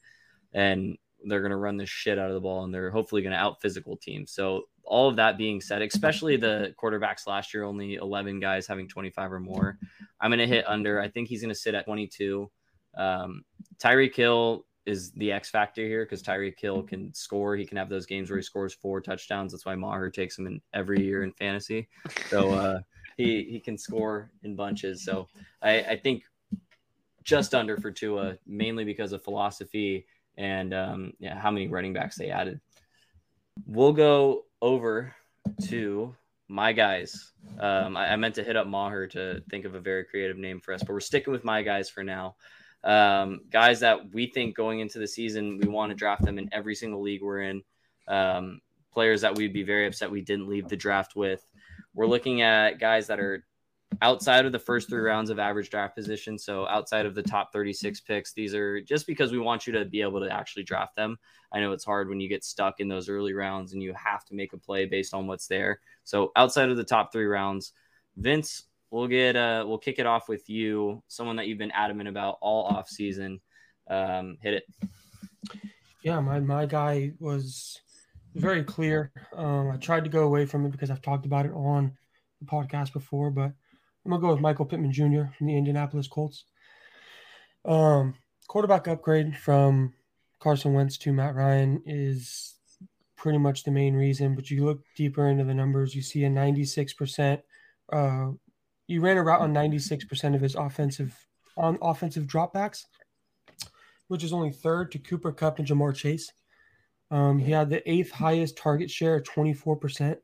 And 0.52 0.98
they're 1.24 1.40
going 1.40 1.50
to 1.50 1.57
run 1.57 1.76
the 1.76 1.87
shit 1.87 2.18
out 2.18 2.29
of 2.29 2.35
the 2.35 2.40
ball 2.40 2.64
and 2.64 2.74
they're 2.74 2.90
hopefully 2.90 3.22
going 3.22 3.33
to 3.33 3.38
out 3.38 3.62
physical 3.62 3.96
teams. 3.96 4.33
So, 4.33 4.64
all 4.85 5.09
of 5.09 5.16
that 5.16 5.37
being 5.37 5.61
said, 5.61 5.83
especially 5.83 6.37
the 6.37 6.72
quarterbacks 6.81 7.26
last 7.26 7.52
year, 7.52 7.64
only 7.64 7.94
11 7.94 8.38
guys 8.38 8.68
having 8.68 8.87
25 8.87 9.33
or 9.33 9.40
more, 9.40 9.79
I'm 10.20 10.31
going 10.31 10.38
to 10.38 10.46
hit 10.46 10.64
under. 10.68 11.00
I 11.00 11.09
think 11.09 11.29
he's 11.29 11.40
going 11.40 11.52
to 11.52 11.59
sit 11.59 11.74
at 11.74 11.87
22. 11.87 12.48
Um, 12.96 13.44
Tyreek 13.78 14.14
Hill 14.14 14.64
is 14.85 15.11
the 15.12 15.32
X 15.32 15.50
factor 15.50 15.82
here 15.82 16.04
because 16.04 16.22
Tyreek 16.22 16.59
Hill 16.61 16.82
can 16.82 17.12
score. 17.12 17.56
He 17.56 17.66
can 17.66 17.76
have 17.76 17.88
those 17.88 18.06
games 18.06 18.30
where 18.30 18.38
he 18.38 18.42
scores 18.42 18.72
four 18.72 19.00
touchdowns. 19.00 19.52
That's 19.52 19.66
why 19.66 19.74
Maher 19.74 20.11
takes 20.11 20.38
him 20.38 20.46
in 20.46 20.61
every 20.72 21.02
year 21.02 21.22
in 21.24 21.32
fantasy. 21.32 21.88
So, 22.28 22.52
uh, 22.52 22.78
he, 23.16 23.44
he 23.44 23.61
can 23.61 23.76
score 23.78 24.30
in 24.42 24.54
bunches. 24.54 25.04
So, 25.04 25.28
I, 25.62 25.80
I 25.80 25.96
think 25.96 26.22
just 27.24 27.54
under 27.54 27.76
for 27.76 27.90
Tua, 27.90 28.38
mainly 28.46 28.85
because 28.85 29.12
of 29.12 29.24
philosophy 29.24 30.06
and 30.38 30.72
um, 30.72 31.12
yeah, 31.18 31.38
how 31.38 31.50
many 31.50 31.66
running 31.66 31.92
backs 31.92 32.16
they 32.16 32.30
added. 32.30 32.61
We'll 33.66 33.92
go 33.92 34.44
over 34.62 35.14
to 35.68 36.14
my 36.48 36.72
guys. 36.72 37.32
Um, 37.59 37.96
I, 37.96 38.12
I 38.12 38.16
meant 38.16 38.37
to 38.37 38.44
hit 38.44 38.56
up 38.56 38.66
Maher 38.66 39.06
to 39.09 39.42
think 39.50 39.64
of 39.64 39.74
a 39.74 39.80
very 39.80 40.04
creative 40.04 40.37
name 40.37 40.61
for 40.61 40.72
us, 40.74 40.82
but 40.82 40.92
we're 40.92 41.00
sticking 41.00 41.32
with 41.32 41.44
my 41.44 41.62
guys 41.62 41.90
for 41.90 42.04
now. 42.04 42.37
Um, 42.85 43.41
guys 43.51 43.81
that 43.81 44.12
we 44.12 44.27
think 44.27 44.57
going 44.57 44.81
into 44.81 44.99
the 44.99 45.09
season, 45.09 45.59
we 45.59 45.69
want 45.69 45.91
to 45.91 45.97
draft 45.97 46.25
them 46.25 46.39
in 46.39 46.49
every 46.53 46.75
single 46.75 47.03
league 47.03 47.23
we're 47.23 47.43
in. 47.43 47.62
Um, 48.09 48.61
players 48.93 49.21
that 49.21 49.35
we'd 49.35 49.53
be 49.53 49.62
very 49.62 49.87
upset 49.87 50.11
we 50.11 50.23
didn't 50.23 50.49
leave 50.49 50.69
the 50.69 50.77
draft 50.77 51.17
with. 51.17 51.45
We're 51.95 52.07
looking 52.07 52.43
at 52.43 52.79
guys 52.79 53.09
that 53.09 53.21
are 53.21 53.45
outside 54.03 54.47
of 54.47 54.53
the 54.53 54.59
first 54.59 54.89
three 54.89 55.01
rounds 55.01 55.31
of 55.31 55.39
average 55.39 55.71
draft 55.71 55.95
position. 55.97 56.39
So 56.39 56.67
outside 56.67 57.07
of 57.07 57.15
the 57.15 57.23
top 57.23 57.53
36 57.53 58.01
picks, 58.01 58.33
these 58.33 58.55
are 58.55 58.81
just 58.81 59.07
because 59.07 59.33
we 59.33 59.39
want 59.39 59.67
you 59.67 59.73
to 59.75 59.85
be 59.85 60.03
able 60.03 60.21
to 60.21 60.31
actually 60.31 60.65
draft 60.65 60.97
them. 60.97 61.19
I 61.53 61.61
know 61.61 61.73
it's 61.73 61.85
hard 61.85 62.09
when 62.09 62.21
you 62.21 62.29
get 62.29 62.45
stuck 62.45 62.81
in 62.81 62.89
those 62.89 63.09
early 63.09 63.33
rounds 63.33 63.73
and 63.73 63.83
you 63.83 63.95
have 63.95 64.25
to 64.27 64.35
make 64.35 64.53
a 64.53 64.59
play 64.59 64.87
based 64.87 65.15
on 65.15 65.27
what's 65.27 65.47
there. 65.47 65.81
So 66.05 66.33
outside 66.37 66.71
of 66.71 66.77
the 66.77 66.85
top 66.85 67.12
three 67.12 67.27
rounds, 67.27 67.73
Vince, 68.17 68.65
we'll 68.90 69.09
get 69.09 69.37
uh 69.37 69.64
we'll 69.66 69.79
kick 69.79 69.99
it 69.99 70.07
off 70.07 70.29
with 70.29 70.49
you, 70.49 71.03
someone 71.09 71.37
that 71.37 71.46
you've 71.46 71.59
been 71.59 71.70
adamant 71.72 72.09
about 72.09 72.38
all 72.40 72.64
off 72.64 72.88
season. 72.88 73.40
Um, 73.88 74.37
hit 74.40 74.55
it. 74.55 74.64
Yeah, 76.03 76.20
my 76.20 76.40
my 76.40 76.66
guy 76.66 77.12
was 77.18 77.81
very 78.35 78.62
clear. 78.62 79.12
Um, 79.35 79.70
I 79.70 79.77
tried 79.77 80.05
to 80.05 80.11
go 80.11 80.25
away 80.25 80.46
from 80.46 80.66
it 80.66 80.72
because 80.72 80.90
I've 80.90 81.03
talked 81.03 81.27
about 81.27 81.46
it 81.46 81.53
on 81.53 81.92
the 82.40 82.46
podcast 82.46 82.92
before, 82.92 83.31
but 83.31 83.53
I'm 84.05 84.11
gonna 84.11 84.20
go 84.20 84.31
with 84.33 84.40
Michael 84.40 84.66
Pittman 84.66 84.92
Jr. 84.92 85.33
from 85.37 85.46
the 85.46 85.57
Indianapolis 85.57 86.09
Colts. 86.09 86.44
Um, 87.64 88.14
quarterback 88.46 88.87
upgrade 88.87 89.37
from 89.37 89.92
Carson 90.38 90.75
Wentz 90.75 90.96
to 90.99 91.12
Matt 91.12 91.35
Ryan 91.35 91.83
is 91.87 92.55
pretty 93.16 93.38
much 93.38 93.64
the 93.64 93.70
main 93.70 93.94
reason. 93.94 94.35
But 94.35 94.51
you 94.51 94.64
look 94.64 94.83
deeper 94.96 95.29
into 95.29 95.44
the 95.44 95.55
numbers, 95.55 95.94
you 95.94 96.03
see 96.03 96.25
a 96.25 96.31
96%. 96.31 97.40
Uh, 97.92 98.31
you 98.88 99.01
ran 99.01 99.16
a 99.16 99.22
route 99.22 99.40
on 99.40 99.53
96% 99.53 100.35
of 100.35 100.40
his 100.40 100.55
offensive 100.55 101.16
on 101.57 101.79
offensive 101.81 102.27
dropbacks, 102.27 102.85
which 104.09 104.22
is 104.22 104.33
only 104.33 104.51
third 104.51 104.92
to 104.92 104.99
Cooper 104.99 105.33
Kupp 105.33 105.59
and 105.59 105.66
Ja'Marr 105.66 105.94
Chase. 105.94 106.31
Um, 107.11 107.38
he 107.38 107.51
had 107.53 107.70
the 107.70 107.88
eighth 107.90 108.11
highest 108.11 108.59
target 108.59 108.90
share, 108.90 109.20
24%, 109.22 110.16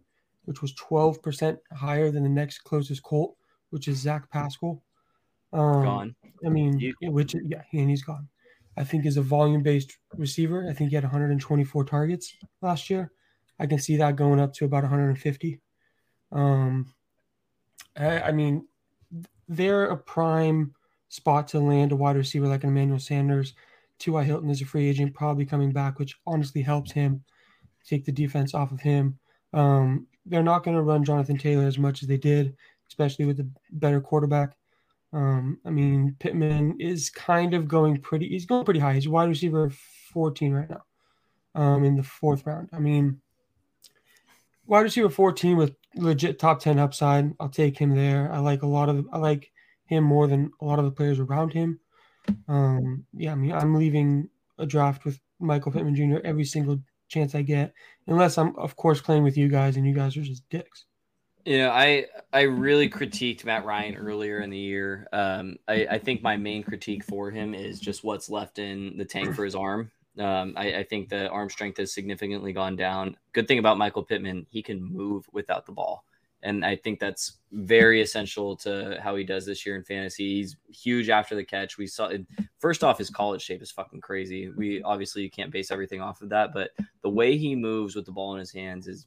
which 0.44 0.60
was 0.60 0.74
12% 0.74 1.56
higher 1.72 2.10
than 2.10 2.22
the 2.24 2.28
next 2.28 2.58
closest 2.64 3.02
Colt, 3.02 3.34
which 3.70 3.88
is 3.88 3.98
Zach 3.98 4.28
Pascal. 4.30 4.82
Um, 5.52 5.82
Gone. 5.84 6.16
I 6.44 6.48
mean, 6.48 6.78
You- 6.78 6.94
which 7.02 7.34
yeah, 7.34 7.62
and 7.72 7.88
he's 7.88 8.02
gone. 8.02 8.28
I 8.76 8.84
think 8.84 9.04
is 9.06 9.16
a 9.18 9.22
volume 9.22 9.62
based 9.62 9.96
receiver. 10.16 10.66
I 10.68 10.72
think 10.72 10.90
he 10.90 10.94
had 10.96 11.04
124 11.04 11.84
targets 11.84 12.34
last 12.62 12.88
year. 12.90 13.12
I 13.58 13.66
can 13.66 13.78
see 13.78 13.96
that 13.98 14.16
going 14.16 14.40
up 14.40 14.54
to 14.54 14.64
about 14.64 14.82
150. 14.82 15.60
Um, 16.32 16.92
I, 17.96 18.32
mean, 18.32 18.66
they're 19.48 19.86
a 19.86 19.96
prime 19.96 20.74
spot 21.08 21.48
to 21.48 21.60
land 21.60 21.92
a 21.92 21.96
wide 21.96 22.16
receiver 22.16 22.48
like 22.48 22.64
an 22.64 22.70
Emmanuel 22.70 22.98
Sanders. 22.98 23.54
T.Y. 23.98 24.24
Hilton 24.24 24.50
is 24.50 24.62
a 24.62 24.64
free 24.64 24.88
agent, 24.88 25.14
probably 25.14 25.44
coming 25.44 25.72
back, 25.72 25.98
which 25.98 26.18
honestly 26.26 26.62
helps 26.62 26.90
him 26.92 27.22
take 27.86 28.04
the 28.04 28.12
defense 28.12 28.54
off 28.54 28.72
of 28.72 28.80
him. 28.80 29.18
Um, 29.52 30.06
they're 30.26 30.42
not 30.42 30.64
going 30.64 30.76
to 30.76 30.82
run 30.82 31.04
Jonathan 31.04 31.36
Taylor 31.36 31.66
as 31.66 31.78
much 31.78 32.02
as 32.02 32.08
they 32.08 32.16
did, 32.16 32.56
especially 32.88 33.26
with 33.26 33.36
the 33.36 33.48
better 33.70 34.00
quarterback. 34.00 34.56
Um, 35.12 35.58
I 35.64 35.70
mean, 35.70 36.16
Pittman 36.18 36.80
is 36.80 37.10
kind 37.10 37.54
of 37.54 37.68
going 37.68 38.00
pretty. 38.00 38.28
He's 38.28 38.46
going 38.46 38.64
pretty 38.64 38.80
high. 38.80 38.94
He's 38.94 39.08
wide 39.08 39.28
receiver 39.28 39.70
14 40.12 40.52
right 40.52 40.70
now, 40.70 40.84
um, 41.54 41.84
in 41.84 41.96
the 41.96 42.02
fourth 42.02 42.46
round. 42.46 42.70
I 42.72 42.78
mean, 42.78 43.20
wide 44.66 44.80
receiver 44.80 45.10
14 45.10 45.56
with 45.56 45.74
legit 45.96 46.38
top 46.38 46.60
10 46.60 46.78
upside. 46.78 47.32
I'll 47.40 47.48
take 47.48 47.78
him 47.78 47.94
there. 47.94 48.30
I 48.32 48.38
like 48.38 48.62
a 48.62 48.66
lot 48.66 48.88
of. 48.88 49.06
I 49.12 49.18
like 49.18 49.50
him 49.86 50.04
more 50.04 50.26
than 50.26 50.50
a 50.60 50.64
lot 50.64 50.78
of 50.78 50.84
the 50.84 50.90
players 50.90 51.18
around 51.18 51.52
him. 51.52 51.80
Um, 52.48 53.04
yeah, 53.12 53.32
I 53.32 53.34
mean, 53.34 53.52
I'm 53.52 53.74
leaving 53.74 54.28
a 54.58 54.66
draft 54.66 55.04
with 55.04 55.18
Michael 55.40 55.72
Pittman 55.72 55.96
Jr. 55.96 56.24
every 56.24 56.44
single 56.44 56.80
chance 57.08 57.34
I 57.34 57.42
get, 57.42 57.74
unless 58.06 58.38
I'm, 58.38 58.56
of 58.56 58.76
course, 58.76 59.00
playing 59.00 59.22
with 59.22 59.36
you 59.36 59.48
guys 59.48 59.76
and 59.76 59.86
you 59.86 59.94
guys 59.94 60.16
are 60.16 60.22
just 60.22 60.48
dicks. 60.48 60.86
Know, 61.44 61.70
I 61.70 62.06
I 62.32 62.42
really 62.42 62.88
critiqued 62.88 63.44
Matt 63.44 63.64
Ryan 63.64 63.96
earlier 63.96 64.40
in 64.40 64.50
the 64.50 64.58
year. 64.58 65.08
Um, 65.12 65.56
I, 65.66 65.86
I 65.90 65.98
think 65.98 66.22
my 66.22 66.36
main 66.36 66.62
critique 66.62 67.04
for 67.04 67.32
him 67.32 67.52
is 67.52 67.80
just 67.80 68.04
what's 68.04 68.30
left 68.30 68.60
in 68.60 68.96
the 68.96 69.04
tank 69.04 69.34
for 69.34 69.44
his 69.44 69.56
arm. 69.56 69.90
Um, 70.18 70.54
I, 70.56 70.76
I 70.76 70.82
think 70.84 71.08
the 71.08 71.28
arm 71.28 71.48
strength 71.48 71.78
has 71.78 71.92
significantly 71.92 72.52
gone 72.52 72.76
down. 72.76 73.16
Good 73.32 73.48
thing 73.48 73.58
about 73.58 73.78
Michael 73.78 74.02
Pittman, 74.02 74.46
he 74.50 74.62
can 74.62 74.82
move 74.82 75.26
without 75.32 75.66
the 75.66 75.72
ball. 75.72 76.04
And 76.44 76.64
I 76.64 76.74
think 76.74 76.98
that's 76.98 77.38
very 77.52 78.02
essential 78.02 78.56
to 78.56 78.98
how 79.00 79.14
he 79.14 79.22
does 79.22 79.46
this 79.46 79.64
year 79.64 79.76
in 79.76 79.84
fantasy. 79.84 80.36
He's 80.36 80.56
huge 80.68 81.08
after 81.08 81.36
the 81.36 81.44
catch. 81.44 81.78
We 81.78 81.86
saw 81.86 82.10
first 82.58 82.82
off, 82.82 82.98
his 82.98 83.10
college 83.10 83.42
shape 83.42 83.62
is 83.62 83.70
fucking 83.70 84.00
crazy. 84.00 84.48
We 84.50 84.82
obviously 84.82 85.22
you 85.22 85.30
can't 85.30 85.52
base 85.52 85.70
everything 85.70 86.00
off 86.00 86.20
of 86.20 86.30
that, 86.30 86.52
but 86.52 86.70
the 87.02 87.10
way 87.10 87.36
he 87.36 87.54
moves 87.54 87.94
with 87.94 88.06
the 88.06 88.12
ball 88.12 88.34
in 88.34 88.40
his 88.40 88.52
hands 88.52 88.88
is 88.88 89.06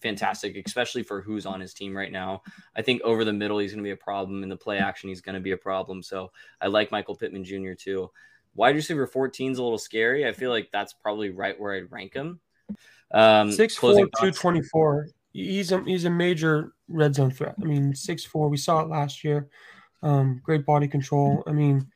fantastic, 0.00 0.60
especially 0.64 1.02
for 1.02 1.22
who's 1.22 1.46
on 1.46 1.60
his 1.60 1.74
team 1.74 1.96
right 1.96 2.12
now. 2.12 2.42
I 2.76 2.82
think 2.82 3.02
over 3.02 3.24
the 3.24 3.32
middle, 3.32 3.58
he's 3.58 3.72
going 3.72 3.82
to 3.82 3.88
be 3.88 3.92
a 3.92 3.96
problem. 3.96 4.42
In 4.44 4.48
the 4.48 4.56
play 4.56 4.78
action, 4.78 5.08
he's 5.08 5.20
going 5.20 5.34
to 5.34 5.40
be 5.40 5.52
a 5.52 5.56
problem. 5.56 6.02
So 6.02 6.30
I 6.60 6.68
like 6.68 6.92
Michael 6.92 7.16
Pittman 7.16 7.44
Jr. 7.44 7.72
too. 7.72 8.10
Wide 8.54 8.74
receiver 8.74 9.06
14 9.06 9.52
is 9.52 9.58
a 9.58 9.62
little 9.62 9.78
scary. 9.78 10.26
I 10.26 10.32
feel 10.32 10.50
like 10.50 10.68
that's 10.72 10.92
probably 10.92 11.30
right 11.30 11.58
where 11.58 11.74
I'd 11.74 11.90
rank 11.90 12.14
him. 12.14 12.40
Um, 13.12 13.50
6'4, 13.50 13.78
224 13.80 15.08
he's 15.32 15.72
a 15.72 15.82
he's 15.84 16.04
a 16.04 16.10
major 16.10 16.72
red 16.88 17.14
zone 17.14 17.30
threat. 17.30 17.54
I 17.60 17.64
mean, 17.64 17.94
six 17.94 18.24
four. 18.24 18.48
We 18.48 18.56
saw 18.56 18.80
it 18.80 18.88
last 18.88 19.24
year. 19.24 19.48
Um, 20.02 20.40
great 20.42 20.66
body 20.66 20.88
control. 20.88 21.42
I 21.46 21.52
mean, 21.52 21.88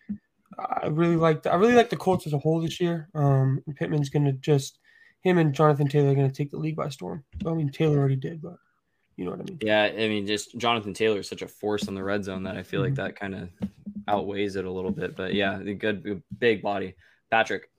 I 0.59 0.87
really 0.87 1.17
like 1.17 1.47
I 1.47 1.57
really 1.57 1.75
like 1.75 1.91
the 1.91 1.97
Colts 1.97 2.27
as 2.27 2.33
a 2.33 2.39
whole 2.39 2.61
this 2.61 2.81
year. 2.81 3.09
Um, 3.15 3.63
Pittman's 3.75 4.11
going 4.11 4.25
to 4.25 4.33
just 4.33 4.79
him 5.21 5.39
and 5.39 5.55
Jonathan 5.55 5.89
Taylor 5.89 6.11
are 6.11 6.15
going 6.15 6.31
to 6.31 6.37
take 6.37 6.51
the 6.51 6.59
league 6.59 6.77
by 6.77 6.89
storm. 6.89 7.25
I 7.45 7.53
mean, 7.53 7.71
Taylor 7.71 7.99
already 7.99 8.17
did, 8.17 8.41
but 8.41 8.57
you 9.17 9.25
know 9.25 9.33
what 9.33 9.41
I 9.41 9.45
mean. 9.45 9.59
Yeah, 9.63 9.83
I 9.85 10.09
mean, 10.09 10.27
just 10.27 10.57
Jonathan 10.59 10.95
Taylor 10.95 11.21
is 11.21 11.29
such 11.29 11.43
a 11.43 11.49
force 11.49 11.89
on 11.89 11.95
the 11.95 12.05
red 12.05 12.25
zone 12.25 12.43
that 12.45 12.57
I 12.57 12.63
feel 12.63 12.81
mm-hmm. 12.81 12.91
like 12.91 12.95
that 12.97 13.19
kind 13.19 13.35
of 13.35 13.49
outweighs 14.09 14.57
it 14.57 14.65
a 14.65 14.71
little 14.71 14.91
bit. 14.91 15.17
But 15.17 15.35
yeah, 15.35 15.59
the 15.59 15.75
good 15.75 16.23
big 16.39 16.63
body. 16.63 16.95
Patrick. 17.31 17.71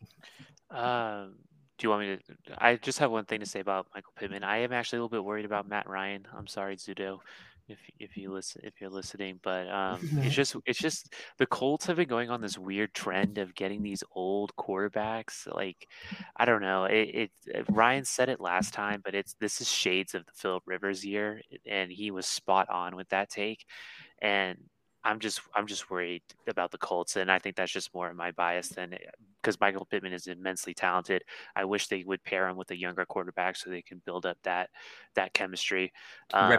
Um, 0.70 1.36
do 1.78 1.86
you 1.86 1.90
want 1.90 2.02
me 2.02 2.18
to? 2.18 2.64
I 2.64 2.76
just 2.76 3.00
have 3.00 3.12
one 3.12 3.26
thing 3.26 3.40
to 3.40 3.46
say 3.46 3.60
about 3.60 3.88
Michael 3.94 4.14
Pittman. 4.18 4.44
I 4.44 4.58
am 4.60 4.74
actually 4.74 4.98
a 4.98 5.02
little 5.04 5.18
bit 5.18 5.24
worried 5.24 5.46
about 5.46 5.68
Matt 5.70 5.88
Ryan. 5.88 6.28
I'm 6.36 6.48
sorry, 6.48 6.76
Zudo, 6.76 7.20
if 7.68 7.80
if 8.00 8.18
you 8.18 8.32
listen 8.32 8.62
if 8.64 8.80
you're 8.80 8.90
listening, 8.90 9.40
but 9.44 9.70
um, 9.70 10.00
it's 10.18 10.36
just 10.36 10.56
it's 10.66 10.80
just 10.80 11.14
the 11.38 11.46
Colts 11.46 11.86
have 11.86 11.98
been 11.98 12.08
going 12.08 12.30
on 12.30 12.42
this 12.42 12.58
weird 12.58 12.94
trend 12.94 13.38
of 13.38 13.56
getting 13.56 13.84
these 13.84 14.04
old 14.14 14.56
quarterbacks. 14.56 15.54
Like 15.54 15.88
I 16.36 16.46
don't 16.46 16.62
know. 16.62 16.86
It, 16.86 17.32
it 17.46 17.66
Ryan 17.70 18.06
said 18.06 18.30
it 18.30 18.40
last 18.40 18.74
time, 18.74 19.02
but 19.04 19.16
it's 19.16 19.36
this 19.40 19.62
is 19.62 19.70
shades 19.70 20.16
of 20.16 20.26
the 20.26 20.32
Philip 20.34 20.64
Rivers 20.66 21.06
year, 21.06 21.42
and 21.66 21.92
he 21.92 22.12
was 22.12 22.26
spot 22.26 22.70
on 22.70 22.96
with 22.96 23.10
that 23.10 23.30
take. 23.30 23.66
And 24.22 24.58
I'm 25.04 25.20
just 25.20 25.42
I'm 25.54 25.68
just 25.68 25.90
worried 25.90 26.24
about 26.48 26.72
the 26.72 26.78
Colts, 26.78 27.16
and 27.16 27.32
I 27.32 27.40
think 27.40 27.56
that's 27.56 27.72
just 27.72 27.94
more 27.94 28.10
of 28.10 28.16
my 28.16 28.32
bias 28.32 28.70
than 28.70 28.96
because 29.42 29.60
Michael 29.60 29.86
Pittman 29.86 30.14
is 30.14 30.28
immensely 30.28 30.74
talented. 30.74 31.24
I 31.56 31.66
wish 31.66 31.88
they 31.88 32.04
would 32.04 32.24
pair 32.24 32.48
him 32.48 32.58
with 32.58 32.72
a 32.72 32.78
younger 32.78 33.06
quarterback 33.06 33.56
so 33.56 33.70
they 33.70 33.82
can 33.82 34.02
build 34.06 34.26
up 34.26 34.38
that 34.44 34.70
that 35.16 35.34
chemistry. 35.34 35.94
Um, 36.34 36.50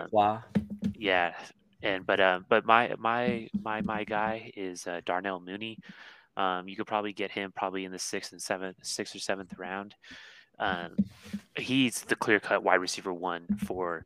yeah, 0.94 1.34
and 1.82 2.06
but 2.06 2.20
uh, 2.20 2.40
but 2.48 2.64
my 2.64 2.94
my 2.98 3.48
my 3.60 3.82
my 3.82 4.04
guy 4.04 4.50
is 4.56 4.86
uh, 4.86 5.00
Darnell 5.04 5.40
Mooney. 5.40 5.78
Um, 6.36 6.68
you 6.68 6.76
could 6.76 6.86
probably 6.86 7.12
get 7.12 7.30
him 7.30 7.52
probably 7.54 7.84
in 7.84 7.92
the 7.92 7.98
sixth 7.98 8.32
and 8.32 8.40
seventh, 8.40 8.76
sixth 8.82 9.14
or 9.14 9.18
seventh 9.18 9.58
round. 9.58 9.94
Um, 10.58 10.96
he's 11.56 12.02
the 12.02 12.16
clear 12.16 12.40
cut 12.40 12.62
wide 12.62 12.76
receiver 12.76 13.12
one 13.12 13.46
for 13.64 14.04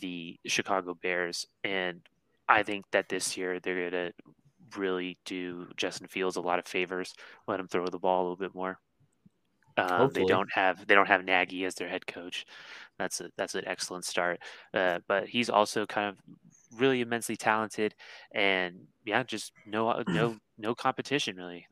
the 0.00 0.38
Chicago 0.46 0.94
Bears, 0.94 1.46
and 1.64 2.00
I 2.56 2.62
think 2.62 2.86
that 2.92 3.08
this 3.08 3.36
year 3.36 3.60
they're 3.60 3.90
going 3.90 4.12
to 4.12 4.12
really 4.78 5.18
do 5.24 5.68
Justin 5.76 6.08
Fields 6.08 6.36
a 6.36 6.40
lot 6.40 6.58
of 6.58 6.66
favors, 6.66 7.14
let 7.48 7.60
him 7.60 7.68
throw 7.68 7.86
the 7.86 7.98
ball 7.98 8.20
a 8.20 8.24
little 8.24 8.36
bit 8.36 8.54
more. 8.54 8.78
Um, 9.76 10.10
they 10.12 10.24
don't 10.24 10.50
have 10.52 10.86
they 10.86 10.94
don't 10.94 11.08
have 11.08 11.24
Nagy 11.24 11.64
as 11.64 11.74
their 11.74 11.88
head 11.88 12.06
coach. 12.06 12.44
That's 12.98 13.20
a 13.20 13.30
that's 13.36 13.54
an 13.54 13.66
excellent 13.66 14.04
start. 14.04 14.40
Uh, 14.74 15.00
but 15.08 15.28
he's 15.28 15.48
also 15.48 15.86
kind 15.86 16.08
of 16.08 16.18
really 16.78 17.00
immensely 17.00 17.36
talented, 17.36 17.94
and 18.32 18.88
yeah, 19.04 19.22
just 19.22 19.52
no 19.66 20.02
no 20.08 20.36
no 20.58 20.74
competition 20.74 21.36
really. 21.36 21.66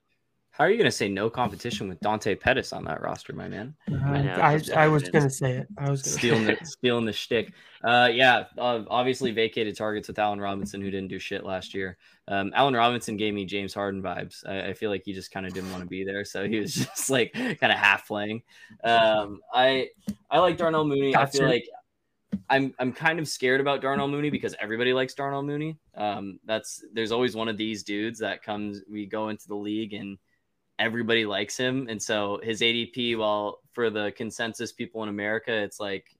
How 0.58 0.64
are 0.64 0.70
you 0.70 0.76
going 0.76 0.86
to 0.86 0.90
say 0.90 1.08
no 1.08 1.30
competition 1.30 1.88
with 1.88 2.00
Dante 2.00 2.34
Pettis 2.34 2.72
on 2.72 2.82
that 2.86 3.00
roster, 3.00 3.32
my 3.32 3.46
man? 3.46 3.76
Uh, 3.88 3.94
I, 3.94 4.22
know, 4.22 4.34
I, 4.34 4.60
I, 4.74 4.88
was 4.88 5.08
going 5.08 5.22
to 5.22 5.30
say 5.30 5.58
it. 5.58 5.68
I 5.78 5.88
was 5.88 6.02
stealing 6.02 6.46
the 6.46 6.58
stealing 6.64 7.04
the 7.04 7.12
shtick. 7.12 7.52
Uh, 7.84 8.10
yeah, 8.12 8.46
uh, 8.58 8.82
obviously 8.90 9.30
vacated 9.30 9.76
targets 9.76 10.08
with 10.08 10.18
Allen 10.18 10.40
Robinson, 10.40 10.80
who 10.80 10.90
didn't 10.90 11.10
do 11.10 11.20
shit 11.20 11.44
last 11.44 11.74
year. 11.74 11.96
Um, 12.26 12.50
Allen 12.56 12.74
Robinson 12.74 13.16
gave 13.16 13.34
me 13.34 13.44
James 13.44 13.72
Harden 13.72 14.02
vibes. 14.02 14.44
I, 14.48 14.70
I 14.70 14.72
feel 14.72 14.90
like 14.90 15.02
he 15.04 15.12
just 15.12 15.30
kind 15.30 15.46
of 15.46 15.54
didn't 15.54 15.70
want 15.70 15.84
to 15.84 15.88
be 15.88 16.02
there, 16.02 16.24
so 16.24 16.48
he 16.48 16.58
was 16.58 16.74
just 16.74 17.08
like 17.08 17.32
kind 17.34 17.72
of 17.72 17.78
half 17.78 18.08
playing. 18.08 18.42
Um, 18.82 19.38
I 19.54 19.90
I 20.28 20.40
like 20.40 20.56
Darnell 20.56 20.84
Mooney. 20.84 21.14
I 21.14 21.26
feel 21.26 21.46
like 21.46 21.68
I'm 22.50 22.74
I'm 22.80 22.92
kind 22.92 23.20
of 23.20 23.28
scared 23.28 23.60
about 23.60 23.80
Darnell 23.80 24.08
Mooney 24.08 24.30
because 24.30 24.56
everybody 24.58 24.92
likes 24.92 25.14
Darnell 25.14 25.44
Mooney. 25.44 25.78
Um, 25.94 26.40
that's 26.46 26.82
there's 26.92 27.12
always 27.12 27.36
one 27.36 27.46
of 27.46 27.56
these 27.56 27.84
dudes 27.84 28.18
that 28.18 28.42
comes. 28.42 28.80
We 28.90 29.06
go 29.06 29.28
into 29.28 29.46
the 29.46 29.54
league 29.54 29.94
and 29.94 30.18
everybody 30.78 31.26
likes 31.26 31.56
him. 31.56 31.86
And 31.88 32.00
so 32.00 32.40
his 32.42 32.60
ADP, 32.60 33.18
well, 33.18 33.60
for 33.72 33.90
the 33.90 34.12
consensus 34.16 34.72
people 34.72 35.02
in 35.02 35.08
America, 35.08 35.52
it's 35.52 35.80
like 35.80 36.16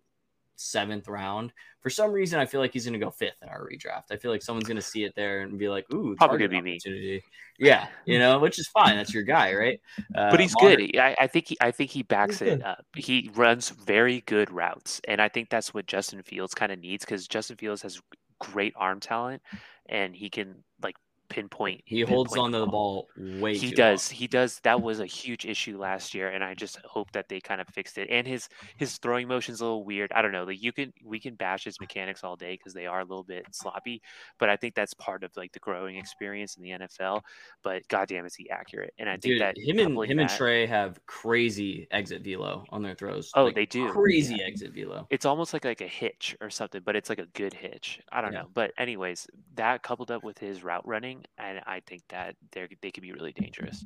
seventh 0.56 1.08
round. 1.08 1.52
For 1.80 1.90
some 1.90 2.12
reason, 2.12 2.40
I 2.40 2.46
feel 2.46 2.60
like 2.60 2.72
he's 2.72 2.84
going 2.84 2.98
to 2.98 3.04
go 3.04 3.10
fifth 3.10 3.36
in 3.40 3.48
our 3.48 3.66
redraft. 3.66 4.10
I 4.10 4.16
feel 4.16 4.30
like 4.30 4.42
someone's 4.42 4.66
going 4.66 4.76
to 4.76 4.82
see 4.82 5.04
it 5.04 5.14
there 5.14 5.42
and 5.42 5.58
be 5.58 5.68
like, 5.68 5.86
"Ooh, 5.94 6.16
probably 6.16 6.38
going 6.38 6.50
to 6.50 6.56
be 6.56 6.62
me." 6.62 7.22
Yeah, 7.58 7.86
you 8.04 8.18
know, 8.18 8.38
which 8.38 8.58
is 8.58 8.68
fine. 8.68 8.96
That's 8.96 9.14
your 9.14 9.22
guy, 9.22 9.54
right? 9.54 9.80
Uh, 10.14 10.30
but 10.30 10.40
he's 10.40 10.54
good. 10.56 10.96
I, 10.96 11.16
I, 11.18 11.26
think 11.26 11.48
he, 11.48 11.56
I 11.60 11.70
think 11.70 11.90
he 11.90 12.02
backs 12.02 12.40
it 12.42 12.62
up. 12.64 12.84
He 12.96 13.30
runs 13.34 13.70
very 13.70 14.22
good 14.22 14.50
routes, 14.50 15.00
and 15.06 15.20
I 15.20 15.28
think 15.28 15.50
that's 15.50 15.72
what 15.72 15.86
Justin 15.86 16.22
Fields 16.22 16.54
kind 16.54 16.72
of 16.72 16.78
needs 16.78 17.04
because 17.04 17.26
Justin 17.26 17.56
Fields 17.56 17.82
has 17.82 18.00
great 18.40 18.74
arm 18.76 19.00
talent, 19.00 19.42
and 19.86 20.14
he 20.14 20.30
can 20.30 20.62
like 20.82 20.96
pinpoint. 21.28 21.82
He 21.84 22.00
holds 22.02 22.36
onto 22.36 22.58
the 22.58 22.66
ball 22.66 23.08
way. 23.16 23.56
He 23.56 23.70
does. 23.70 24.10
Long. 24.10 24.18
He 24.18 24.26
does. 24.26 24.60
That 24.60 24.80
was 24.82 25.00
a 25.00 25.06
huge 25.06 25.44
issue 25.44 25.78
last 25.78 26.14
year, 26.14 26.28
and 26.28 26.42
I 26.42 26.54
just 26.54 26.78
hope 26.84 27.10
that 27.12 27.28
they 27.28 27.40
kind 27.40 27.60
of 27.60 27.68
fixed 27.68 27.98
it. 27.98 28.08
And 28.10 28.26
his 28.26 28.48
his 28.76 28.98
throwing 28.98 29.28
motion's 29.28 29.60
a 29.60 29.64
little 29.64 29.84
weird. 29.84 30.12
I 30.12 30.22
don't 30.22 30.32
know. 30.32 30.44
Like 30.44 30.62
you 30.62 30.72
can 30.72 30.92
we 31.04 31.20
can 31.20 31.34
bash 31.34 31.64
his 31.64 31.80
mechanics 31.80 32.24
all 32.24 32.36
day 32.36 32.54
because 32.54 32.74
they 32.74 32.86
are 32.86 33.00
a 33.00 33.04
little 33.04 33.24
bit 33.24 33.46
sloppy, 33.52 34.02
but 34.38 34.48
I 34.48 34.56
think 34.56 34.74
that's 34.74 34.94
part 34.94 35.24
of 35.24 35.36
like 35.36 35.52
the 35.52 35.58
growing 35.60 35.96
experience 35.96 36.56
in 36.56 36.62
the 36.62 36.70
NFL. 36.70 37.22
But 37.62 37.86
goddamn, 37.88 38.26
is 38.26 38.34
he 38.34 38.50
accurate? 38.50 38.94
And 38.98 39.08
I 39.08 39.12
think 39.12 39.22
Dude, 39.22 39.40
that 39.42 39.58
him 39.58 39.78
and 39.78 40.04
him 40.04 40.16
that, 40.16 40.22
and 40.22 40.30
Trey 40.30 40.66
have 40.66 40.98
crazy 41.06 41.86
exit 41.90 42.22
velo 42.22 42.64
on 42.70 42.82
their 42.82 42.94
throws. 42.94 43.30
Oh, 43.34 43.46
like, 43.46 43.54
they 43.54 43.66
do 43.66 43.90
crazy 43.90 44.36
yeah. 44.36 44.46
exit 44.46 44.72
velo. 44.74 45.06
It's 45.10 45.26
almost 45.26 45.52
like 45.52 45.64
like 45.64 45.80
a 45.80 45.88
hitch 45.88 46.36
or 46.40 46.50
something, 46.50 46.82
but 46.84 46.96
it's 46.96 47.08
like 47.08 47.18
a 47.18 47.26
good 47.34 47.54
hitch. 47.54 48.00
I 48.10 48.20
don't 48.20 48.32
yeah. 48.32 48.42
know. 48.42 48.48
But 48.54 48.72
anyways, 48.78 49.26
that 49.56 49.82
coupled 49.82 50.10
up 50.10 50.24
with 50.24 50.38
his 50.38 50.62
route 50.62 50.86
running 50.86 51.17
and 51.38 51.60
I 51.66 51.80
think 51.86 52.02
that 52.08 52.36
they 52.52 52.68
they 52.82 52.90
could 52.90 53.02
be 53.02 53.12
really 53.12 53.32
dangerous. 53.32 53.84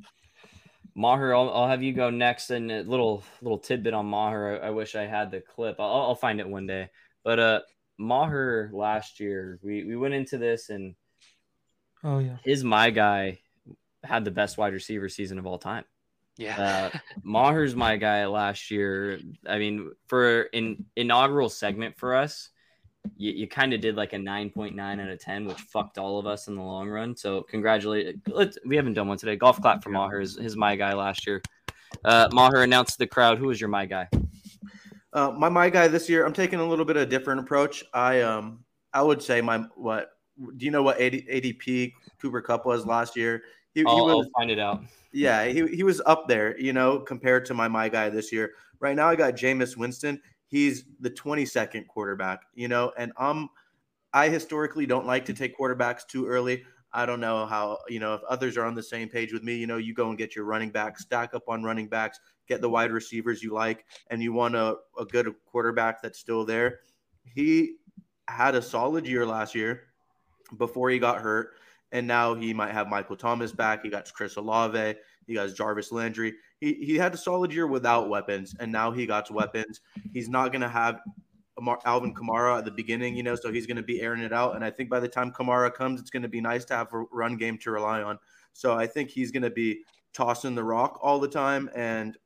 Maher, 0.95 1.33
I'll, 1.33 1.49
I'll 1.49 1.67
have 1.67 1.81
you 1.81 1.93
go 1.93 2.09
next. 2.09 2.49
And 2.49 2.71
a 2.71 2.83
little 2.83 3.23
little 3.41 3.57
tidbit 3.57 3.93
on 3.93 4.05
Maher. 4.05 4.61
I, 4.61 4.67
I 4.67 4.69
wish 4.71 4.95
I 4.95 5.05
had 5.05 5.31
the 5.31 5.41
clip. 5.41 5.77
I'll, 5.79 5.89
I'll, 5.89 6.15
find 6.15 6.39
it 6.39 6.47
one 6.47 6.67
day. 6.67 6.89
But 7.23 7.39
uh, 7.39 7.59
Maher 7.97 8.69
last 8.73 9.19
year, 9.19 9.59
we 9.63 9.83
we 9.83 9.95
went 9.95 10.13
into 10.13 10.37
this 10.37 10.69
and 10.69 10.95
oh 12.03 12.19
yeah, 12.19 12.37
his 12.43 12.63
my 12.63 12.89
guy 12.89 13.39
had 14.03 14.25
the 14.25 14.31
best 14.31 14.57
wide 14.57 14.73
receiver 14.73 15.09
season 15.09 15.39
of 15.39 15.45
all 15.45 15.57
time. 15.57 15.85
Yeah. 16.37 16.89
Uh, 16.93 16.97
Maher's 17.23 17.75
my 17.75 17.97
guy 17.97 18.25
last 18.25 18.71
year. 18.71 19.19
I 19.47 19.59
mean, 19.59 19.91
for 20.07 20.43
an 20.53 20.85
inaugural 20.95 21.49
segment 21.49 21.97
for 21.97 22.15
us, 22.15 22.49
you, 23.17 23.31
you 23.31 23.47
kind 23.47 23.73
of 23.73 23.81
did 23.81 23.95
like 23.95 24.13
a 24.13 24.17
9.9 24.17 24.79
out 24.79 25.09
of 25.09 25.19
10, 25.19 25.45
which 25.45 25.57
fucked 25.57 25.97
all 25.97 26.19
of 26.19 26.27
us 26.27 26.47
in 26.47 26.55
the 26.55 26.61
long 26.61 26.89
run. 26.89 27.15
So 27.15 27.41
congratulate. 27.43 28.17
We 28.65 28.75
haven't 28.75 28.93
done 28.93 29.07
one 29.07 29.17
today. 29.17 29.35
Golf 29.35 29.61
clap 29.61 29.83
for 29.83 29.89
Maher. 29.89 30.19
His, 30.19 30.37
his 30.37 30.55
my 30.55 30.75
guy 30.75 30.93
last 30.93 31.27
year. 31.27 31.41
Uh, 32.03 32.27
Maher 32.31 32.63
announced 32.63 32.93
to 32.93 32.99
the 32.99 33.07
crowd, 33.07 33.37
who 33.37 33.47
was 33.47 33.59
your 33.59 33.69
my 33.69 33.85
guy? 33.85 34.07
Uh, 35.13 35.31
my 35.31 35.47
my 35.47 35.69
guy 35.69 35.87
this 35.87 36.09
year, 36.09 36.25
I'm 36.25 36.33
taking 36.33 36.59
a 36.59 36.67
little 36.67 36.85
bit 36.85 36.97
of 36.97 37.03
a 37.03 37.05
different 37.05 37.39
approach. 37.39 37.83
I 37.93 38.21
um 38.21 38.63
I 38.93 39.01
would 39.03 39.21
say 39.21 39.41
my 39.41 39.59
what 39.75 40.09
do 40.57 40.65
you 40.65 40.71
know 40.71 40.81
what 40.81 40.99
AD, 40.99 41.13
ADP 41.13 41.93
Cooper 42.19 42.41
Kupp 42.41 42.65
was 42.65 42.85
last 42.85 43.15
year? 43.15 43.43
He, 43.75 43.81
he 43.81 43.85
I'll, 43.87 44.05
was, 44.05 44.25
I'll 44.25 44.41
find 44.41 44.49
it 44.49 44.59
out. 44.59 44.83
Yeah, 45.11 45.45
he, 45.45 45.67
he 45.67 45.83
was 45.83 46.01
up 46.07 46.27
there, 46.27 46.59
you 46.59 46.73
know, 46.73 46.99
compared 46.99 47.45
to 47.45 47.53
my 47.53 47.67
my 47.67 47.89
guy 47.89 48.09
this 48.09 48.31
year. 48.31 48.53
Right 48.79 48.95
now, 48.95 49.07
I 49.07 49.15
got 49.15 49.35
Jameis 49.35 49.77
Winston. 49.77 50.19
He's 50.53 50.85
the 50.99 51.09
22nd 51.09 51.87
quarterback, 51.87 52.43
you 52.53 52.67
know, 52.67 52.93
and 52.95 53.11
um, 53.17 53.49
I 54.13 54.29
historically 54.29 54.85
don't 54.85 55.07
like 55.07 55.25
to 55.25 55.33
take 55.33 55.57
quarterbacks 55.57 56.05
too 56.07 56.27
early. 56.27 56.63
I 56.91 57.07
don't 57.07 57.19
know 57.19 57.47
how, 57.47 57.79
you 57.89 57.99
know, 57.99 58.13
if 58.13 58.21
others 58.29 58.55
are 58.55 58.65
on 58.65 58.75
the 58.75 58.83
same 58.83 59.09
page 59.09 59.33
with 59.33 59.41
me, 59.41 59.55
you 59.55 59.65
know, 59.65 59.77
you 59.77 59.95
go 59.95 60.09
and 60.09 60.15
get 60.15 60.35
your 60.35 60.45
running 60.45 60.69
back, 60.69 60.99
stack 60.99 61.33
up 61.33 61.41
on 61.47 61.63
running 61.63 61.87
backs, 61.87 62.19
get 62.47 62.61
the 62.61 62.69
wide 62.69 62.91
receivers 62.91 63.41
you 63.41 63.51
like, 63.51 63.83
and 64.11 64.21
you 64.21 64.31
want 64.31 64.55
a, 64.55 64.75
a 64.99 65.05
good 65.05 65.33
quarterback 65.47 66.03
that's 66.03 66.19
still 66.19 66.45
there. 66.45 66.81
He 67.23 67.77
had 68.27 68.53
a 68.53 68.61
solid 68.61 69.07
year 69.07 69.25
last 69.25 69.55
year 69.55 69.85
before 70.59 70.91
he 70.91 70.99
got 70.99 71.19
hurt. 71.19 71.53
And 71.91 72.05
now 72.05 72.35
he 72.35 72.53
might 72.53 72.73
have 72.73 72.87
Michael 72.87 73.15
Thomas 73.15 73.51
back. 73.51 73.81
He 73.81 73.89
got 73.89 74.13
Chris 74.13 74.35
Olave. 74.35 74.99
He 75.25 75.33
got 75.33 75.55
Jarvis 75.55 75.91
Landry. 75.91 76.35
He, 76.63 76.73
he 76.75 76.95
had 76.95 77.13
a 77.13 77.17
solid 77.17 77.51
year 77.51 77.67
without 77.67 78.07
weapons, 78.07 78.55
and 78.57 78.71
now 78.71 78.89
he 78.89 79.05
got 79.05 79.29
weapons. 79.29 79.81
He's 80.13 80.29
not 80.29 80.53
going 80.53 80.61
to 80.61 80.69
have 80.69 81.01
Alvin 81.85 82.13
Kamara 82.13 82.59
at 82.59 82.63
the 82.63 82.71
beginning, 82.71 83.17
you 83.17 83.23
know, 83.23 83.35
so 83.35 83.51
he's 83.51 83.67
going 83.67 83.77
to 83.77 83.83
be 83.83 83.99
airing 83.99 84.21
it 84.21 84.31
out. 84.31 84.55
And 84.55 84.63
I 84.63 84.71
think 84.71 84.89
by 84.89 85.01
the 85.01 85.07
time 85.09 85.33
Kamara 85.33 85.73
comes, 85.73 85.99
it's 85.99 86.09
going 86.09 86.23
to 86.23 86.29
be 86.29 86.39
nice 86.39 86.63
to 86.65 86.75
have 86.75 86.93
a 86.93 87.03
run 87.11 87.35
game 87.35 87.57
to 87.59 87.71
rely 87.71 88.01
on. 88.01 88.17
So 88.53 88.77
I 88.77 88.87
think 88.87 89.09
he's 89.09 89.29
going 89.29 89.43
to 89.43 89.49
be 89.49 89.81
tossing 90.13 90.55
the 90.55 90.63
rock 90.63 90.99
all 91.01 91.19
the 91.19 91.27
time. 91.27 91.69
And 91.75 92.17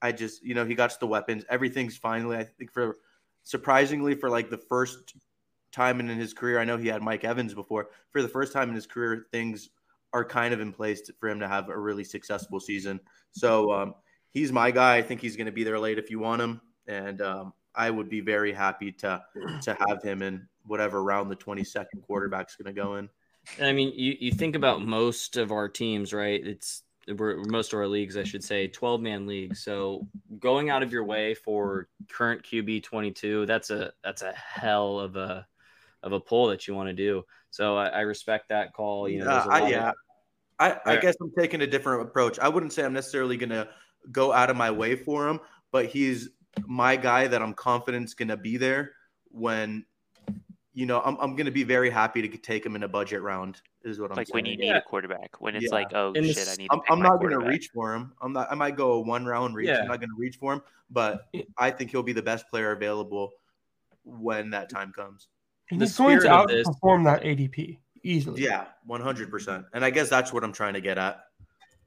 I 0.00 0.12
just, 0.12 0.42
you 0.42 0.54
know, 0.54 0.64
he 0.64 0.74
got 0.74 0.98
the 0.98 1.06
weapons. 1.06 1.44
Everything's 1.50 1.96
finally, 1.96 2.38
I 2.38 2.44
think, 2.44 2.72
for 2.72 2.96
surprisingly, 3.42 4.14
for 4.14 4.30
like 4.30 4.48
the 4.48 4.58
first 4.58 5.14
time 5.72 6.00
in 6.00 6.08
his 6.08 6.32
career. 6.32 6.58
I 6.58 6.64
know 6.64 6.78
he 6.78 6.88
had 6.88 7.02
Mike 7.02 7.24
Evans 7.24 7.52
before. 7.52 7.88
For 8.12 8.22
the 8.22 8.28
first 8.28 8.52
time 8.52 8.70
in 8.70 8.74
his 8.74 8.86
career, 8.86 9.26
things 9.30 9.68
are 10.14 10.24
kind 10.24 10.54
of 10.54 10.60
in 10.60 10.72
place 10.72 11.02
to, 11.02 11.12
for 11.18 11.28
him 11.28 11.40
to 11.40 11.48
have 11.48 11.68
a 11.68 11.78
really 11.78 12.04
successful 12.04 12.60
season. 12.60 13.00
So 13.32 13.72
um, 13.72 13.94
he's 14.30 14.52
my 14.52 14.70
guy. 14.70 14.96
I 14.96 15.02
think 15.02 15.20
he's 15.20 15.36
going 15.36 15.46
to 15.46 15.52
be 15.52 15.64
there 15.64 15.78
late 15.78 15.98
if 15.98 16.08
you 16.08 16.20
want 16.20 16.40
him, 16.40 16.60
and 16.86 17.20
um, 17.20 17.52
I 17.74 17.90
would 17.90 18.08
be 18.08 18.20
very 18.20 18.52
happy 18.52 18.92
to 18.92 19.22
to 19.62 19.76
have 19.86 20.02
him 20.02 20.22
in 20.22 20.46
whatever 20.64 21.02
round 21.02 21.30
the 21.30 21.36
22nd 21.36 22.00
quarterback's 22.06 22.56
going 22.56 22.74
to 22.74 22.80
go 22.80 22.94
in. 22.94 23.10
I 23.60 23.72
mean, 23.72 23.92
you, 23.94 24.16
you 24.18 24.32
think 24.32 24.56
about 24.56 24.80
most 24.80 25.36
of 25.36 25.52
our 25.52 25.68
teams, 25.68 26.14
right? 26.14 26.40
It's 26.46 26.82
we're, 27.06 27.42
most 27.44 27.74
of 27.74 27.78
our 27.78 27.86
leagues, 27.86 28.16
I 28.16 28.24
should 28.24 28.42
say, 28.42 28.68
12 28.68 29.02
man 29.02 29.26
leagues. 29.26 29.62
So 29.62 30.06
going 30.38 30.70
out 30.70 30.82
of 30.82 30.92
your 30.92 31.04
way 31.04 31.34
for 31.34 31.88
current 32.08 32.42
QB 32.42 32.84
22, 32.84 33.44
that's 33.44 33.70
a 33.70 33.92
that's 34.02 34.22
a 34.22 34.32
hell 34.32 35.00
of 35.00 35.16
a 35.16 35.46
of 36.02 36.12
a 36.12 36.20
pull 36.20 36.46
that 36.48 36.68
you 36.68 36.74
want 36.74 36.88
to 36.88 36.94
do. 36.94 37.24
So 37.50 37.76
I, 37.76 37.86
I 37.88 38.00
respect 38.00 38.48
that 38.48 38.72
call. 38.72 39.08
You 39.08 39.20
know, 39.20 39.30
uh, 39.30 39.66
yeah, 39.68 39.92
of, 40.58 40.78
I, 40.86 40.92
I 40.92 40.96
guess 40.96 41.14
I'm 41.20 41.32
taking 41.38 41.60
a 41.62 41.66
different 41.66 42.02
approach. 42.02 42.38
I 42.38 42.48
wouldn't 42.48 42.72
say 42.72 42.84
I'm 42.84 42.92
necessarily 42.92 43.36
going 43.36 43.50
to 43.50 43.68
go 44.10 44.32
out 44.32 44.50
of 44.50 44.56
my 44.56 44.70
way 44.70 44.96
for 44.96 45.28
him, 45.28 45.40
but 45.72 45.86
he's 45.86 46.30
my 46.66 46.96
guy 46.96 47.26
that 47.26 47.42
I'm 47.42 47.54
confident 47.54 48.04
is 48.06 48.14
going 48.14 48.28
to 48.28 48.36
be 48.36 48.56
there 48.56 48.92
when, 49.30 49.84
you 50.72 50.86
know, 50.86 51.00
I'm, 51.04 51.16
I'm 51.20 51.36
going 51.36 51.46
to 51.46 51.52
be 51.52 51.64
very 51.64 51.90
happy 51.90 52.26
to 52.26 52.38
take 52.38 52.64
him 52.64 52.76
in 52.76 52.82
a 52.82 52.88
budget 52.88 53.22
round. 53.22 53.60
Is 53.82 54.00
what 54.00 54.10
I'm 54.10 54.16
saying. 54.16 54.18
like 54.18 54.26
saying. 54.28 54.34
when 54.34 54.46
you 54.46 54.56
need 54.56 54.66
yeah. 54.66 54.78
a 54.78 54.82
quarterback. 54.82 55.40
When 55.40 55.54
it's 55.54 55.66
yeah. 55.66 55.74
like, 55.74 55.88
oh 55.94 56.12
and 56.14 56.26
shit, 56.26 56.48
I 56.48 56.54
need. 56.54 56.68
I'm, 56.70 56.80
I'm 56.88 57.02
not 57.02 57.20
going 57.20 57.38
to 57.38 57.46
reach 57.46 57.70
for 57.74 57.94
him. 57.94 58.12
I'm 58.22 58.32
not. 58.32 58.50
I 58.50 58.54
might 58.54 58.76
go 58.76 58.92
a 58.92 59.00
one 59.00 59.26
round 59.26 59.54
reach. 59.54 59.68
Yeah. 59.68 59.80
I'm 59.80 59.88
not 59.88 60.00
going 60.00 60.10
to 60.10 60.16
reach 60.16 60.36
for 60.36 60.54
him, 60.54 60.62
but 60.90 61.26
I 61.58 61.70
think 61.70 61.90
he'll 61.90 62.02
be 62.02 62.14
the 62.14 62.22
best 62.22 62.48
player 62.48 62.72
available 62.72 63.32
when 64.04 64.50
that 64.50 64.70
time 64.70 64.92
comes. 64.92 65.28
He's 65.68 65.96
going 65.96 66.20
to 66.20 66.28
outperform 66.28 67.04
that 67.04 67.22
ADP 67.22 67.78
easily. 68.04 68.42
Yeah, 68.42 68.66
one 68.86 69.00
hundred 69.00 69.30
percent. 69.30 69.66
And 69.72 69.84
I 69.84 69.90
guess 69.90 70.08
that's 70.08 70.32
what 70.32 70.44
I'm 70.44 70.52
trying 70.52 70.74
to 70.74 70.80
get 70.80 70.98
at. 70.98 71.24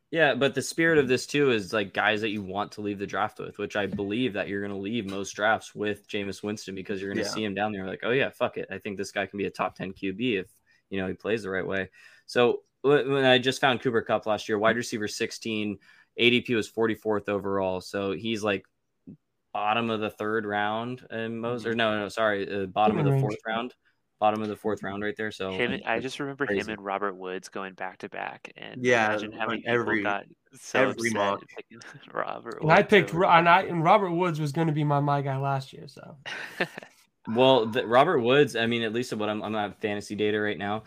Yeah, 0.09 0.35
but 0.35 0.55
the 0.55 0.61
spirit 0.61 0.99
of 0.99 1.07
this 1.07 1.25
too 1.25 1.51
is 1.51 1.73
like 1.73 1.93
guys 1.93 2.21
that 2.21 2.29
you 2.29 2.41
want 2.41 2.73
to 2.73 2.81
leave 2.81 2.97
the 2.97 3.07
draft 3.07 3.39
with, 3.39 3.57
which 3.57 3.75
I 3.75 3.87
believe 3.87 4.33
that 4.33 4.47
you're 4.47 4.61
going 4.61 4.71
to 4.71 4.77
leave 4.77 5.09
most 5.09 5.31
drafts 5.31 5.75
with 5.75 6.07
Jameis 6.07 6.41
Winston 6.41 6.75
because 6.75 7.01
you're 7.01 7.13
going 7.13 7.23
to 7.23 7.29
yeah. 7.29 7.35
see 7.35 7.43
him 7.43 7.53
down 7.53 7.73
there 7.73 7.85
like, 7.85 8.01
oh 8.03 8.11
yeah, 8.11 8.29
fuck 8.29 8.57
it, 8.57 8.67
I 8.71 8.77
think 8.77 8.97
this 8.97 9.11
guy 9.11 9.25
can 9.25 9.37
be 9.37 9.45
a 9.45 9.49
top 9.49 9.75
ten 9.75 9.93
QB 9.93 10.39
if 10.39 10.47
you 10.89 10.99
know 10.99 11.07
he 11.07 11.13
plays 11.13 11.43
the 11.43 11.49
right 11.49 11.65
way. 11.65 11.89
So 12.25 12.61
when 12.81 13.25
I 13.25 13.37
just 13.37 13.59
found 13.59 13.81
Cooper 13.81 14.01
Kupp 14.01 14.25
last 14.25 14.47
year, 14.47 14.57
wide 14.57 14.77
receiver 14.77 15.07
16, 15.07 15.77
ADP 16.19 16.55
was 16.55 16.69
44th 16.69 17.27
overall, 17.27 17.81
so 17.81 18.11
he's 18.13 18.43
like 18.43 18.65
bottom 19.53 19.89
of 19.89 19.99
the 19.99 20.09
third 20.09 20.45
round 20.45 21.05
and 21.09 21.41
most 21.41 21.65
or 21.65 21.73
no 21.73 21.97
no 21.97 22.09
sorry 22.09 22.63
uh, 22.63 22.67
bottom 22.67 22.99
of 22.99 23.05
the 23.05 23.19
fourth 23.19 23.39
round 23.47 23.73
bottom 24.19 24.41
of 24.41 24.47
the 24.47 24.55
fourth 24.55 24.81
round 24.81 25.03
right 25.03 25.15
there 25.15 25.31
so 25.31 25.51
him 25.51 25.79
i 25.85 25.99
just 25.99 26.19
remember 26.19 26.45
crazy. 26.45 26.61
him 26.61 26.69
and 26.69 26.83
robert 26.83 27.15
woods 27.15 27.49
going 27.49 27.73
back 27.73 27.97
to 27.97 28.09
back 28.09 28.51
and 28.57 28.83
yeah 28.83 29.09
imagine 29.09 29.31
how 29.31 29.47
many 29.47 29.63
every 29.67 30.01
got 30.01 30.25
so 30.59 30.89
every 30.89 31.11
mock 31.11 31.43
robert 32.13 32.61
and 32.61 32.71
i 32.71 32.81
picked 32.81 33.13
over. 33.13 33.25
and 33.25 33.47
i 33.47 33.61
and 33.63 33.83
robert 33.83 34.11
woods 34.11 34.39
was 34.39 34.51
going 34.51 34.67
to 34.67 34.73
be 34.73 34.83
my 34.83 34.99
my 34.99 35.21
guy 35.21 35.37
last 35.37 35.71
year 35.71 35.87
so 35.87 36.15
well 37.35 37.65
the, 37.65 37.85
robert 37.85 38.19
woods 38.19 38.55
i 38.55 38.65
mean 38.65 38.81
at 38.81 38.93
least 38.93 39.11
of 39.11 39.19
what 39.19 39.29
i'm 39.29 39.43
i'm 39.43 39.51
not 39.51 39.79
fantasy 39.81 40.15
data 40.15 40.39
right 40.39 40.57
now 40.57 40.83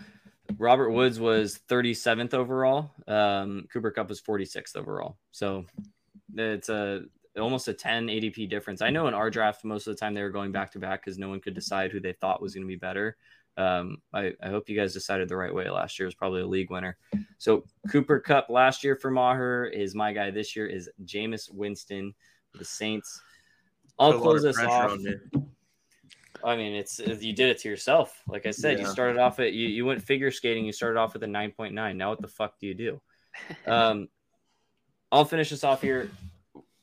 robert 0.59 0.91
woods 0.91 1.21
was 1.21 1.61
37th 1.69 2.35
overall 2.35 2.91
um 3.07 3.67
cooper 3.73 3.93
kupp 3.93 4.09
was 4.09 4.21
46th 4.21 4.77
overall 4.77 5.17
so 5.31 5.65
it's 6.37 6.69
a 6.69 7.03
almost 7.39 7.69
a 7.69 7.73
10 7.73 8.07
ADP 8.07 8.49
difference. 8.49 8.83
I 8.83 8.91
know 8.91 9.07
in 9.07 9.15
our 9.15 9.31
draft, 9.31 9.65
most 9.65 9.87
of 9.87 9.95
the 9.95 10.01
time 10.01 10.15
they 10.15 10.23
were 10.23 10.31
going 10.31 10.53
back 10.53 10.73
to 10.73 10.79
back 10.79 11.05
because 11.05 11.19
no 11.19 11.29
one 11.29 11.41
could 11.41 11.55
decide 11.55 11.93
who 11.93 12.01
they 12.01 12.13
thought 12.13 12.43
was 12.43 12.55
going 12.55 12.65
to 12.65 12.69
be 12.69 12.77
better. 12.77 13.17
Um, 13.57 13.99
I, 14.13 14.33
I, 14.43 14.49
hope 14.49 14.69
you 14.69 14.77
guys 14.77 14.95
decided 14.95 15.29
the 15.29 15.37
right 15.37 15.55
way. 15.55 15.69
Last 15.69 15.99
year 15.99 16.07
was 16.07 16.15
probably 16.15 16.41
a 16.41 16.47
league 16.47 16.71
winner. 16.71 16.97
So 17.39 17.65
Cooper 17.91 18.19
Kupp 18.21 18.49
last 18.49 18.83
year 18.83 18.97
for 18.97 19.11
Maher 19.11 19.67
is 19.67 19.95
my 19.95 20.13
guy. 20.13 20.31
This 20.31 20.57
year 20.57 20.67
is 20.67 20.89
Jameis 21.05 21.53
Winston, 21.53 22.15
the 22.55 22.65
Saints. 22.65 23.21
I'll 23.99 24.19
close 24.19 24.43
this 24.43 24.59
off. 24.59 24.97
I 26.43 26.57
mean, 26.57 26.75
it's 26.75 27.01
you 27.01 27.35
did 27.35 27.51
it 27.51 27.59
to 27.59 27.69
yourself. 27.69 28.23
Like 28.27 28.47
I 28.47 28.51
said, 28.51 28.79
yeah. 28.79 28.87
you 28.87 28.91
started 28.91 29.19
off 29.19 29.41
at 29.41 29.53
you, 29.53 29.69
you 29.69 29.85
went 29.85 30.01
figure 30.01 30.31
skating. 30.31 30.65
You 30.65 30.73
started 30.73 30.99
off 30.99 31.13
with 31.13 31.23
a 31.23 31.27
nine 31.27 31.51
point 31.51 31.75
nine. 31.75 31.99
Now 31.99 32.11
what 32.11 32.23
the 32.23 32.29
fuck 32.29 32.59
do 32.59 32.67
you 32.67 32.75
do? 32.75 33.01
Um, 33.67 34.09
I'll 35.13 35.25
finish 35.25 35.51
this 35.51 35.65
off 35.65 35.83
here 35.83 36.11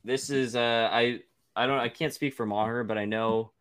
this 0.08 0.30
is 0.30 0.56
uh 0.56 0.90
I 0.92 1.20
I 1.56 1.68
don't 1.68 1.80
I 1.80 1.90
can't 1.90 2.14
speak 2.14 2.34
for 2.34 2.46
Maher, 2.46 2.84
but 2.84 2.98
I 2.98 3.06
know 3.06 3.52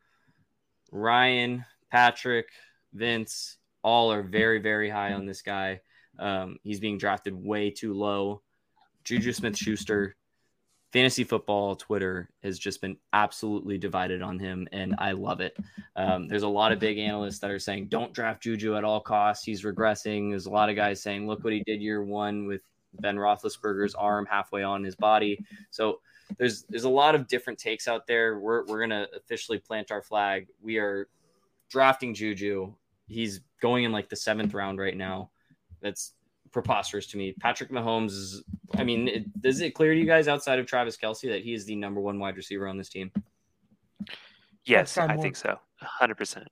Ryan, 0.93 1.65
Patrick, 1.91 2.49
Vince, 2.95 3.57
all 3.83 4.13
are 4.13 4.23
very 4.23 4.61
very 4.61 4.89
high 4.89 5.13
on 5.13 5.27
this 5.27 5.43
guy. 5.43 5.81
Um, 6.19 6.59
he's 6.63 6.81
being 6.81 6.99
drafted 6.99 7.35
way 7.35 7.71
too 7.71 7.93
low. 7.93 8.43
Juju 9.05 9.33
Smith 9.33 9.57
Schuster, 9.57 10.17
fantasy 10.93 11.25
football 11.25 11.75
Twitter 11.77 12.31
has 12.43 12.59
just 12.59 12.81
been 12.81 12.97
absolutely 13.13 13.77
divided 13.77 14.23
on 14.23 14.39
him, 14.39 14.69
and 14.73 14.95
I 14.99 15.13
love 15.13 15.41
it. 15.41 15.57
Um, 15.97 16.29
there's 16.29 16.43
a 16.43 16.49
lot 16.49 16.73
of 16.73 16.79
big 16.79 16.99
analysts 16.99 17.41
that 17.41 17.51
are 17.51 17.59
saying 17.59 17.89
don't 17.89 18.15
draft 18.15 18.43
Juju 18.43 18.77
at 18.77 18.85
all 18.85 19.01
costs. 19.01 19.45
He's 19.45 19.65
regressing. 19.65 20.31
There's 20.31 20.47
a 20.47 20.51
lot 20.51 20.71
of 20.71 20.77
guys 20.77 21.03
saying 21.03 21.27
look 21.27 21.43
what 21.43 21.53
he 21.53 21.63
did 21.67 21.83
year 21.83 22.03
one 22.03 22.47
with 22.47 22.63
Ben 23.01 23.17
Roethlisberger's 23.17 23.95
arm 23.95 24.27
halfway 24.27 24.63
on 24.63 24.85
his 24.85 24.95
body. 24.95 25.45
So 25.71 26.01
there's 26.39 26.65
there's 26.65 26.85
a 26.85 26.91
lot 26.91 27.15
of 27.15 27.29
different 27.29 27.59
takes 27.59 27.89
out 27.89 28.07
there. 28.07 28.39
We're 28.39 28.65
we're 28.67 28.81
gonna 28.81 29.07
officially 29.17 29.59
plant 29.59 29.91
our 29.91 30.03
flag. 30.03 30.49
We 30.61 30.79
are 30.79 31.09
drafting 31.71 32.15
Juju. 32.15 32.73
He's 33.07 33.41
going 33.61 33.85
in 33.85 33.93
like 33.93 34.09
the 34.09 34.17
seventh 34.17 34.55
round 34.55 34.79
right 34.79 34.97
now. 34.97 35.31
That's 35.81 36.13
preposterous 36.53 37.07
to 37.09 37.17
me. 37.17 37.35
Patrick 37.41 37.71
Mahomes 37.71 38.11
is. 38.11 38.43
I 38.75 38.85
mean, 38.85 39.09
it, 39.09 39.25
is 39.45 39.61
it 39.61 39.75
clear 39.75 39.95
to 39.95 40.01
you 40.01 40.07
guys 40.07 40.29
outside 40.29 40.59
of 40.59 40.67
Travis 40.67 40.97
Kelce 40.97 41.29
that 41.29 41.43
he 41.43 41.55
is 41.55 41.65
the 41.65 41.77
number 41.77 42.01
one 42.01 42.19
wide 42.19 42.37
receiver 42.37 42.67
on 42.67 42.77
this 42.77 42.89
team? 42.89 43.13
Yes, 44.65 44.99
I 44.99 45.17
think 45.17 45.37
so. 45.37 45.59
Hundred 45.81 46.17
percent. 46.17 46.49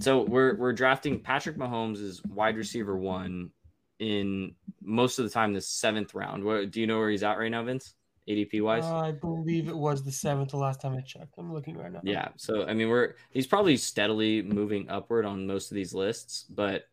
So 0.00 0.22
we're 0.22 0.56
we're 0.56 0.72
drafting 0.72 1.20
Patrick 1.20 1.56
Mahomes 1.56 2.02
as 2.06 2.22
wide 2.24 2.56
receiver 2.56 2.96
one 2.96 3.50
in 4.04 4.54
most 4.82 5.18
of 5.18 5.24
the 5.24 5.30
time 5.30 5.54
the 5.54 5.60
seventh 5.60 6.14
round. 6.14 6.44
What 6.44 6.70
do 6.70 6.80
you 6.80 6.86
know 6.86 6.98
where 6.98 7.10
he's 7.10 7.22
at 7.22 7.38
right 7.38 7.50
now, 7.50 7.62
Vince? 7.62 7.94
ADP 8.28 8.62
wise? 8.62 8.84
Uh, 8.84 8.96
I 8.96 9.12
believe 9.12 9.68
it 9.68 9.76
was 9.76 10.02
the 10.02 10.12
seventh 10.12 10.50
the 10.50 10.56
last 10.56 10.80
time 10.80 10.94
I 10.94 11.00
checked. 11.00 11.34
I'm 11.38 11.52
looking 11.52 11.76
right 11.76 11.92
now. 11.92 12.00
Yeah. 12.02 12.28
So 12.36 12.66
I 12.66 12.74
mean 12.74 12.88
we're 12.88 13.14
he's 13.30 13.46
probably 13.46 13.76
steadily 13.76 14.42
moving 14.42 14.88
upward 14.88 15.24
on 15.24 15.46
most 15.46 15.70
of 15.70 15.74
these 15.74 15.92
lists, 15.92 16.46
but 16.48 16.86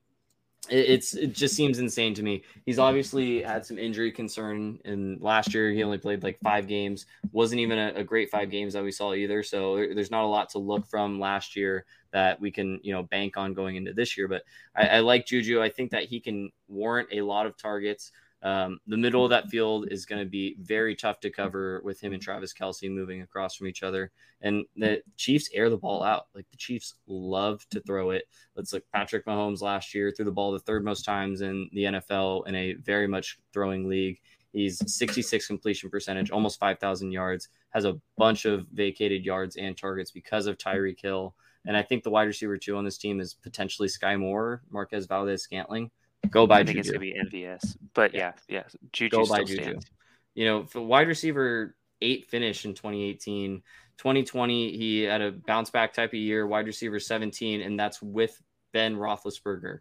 it's 0.69 1.13
it 1.15 1.33
just 1.33 1.55
seems 1.55 1.79
insane 1.79 2.13
to 2.15 2.23
me. 2.23 2.43
He's 2.65 2.79
obviously 2.79 3.41
had 3.41 3.65
some 3.65 3.77
injury 3.77 4.11
concern, 4.11 4.79
and 4.85 5.19
last 5.21 5.53
year 5.53 5.71
he 5.71 5.83
only 5.83 5.97
played 5.97 6.23
like 6.23 6.39
five 6.43 6.67
games. 6.67 7.05
wasn't 7.31 7.61
even 7.61 7.77
a, 7.77 7.93
a, 7.95 8.03
great 8.03 8.29
five 8.29 8.49
games 8.49 8.73
that 8.73 8.83
we 8.83 8.91
saw 8.91 9.13
either. 9.13 9.41
So 9.41 9.77
there's 9.77 10.11
not 10.11 10.23
a 10.23 10.27
lot 10.27 10.49
to 10.49 10.59
look 10.59 10.85
from 10.85 11.19
last 11.19 11.55
year 11.55 11.85
that 12.11 12.39
we 12.39 12.51
can 12.51 12.79
you 12.83 12.93
know 12.93 13.03
bank 13.03 13.37
on 13.37 13.53
going 13.53 13.75
into 13.75 13.93
this 13.93 14.17
year. 14.17 14.27
But 14.27 14.43
I, 14.75 14.87
I 14.87 14.99
like 14.99 15.25
Juju. 15.25 15.61
I 15.61 15.69
think 15.69 15.91
that 15.91 16.05
he 16.05 16.19
can 16.19 16.51
warrant 16.67 17.09
a 17.11 17.21
lot 17.21 17.45
of 17.45 17.57
targets. 17.57 18.11
Um, 18.43 18.79
the 18.87 18.97
middle 18.97 19.23
of 19.23 19.29
that 19.29 19.49
field 19.49 19.87
is 19.91 20.05
going 20.05 20.23
to 20.23 20.29
be 20.29 20.55
very 20.59 20.95
tough 20.95 21.19
to 21.19 21.29
cover 21.29 21.79
with 21.83 22.01
him 22.01 22.13
and 22.13 22.21
Travis 22.21 22.53
Kelce 22.53 22.91
moving 22.91 23.21
across 23.21 23.55
from 23.55 23.67
each 23.67 23.83
other. 23.83 24.11
And 24.41 24.65
the 24.75 25.03
Chiefs 25.15 25.49
air 25.53 25.69
the 25.69 25.77
ball 25.77 26.01
out. 26.01 26.27
Like 26.33 26.49
the 26.49 26.57
Chiefs 26.57 26.95
love 27.05 27.63
to 27.69 27.81
throw 27.81 28.09
it. 28.09 28.23
Let's 28.55 28.73
look 28.73 28.83
Patrick 28.91 29.25
Mahomes 29.27 29.61
last 29.61 29.93
year 29.93 30.11
threw 30.11 30.25
the 30.25 30.31
ball 30.31 30.51
the 30.51 30.59
third 30.59 30.83
most 30.83 31.05
times 31.05 31.41
in 31.41 31.69
the 31.71 31.83
NFL 31.83 32.47
in 32.47 32.55
a 32.55 32.73
very 32.73 33.07
much 33.07 33.37
throwing 33.53 33.87
league. 33.87 34.19
He's 34.53 34.81
66 34.91 35.47
completion 35.47 35.89
percentage, 35.89 36.31
almost 36.31 36.59
5,000 36.59 37.11
yards, 37.11 37.47
has 37.69 37.85
a 37.85 37.99
bunch 38.17 38.45
of 38.45 38.67
vacated 38.73 39.23
yards 39.23 39.55
and 39.55 39.77
targets 39.77 40.11
because 40.11 40.47
of 40.47 40.57
Tyreek 40.57 40.99
Hill. 40.99 41.35
And 41.65 41.77
I 41.77 41.83
think 41.83 42.03
the 42.03 42.09
wide 42.09 42.23
receiver 42.23 42.57
two 42.57 42.75
on 42.75 42.85
this 42.85 42.97
team 42.97 43.19
is 43.19 43.33
potentially 43.33 43.87
Skyy 43.87 44.19
Moore, 44.19 44.61
Marquez 44.69 45.05
Valdes 45.05 45.43
Scantling. 45.43 45.91
Go 46.29 46.47
by 46.47 46.59
I 46.59 46.63
think 46.63 46.77
Juju. 46.77 46.79
it's 46.79 46.89
gonna 46.89 46.99
be 46.99 47.13
NVS, 47.13 47.77
but 47.93 48.13
yeah, 48.13 48.33
yeah, 48.47 48.63
Juju 48.91 49.17
Go 49.17 49.25
by 49.25 49.43
Juju. 49.43 49.61
stands. 49.61 49.85
You 50.33 50.45
know, 50.45 50.65
for 50.65 50.81
wide 50.81 51.07
receiver 51.07 51.75
eight 52.01 52.29
finish 52.29 52.65
in 52.65 52.73
2018. 52.73 53.61
2020, 53.97 54.75
he 54.75 55.01
had 55.03 55.21
a 55.21 55.31
bounce 55.31 55.69
back 55.69 55.93
type 55.93 56.09
of 56.09 56.15
year, 56.15 56.47
wide 56.47 56.65
receiver 56.65 56.99
17, 56.99 57.61
and 57.61 57.79
that's 57.79 58.01
with 58.01 58.41
Ben 58.73 58.95
Roethlisberger. 58.95 59.79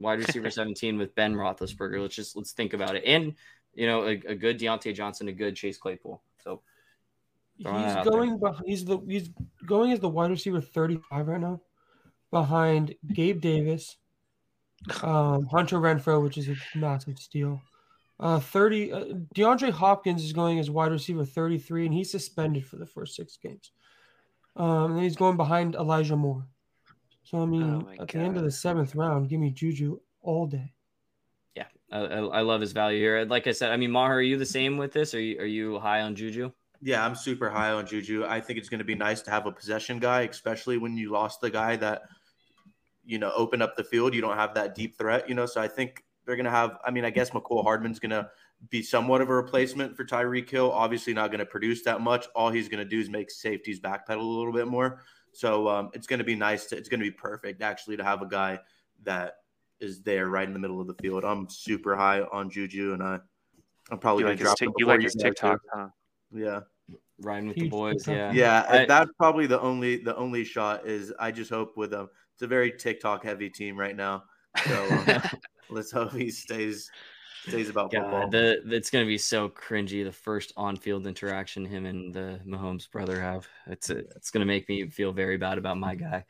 Wide 0.00 0.20
receiver 0.20 0.50
17 0.50 0.98
with 0.98 1.14
Ben 1.14 1.34
Roethlisberger. 1.34 2.00
Let's 2.00 2.14
just 2.14 2.36
let's 2.36 2.52
think 2.52 2.72
about 2.72 2.94
it. 2.94 3.02
And 3.04 3.34
you 3.74 3.86
know, 3.86 4.04
a, 4.04 4.12
a 4.28 4.34
good 4.34 4.58
Diontae 4.58 4.94
Johnson, 4.94 5.28
a 5.28 5.32
good 5.32 5.56
Chase 5.56 5.78
Claypool. 5.78 6.22
So 6.42 6.62
He's 7.58 8.04
going. 8.04 8.38
beh- 8.38 8.62
He's 8.66 8.84
the. 8.84 8.98
He's 9.08 9.30
going 9.66 9.92
as 9.92 10.00
the 10.00 10.08
wide 10.08 10.30
receiver 10.30 10.60
thirty-five 10.60 11.26
right 11.26 11.40
now, 11.40 11.60
behind 12.30 12.94
Gabe 13.12 13.40
Davis, 13.40 13.96
um, 15.02 15.46
Hunter 15.46 15.78
Renfrow, 15.78 16.22
which 16.22 16.38
is 16.38 16.48
a 16.48 16.56
massive 16.78 17.18
steal. 17.18 17.62
Uh, 18.20 18.40
thirty. 18.40 18.92
Uh, 18.92 19.04
DeAndre 19.34 19.70
Hopkins 19.70 20.24
is 20.24 20.32
going 20.32 20.58
as 20.58 20.70
wide 20.70 20.92
receiver 20.92 21.24
thirty-three, 21.24 21.86
and 21.86 21.94
he's 21.94 22.10
suspended 22.10 22.64
for 22.66 22.76
the 22.76 22.86
first 22.86 23.14
six 23.16 23.36
games. 23.42 23.72
Um, 24.56 24.92
and 24.92 25.02
he's 25.02 25.16
going 25.16 25.36
behind 25.36 25.74
Elijah 25.74 26.16
Moore. 26.16 26.46
So 27.24 27.42
I 27.42 27.46
mean, 27.46 27.62
Oh 27.62 28.02
at 28.02 28.08
the 28.08 28.18
end 28.18 28.36
of 28.36 28.44
the 28.44 28.50
seventh 28.50 28.94
round, 28.94 29.28
give 29.28 29.40
me 29.40 29.50
Juju 29.50 29.98
all 30.22 30.46
day. 30.46 30.72
yeah, 31.54 31.66
I, 31.92 31.98
I 31.98 32.18
I 32.18 32.40
love 32.40 32.60
his 32.60 32.72
value 32.72 32.98
here. 33.00 33.24
Like 33.24 33.46
I 33.46 33.52
said, 33.52 33.70
I 33.72 33.76
mean, 33.76 33.90
Maher, 33.90 34.14
are 34.14 34.22
you 34.22 34.38
the 34.38 34.46
same 34.46 34.76
with 34.76 34.92
this? 34.92 35.14
Are 35.14 35.20
you 35.20 35.38
are 35.40 35.44
you 35.46 35.78
high 35.78 36.02
on 36.02 36.14
Juju? 36.14 36.52
Yeah, 36.86 37.04
I'm 37.04 37.16
super 37.16 37.50
high 37.50 37.72
on 37.72 37.84
Juju. 37.84 38.24
I 38.28 38.40
think 38.40 38.60
it's 38.60 38.68
going 38.68 38.78
to 38.78 38.84
be 38.84 38.94
nice 38.94 39.20
to 39.22 39.30
have 39.32 39.46
a 39.46 39.50
possession 39.50 39.98
guy, 39.98 40.20
especially 40.20 40.78
when 40.78 40.96
you 40.96 41.10
lost 41.10 41.40
the 41.40 41.50
guy 41.50 41.74
that, 41.74 42.02
you 43.04 43.18
know, 43.18 43.32
opened 43.34 43.64
up 43.64 43.74
the 43.74 43.82
field. 43.82 44.14
You 44.14 44.20
don't 44.20 44.36
have 44.36 44.54
that 44.54 44.76
deep 44.76 44.96
threat, 44.96 45.28
you 45.28 45.34
know. 45.34 45.46
So 45.46 45.60
I 45.60 45.66
think 45.66 46.04
they're 46.24 46.36
going 46.36 46.44
to 46.44 46.50
have. 46.52 46.78
I 46.84 46.92
mean, 46.92 47.04
I 47.04 47.10
guess 47.10 47.30
Mecole 47.30 47.64
Hardman's 47.64 47.98
going 47.98 48.10
to 48.10 48.30
be 48.70 48.82
somewhat 48.82 49.20
of 49.20 49.30
a 49.30 49.34
replacement 49.34 49.96
for 49.96 50.04
Tyreek 50.04 50.48
Hill. 50.48 50.70
Obviously, 50.70 51.12
not 51.12 51.32
going 51.32 51.40
to 51.40 51.46
produce 51.46 51.82
that 51.82 52.02
much. 52.02 52.28
All 52.36 52.52
he's 52.52 52.68
going 52.68 52.78
to 52.78 52.88
do 52.88 53.00
is 53.00 53.10
make 53.10 53.32
safeties 53.32 53.80
backpedal 53.80 54.18
a 54.18 54.22
little 54.22 54.52
bit 54.52 54.68
more. 54.68 55.02
So 55.32 55.68
um, 55.68 55.90
it's 55.92 56.06
going 56.06 56.20
to 56.20 56.24
be 56.24 56.36
nice. 56.36 56.66
To, 56.66 56.76
it's 56.76 56.88
going 56.88 57.00
to 57.00 57.04
be 57.06 57.10
perfect 57.10 57.62
actually 57.62 57.96
to 57.96 58.04
have 58.04 58.22
a 58.22 58.28
guy 58.28 58.60
that 59.02 59.38
is 59.80 60.02
there 60.02 60.28
right 60.28 60.46
in 60.46 60.52
the 60.52 60.60
middle 60.60 60.80
of 60.80 60.86
the 60.86 60.94
field. 61.02 61.24
I'm 61.24 61.48
super 61.48 61.96
high 61.96 62.20
on 62.20 62.48
Juju, 62.48 62.92
and 62.92 63.02
I, 63.02 63.18
I'm 63.90 63.98
probably 63.98 64.22
You 64.22 64.26
going 64.26 64.38
like 64.38 64.38
to 64.38 64.50
his, 64.50 64.54
drop 64.56 64.68
him 64.68 64.74
you 64.78 64.86
like 64.86 65.02
his. 65.02 65.16
TikTok, 65.16 65.58
huh? 65.74 65.88
Yeah. 66.32 66.60
Riding 67.20 67.48
with 67.48 67.56
the 67.56 67.68
boys, 67.68 68.06
yeah. 68.06 68.32
Yeah, 68.32 68.66
I- 68.68 68.84
that's 68.84 69.10
probably 69.18 69.46
the 69.46 69.60
only 69.60 69.96
the 69.96 70.14
only 70.16 70.44
shot 70.44 70.86
is 70.86 71.12
I 71.18 71.30
just 71.30 71.50
hope 71.50 71.76
with 71.76 71.90
them. 71.90 72.08
It's 72.34 72.42
a 72.42 72.46
very 72.46 72.70
TikTok 72.70 73.24
heavy 73.24 73.48
team 73.48 73.78
right 73.78 73.96
now, 73.96 74.24
so 74.66 74.86
um, 74.90 75.22
let's 75.70 75.90
hope 75.90 76.12
he 76.12 76.30
stays 76.30 76.90
stays 77.48 77.68
about 77.70 77.90
football. 77.92 78.22
God, 78.22 78.32
the 78.32 78.60
it's 78.66 78.90
gonna 78.90 79.06
be 79.06 79.16
so 79.16 79.48
cringy. 79.48 80.04
The 80.04 80.12
first 80.12 80.52
on-field 80.56 81.06
interaction 81.06 81.64
him 81.64 81.86
and 81.86 82.12
the 82.12 82.40
Mahomes 82.46 82.90
brother 82.90 83.18
have. 83.20 83.46
It's 83.66 83.88
it's 83.88 84.30
gonna 84.30 84.44
make 84.44 84.68
me 84.68 84.86
feel 84.88 85.12
very 85.12 85.38
bad 85.38 85.56
about 85.56 85.78
my 85.78 85.94
guy. 85.94 86.24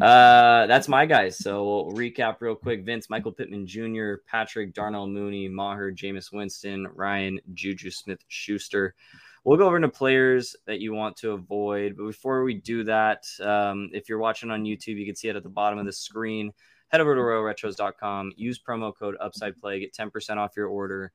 Uh, 0.00 0.66
that's 0.66 0.86
my 0.88 1.06
guys. 1.06 1.38
So 1.38 1.64
we'll 1.64 1.92
recap 1.96 2.36
real 2.40 2.54
quick: 2.54 2.84
Vince, 2.84 3.10
Michael 3.10 3.32
Pittman 3.32 3.66
Jr., 3.66 4.14
Patrick, 4.26 4.74
Darnell 4.74 5.06
Mooney, 5.06 5.48
Maher, 5.48 5.90
Jameis 5.90 6.32
Winston, 6.32 6.86
Ryan, 6.94 7.40
Juju 7.54 7.90
Smith-Schuster. 7.90 8.94
We'll 9.44 9.58
go 9.58 9.66
over 9.66 9.76
into 9.76 9.88
players 9.88 10.54
that 10.66 10.80
you 10.80 10.94
want 10.94 11.16
to 11.18 11.32
avoid. 11.32 11.96
But 11.96 12.06
before 12.06 12.44
we 12.44 12.54
do 12.54 12.84
that, 12.84 13.24
um, 13.40 13.90
if 13.92 14.08
you're 14.08 14.18
watching 14.18 14.50
on 14.50 14.64
YouTube, 14.64 14.98
you 14.98 15.06
can 15.06 15.16
see 15.16 15.28
it 15.28 15.36
at 15.36 15.42
the 15.42 15.48
bottom 15.48 15.78
of 15.78 15.86
the 15.86 15.92
screen 15.92 16.52
head 16.92 17.00
over 17.00 17.14
to 17.14 17.20
royalretros.com 17.20 18.32
use 18.36 18.60
promo 18.60 18.94
code 18.94 19.16
upside 19.18 19.58
play 19.58 19.80
get 19.80 19.94
10% 19.94 20.36
off 20.36 20.56
your 20.56 20.68
order 20.68 21.10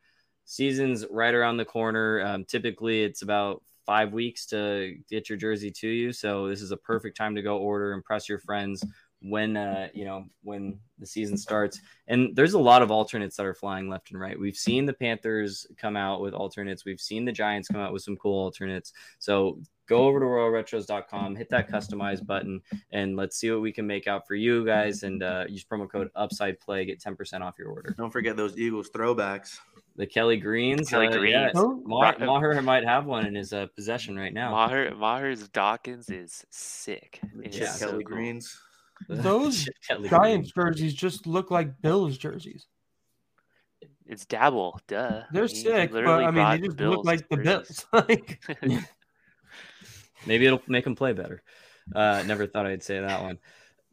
season's 0.45 1.05
right 1.11 1.35
around 1.35 1.57
the 1.57 1.65
corner 1.65 2.21
um, 2.25 2.43
typically 2.45 3.03
it's 3.03 3.21
about 3.21 3.61
five 3.85 4.11
weeks 4.11 4.47
to 4.47 4.97
get 5.09 5.29
your 5.29 5.37
jersey 5.37 5.71
to 5.71 5.87
you 5.87 6.11
so 6.11 6.47
this 6.47 6.61
is 6.61 6.71
a 6.71 6.77
perfect 6.77 7.15
time 7.15 7.35
to 7.35 7.41
go 7.41 7.57
order 7.57 7.93
impress 7.93 8.27
your 8.27 8.39
friends 8.39 8.83
when 9.21 9.57
uh, 9.57 9.87
you 9.93 10.05
know 10.05 10.25
when 10.43 10.79
the 10.99 11.05
season 11.05 11.37
starts 11.37 11.79
and 12.07 12.35
there's 12.35 12.53
a 12.53 12.59
lot 12.59 12.81
of 12.83 12.91
alternates 12.91 13.35
that 13.35 13.45
are 13.45 13.53
flying 13.53 13.89
left 13.89 14.11
and 14.11 14.19
right 14.19 14.39
we've 14.39 14.55
seen 14.55 14.85
the 14.85 14.93
panthers 14.93 15.65
come 15.77 15.95
out 15.97 16.21
with 16.21 16.33
alternates 16.33 16.85
we've 16.85 16.99
seen 17.01 17.25
the 17.25 17.31
giants 17.31 17.67
come 17.67 17.81
out 17.81 17.93
with 17.93 18.01
some 18.03 18.15
cool 18.17 18.39
alternates 18.39 18.93
so 19.19 19.59
go 19.87 20.05
over 20.07 20.19
to 20.19 20.25
royalretros.com 20.25 21.35
hit 21.35 21.49
that 21.49 21.69
customize 21.69 22.23
button 22.25 22.61
and 22.91 23.15
let's 23.15 23.37
see 23.37 23.49
what 23.51 23.61
we 23.61 23.71
can 23.71 23.85
make 23.87 24.07
out 24.07 24.25
for 24.27 24.35
you 24.35 24.65
guys 24.65 25.03
and 25.03 25.23
uh, 25.23 25.45
use 25.47 25.63
promo 25.63 25.89
code 25.89 26.09
upside 26.15 26.59
play 26.59 26.85
get 26.85 26.99
10% 26.99 27.41
off 27.41 27.55
your 27.59 27.69
order 27.69 27.93
Don't 27.97 28.11
forget 28.11 28.35
those 28.37 28.57
Eagles 28.57 28.89
throwbacks. 28.89 29.59
the 29.95 30.05
kelly 30.07 30.37
greens 30.37 30.89
Kelly 30.89 31.07
uh, 31.07 31.11
Greens. 31.11 31.31
yeah, 31.33 31.51
Oh. 31.55 31.81
Ma- 31.85 32.13
maher 32.19 32.59
might 32.61 32.85
have 32.85 33.05
one 33.05 33.25
in 33.25 33.35
his 33.35 33.53
uh, 33.53 33.67
possession 33.75 34.17
right 34.17 34.33
now 34.33 34.51
Maher 34.51 34.93
Maher's 34.95 35.47
Dawkins 35.49 36.09
is 36.09 36.43
sick. 36.49 37.19
It 37.43 37.53
is 37.55 37.59
Yeah. 37.59 37.71
so 37.71 37.89
Kelly 37.91 38.03
cool. 38.03 38.15
Greens. 38.15 38.59
Those 39.23 39.69
Giants 40.09 40.51
jerseys 40.51 40.93
just 40.93 41.27
look 41.27 41.49
like 41.51 41.81
Bills 41.81 42.17
jerseys. 42.17 42.67
It's 44.05 44.25
Dabble, 44.25 44.79
duh. 44.87 45.23
They're 45.31 45.47
He- 45.47 45.55
he 45.55 45.61
sick, 45.63 45.91
but 45.91 46.05
I 46.07 46.25
mean, 46.25 46.35
bought 46.35 46.61
they 46.61 46.67
the 46.67 46.73
just 46.73 46.79
look 46.79 47.05
like 47.05 47.27
the. 47.29 47.37
Bills. 47.37 47.85
like, 47.93 48.41
maybe 50.25 50.45
it'll 50.45 50.61
make 50.67 50.83
them 50.83 50.95
play 50.95 51.13
better 51.13 51.41
uh, 51.95 52.23
never 52.25 52.47
thought 52.47 52.65
i'd 52.65 52.83
say 52.83 52.99
that 52.99 53.21
one 53.21 53.37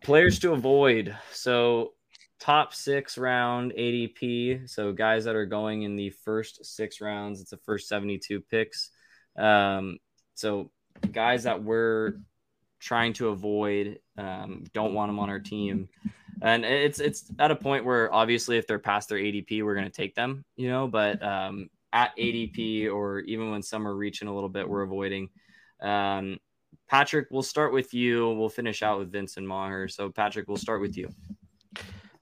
players 0.02 0.38
to 0.38 0.52
avoid 0.52 1.16
so 1.32 1.92
top 2.40 2.74
six 2.74 3.16
round 3.16 3.72
adp 3.72 4.68
so 4.68 4.92
guys 4.92 5.24
that 5.24 5.36
are 5.36 5.46
going 5.46 5.82
in 5.82 5.96
the 5.96 6.10
first 6.10 6.64
six 6.64 7.00
rounds 7.00 7.40
it's 7.40 7.50
the 7.50 7.56
first 7.58 7.88
72 7.88 8.40
picks 8.40 8.90
um, 9.36 9.98
so 10.34 10.70
guys 11.12 11.44
that 11.44 11.62
we're 11.62 12.14
trying 12.84 13.12
to 13.12 13.28
avoid 13.28 13.98
um, 14.18 14.64
don't 14.74 14.94
want 14.94 15.08
them 15.08 15.18
on 15.18 15.30
our 15.30 15.40
team 15.40 15.88
and 16.42 16.64
it's 16.64 17.00
it's 17.00 17.32
at 17.38 17.50
a 17.50 17.56
point 17.56 17.84
where 17.84 18.12
obviously 18.12 18.58
if 18.58 18.66
they're 18.66 18.78
past 18.78 19.08
their 19.08 19.18
adp 19.18 19.62
we're 19.64 19.74
going 19.74 19.86
to 19.86 19.90
take 19.90 20.14
them 20.14 20.44
you 20.56 20.68
know 20.68 20.86
but 20.86 21.22
um, 21.22 21.68
at 21.92 22.14
adp 22.18 22.92
or 22.92 23.20
even 23.20 23.50
when 23.50 23.62
some 23.62 23.88
are 23.88 23.96
reaching 23.96 24.28
a 24.28 24.34
little 24.34 24.48
bit 24.48 24.68
we're 24.68 24.82
avoiding 24.82 25.28
um, 25.80 26.38
Patrick, 26.88 27.28
we'll 27.30 27.42
start 27.42 27.72
with 27.72 27.94
you. 27.94 28.30
We'll 28.32 28.48
finish 28.48 28.82
out 28.82 28.98
with 28.98 29.10
Vincent 29.12 29.46
Maher. 29.46 29.88
So, 29.88 30.10
Patrick, 30.10 30.48
we'll 30.48 30.56
start 30.56 30.80
with 30.80 30.96
you. 30.96 31.08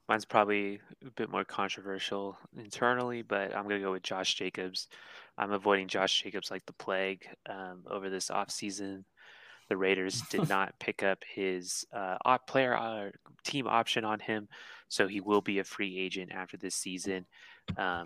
Mine's 0.08 0.24
probably 0.24 0.80
a 1.06 1.10
bit 1.10 1.30
more 1.30 1.44
controversial 1.44 2.36
internally, 2.56 3.22
but 3.22 3.54
I'm 3.54 3.64
going 3.64 3.80
to 3.80 3.84
go 3.84 3.92
with 3.92 4.02
Josh 4.02 4.34
Jacobs. 4.34 4.88
I'm 5.38 5.52
avoiding 5.52 5.88
Josh 5.88 6.22
Jacobs 6.22 6.50
like 6.50 6.66
the 6.66 6.72
plague 6.74 7.26
um, 7.48 7.84
over 7.88 8.10
this 8.10 8.28
offseason. 8.28 9.04
The 9.72 9.78
Raiders 9.78 10.20
did 10.28 10.50
not 10.50 10.78
pick 10.78 11.02
up 11.02 11.24
his 11.26 11.86
uh, 11.94 12.18
player 12.46 12.76
uh, 12.76 13.08
team 13.42 13.66
option 13.66 14.04
on 14.04 14.20
him, 14.20 14.46
so 14.90 15.08
he 15.08 15.22
will 15.22 15.40
be 15.40 15.60
a 15.60 15.64
free 15.64 15.98
agent 15.98 16.30
after 16.30 16.58
this 16.58 16.74
season. 16.74 17.24
Um, 17.78 18.04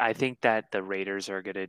I 0.00 0.12
think 0.12 0.40
that 0.40 0.72
the 0.72 0.82
Raiders 0.82 1.28
are 1.28 1.40
going 1.40 1.54
to 1.54 1.68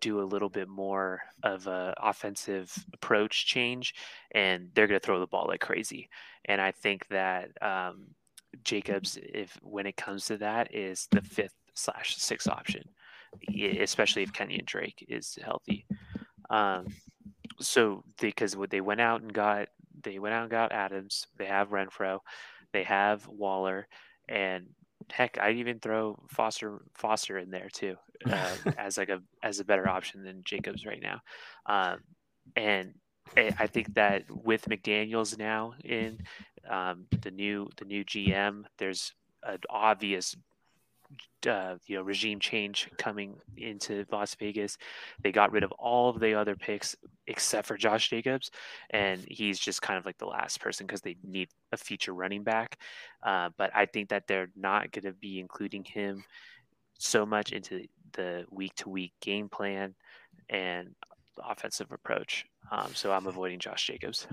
do 0.00 0.20
a 0.20 0.30
little 0.30 0.48
bit 0.48 0.68
more 0.68 1.22
of 1.42 1.66
a 1.66 1.92
offensive 2.00 2.72
approach 2.94 3.46
change, 3.46 3.96
and 4.30 4.68
they're 4.74 4.86
going 4.86 5.00
to 5.00 5.04
throw 5.04 5.18
the 5.18 5.26
ball 5.26 5.46
like 5.48 5.58
crazy. 5.58 6.08
And 6.44 6.60
I 6.60 6.70
think 6.70 7.04
that 7.08 7.50
um, 7.60 8.14
Jacobs, 8.62 9.18
if 9.20 9.58
when 9.60 9.86
it 9.86 9.96
comes 9.96 10.26
to 10.26 10.36
that, 10.36 10.72
is 10.72 11.08
the 11.10 11.20
fifth 11.20 11.56
slash 11.74 12.14
sixth 12.14 12.48
option, 12.48 12.84
especially 13.80 14.22
if 14.22 14.32
Kenyan 14.32 14.66
Drake 14.66 15.04
is 15.08 15.36
healthy. 15.44 15.84
Um, 16.48 16.86
so 17.60 18.04
because 18.20 18.56
what 18.56 18.70
they 18.70 18.80
went 18.80 19.00
out 19.00 19.22
and 19.22 19.32
got, 19.32 19.68
they 20.02 20.18
went 20.18 20.34
out 20.34 20.42
and 20.42 20.50
got 20.50 20.72
Adams. 20.72 21.26
They 21.36 21.46
have 21.46 21.70
Renfrow, 21.70 22.20
they 22.72 22.84
have 22.84 23.26
Waller, 23.26 23.88
and 24.28 24.66
heck, 25.10 25.38
I'd 25.38 25.56
even 25.56 25.78
throw 25.78 26.18
Foster 26.28 26.82
Foster 26.94 27.38
in 27.38 27.50
there 27.50 27.68
too 27.72 27.96
uh, 28.30 28.56
as 28.78 28.98
like 28.98 29.08
a 29.08 29.20
as 29.42 29.60
a 29.60 29.64
better 29.64 29.88
option 29.88 30.22
than 30.22 30.42
Jacobs 30.44 30.86
right 30.86 31.02
now. 31.02 31.20
Um, 31.66 32.00
and 32.54 32.94
I 33.36 33.66
think 33.66 33.94
that 33.94 34.24
with 34.30 34.68
McDaniels 34.68 35.38
now 35.38 35.74
in 35.84 36.18
um, 36.68 37.06
the 37.22 37.30
new 37.30 37.68
the 37.76 37.84
new 37.84 38.04
GM, 38.04 38.64
there's 38.78 39.12
an 39.42 39.58
obvious 39.68 40.36
uh, 41.48 41.76
you 41.86 41.96
know 41.96 42.02
regime 42.02 42.40
change 42.40 42.88
coming 42.98 43.36
into 43.56 44.04
Las 44.10 44.34
Vegas. 44.36 44.78
They 45.22 45.32
got 45.32 45.52
rid 45.52 45.64
of 45.64 45.72
all 45.72 46.10
of 46.10 46.20
the 46.20 46.34
other 46.34 46.56
picks 46.56 46.96
except 47.26 47.66
for 47.66 47.76
Josh 47.76 48.10
Jacobs, 48.10 48.50
and 48.90 49.24
he's 49.28 49.58
just 49.58 49.82
kind 49.82 49.98
of 49.98 50.06
like 50.06 50.18
the 50.18 50.26
last 50.26 50.60
person 50.60 50.86
because 50.86 51.00
they 51.00 51.16
need 51.24 51.48
a 51.72 51.76
future 51.76 52.14
running 52.14 52.42
back. 52.42 52.78
Uh, 53.22 53.50
but 53.56 53.70
I 53.74 53.86
think 53.86 54.10
that 54.10 54.26
they're 54.26 54.50
not 54.56 54.92
going 54.92 55.04
to 55.04 55.12
be 55.12 55.40
including 55.40 55.84
him 55.84 56.24
so 56.98 57.26
much 57.26 57.52
into 57.52 57.86
the 58.12 58.44
week 58.50 58.74
to 58.76 58.88
week 58.88 59.12
game 59.20 59.48
plan 59.48 59.94
and 60.48 60.94
offensive 61.44 61.92
approach. 61.92 62.46
Um, 62.70 62.94
so 62.94 63.12
I'm 63.12 63.26
avoiding 63.26 63.58
Josh 63.58 63.86
Jacobs. 63.86 64.26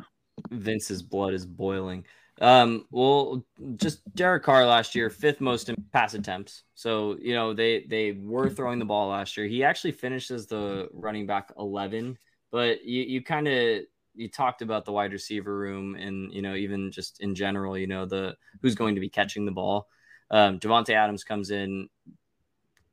Vince's 0.52 1.02
blood 1.02 1.34
is 1.34 1.46
boiling. 1.46 2.06
Um, 2.42 2.86
well, 2.92 3.46
just 3.76 4.02
Derek 4.16 4.44
Carr 4.44 4.66
last 4.66 4.96
year, 4.96 5.10
fifth 5.10 5.40
most 5.40 5.70
in 5.70 5.76
pass 5.92 6.14
attempts. 6.14 6.64
So 6.74 7.16
you 7.22 7.34
know 7.34 7.54
they 7.54 7.86
they 7.88 8.14
were 8.14 8.50
throwing 8.50 8.80
the 8.80 8.86
ball 8.86 9.10
last 9.10 9.38
year. 9.38 9.46
He 9.46 9.64
actually 9.64 9.92
finished 9.92 10.32
as 10.32 10.48
the 10.48 10.90
running 10.94 11.28
back 11.28 11.52
eleven, 11.60 12.18
but 12.54 12.86
you 12.86 13.02
you 13.02 13.24
kind 13.24 13.48
of 13.48 13.82
you 14.14 14.30
talked 14.30 14.62
about 14.62 14.86
the 14.86 14.92
wide 14.92 15.12
receiver 15.12 15.58
room 15.58 15.96
and 15.96 16.32
you 16.32 16.44
know 16.44 16.54
even 16.54 16.92
just 16.92 17.20
in 17.20 17.34
general, 17.34 17.76
you 17.78 17.88
know 17.88 18.06
the 18.06 18.38
who's 18.62 18.76
going 18.76 18.94
to 18.96 19.02
be 19.02 19.10
catching 19.10 19.44
the 19.44 19.52
ball. 19.52 19.88
Um, 20.30 20.60
Davante 20.60 20.92
Adams 20.92 21.24
comes 21.24 21.50
in 21.50 21.90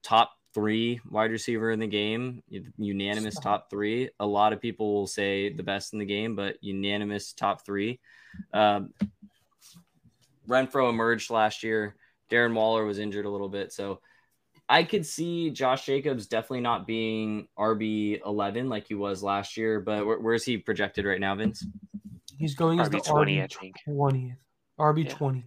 top 0.02 0.32
three 0.54 1.00
wide 1.08 1.30
receiver 1.30 1.70
in 1.70 1.78
the 1.78 1.86
game, 1.86 2.42
unanimous 2.78 3.38
top 3.38 3.68
three. 3.70 4.08
A 4.18 4.26
lot 4.26 4.54
of 4.54 4.62
people 4.62 4.94
will 4.94 5.06
say 5.06 5.52
the 5.52 5.62
best 5.62 5.92
in 5.92 5.98
the 5.98 6.06
game, 6.06 6.34
but 6.34 6.56
unanimous 6.62 7.34
top 7.34 7.64
three. 7.64 8.00
Um, 8.54 8.94
Renfrow 10.48 10.88
emerged 10.88 11.30
last 11.30 11.62
year. 11.62 11.96
Darren 12.30 12.54
Waller 12.54 12.86
was 12.86 12.98
injured 12.98 13.26
a 13.26 13.30
little 13.30 13.50
bit, 13.50 13.72
so 13.72 14.00
I 14.70 14.84
could 14.84 15.04
see 15.04 15.50
Josh 15.50 15.84
Jacobs 15.84 16.28
definitely 16.28 16.60
not 16.60 16.86
being 16.86 17.48
RB 17.58 18.20
eleven 18.24 18.68
like 18.68 18.86
he 18.86 18.94
was 18.94 19.20
last 19.20 19.56
year. 19.56 19.80
But 19.80 20.06
where, 20.06 20.20
where's 20.20 20.44
he 20.44 20.58
projected 20.58 21.04
right 21.04 21.18
now, 21.18 21.34
Vince? 21.34 21.66
He's 22.38 22.54
going 22.54 22.78
RB 22.78 22.82
as 22.82 22.90
the 22.90 23.00
20, 23.00 23.36
RB 23.36 23.72
twenty. 23.84 24.34
RB 24.78 25.04
yeah. 25.04 25.10
twenty. 25.10 25.44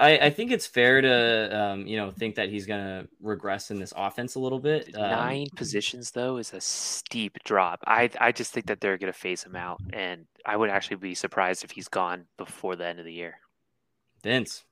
I, 0.00 0.18
I, 0.18 0.30
think 0.30 0.52
it's 0.52 0.66
fair 0.66 1.00
to 1.00 1.60
um, 1.60 1.86
you 1.86 1.96
know 1.96 2.12
think 2.12 2.36
that 2.36 2.48
he's 2.48 2.66
going 2.66 2.80
to 2.80 3.08
regress 3.20 3.72
in 3.72 3.80
this 3.80 3.92
offense 3.96 4.36
a 4.36 4.40
little 4.40 4.60
bit. 4.60 4.94
Um, 4.94 5.02
Nine 5.02 5.46
positions 5.56 6.12
though 6.12 6.36
is 6.36 6.52
a 6.52 6.60
steep 6.60 7.42
drop. 7.44 7.80
I 7.86 8.08
I 8.20 8.30
just 8.30 8.52
think 8.52 8.66
that 8.66 8.80
they're 8.80 8.98
going 8.98 9.12
to 9.12 9.18
phase 9.18 9.42
him 9.42 9.56
out, 9.56 9.80
and 9.92 10.26
I 10.46 10.56
would 10.56 10.70
actually 10.70 10.98
be 10.98 11.16
surprised 11.16 11.64
if 11.64 11.72
he's 11.72 11.88
gone 11.88 12.26
before 12.36 12.76
the 12.76 12.86
end 12.86 13.00
of 13.00 13.04
the 13.04 13.12
year. 13.12 13.40
Vince, 14.22 14.64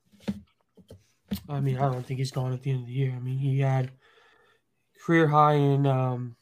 I 1.48 1.60
mean, 1.60 1.76
I 1.76 1.90
don't 1.90 2.04
think 2.04 2.18
he's 2.18 2.30
gone 2.30 2.52
at 2.52 2.62
the 2.62 2.70
end 2.70 2.80
of 2.80 2.86
the 2.86 2.92
year. 2.92 3.12
I 3.14 3.18
mean, 3.18 3.38
he 3.38 3.60
had 3.60 3.90
career 5.04 5.26
high 5.26 5.54
in 5.54 5.86
um, 5.86 6.36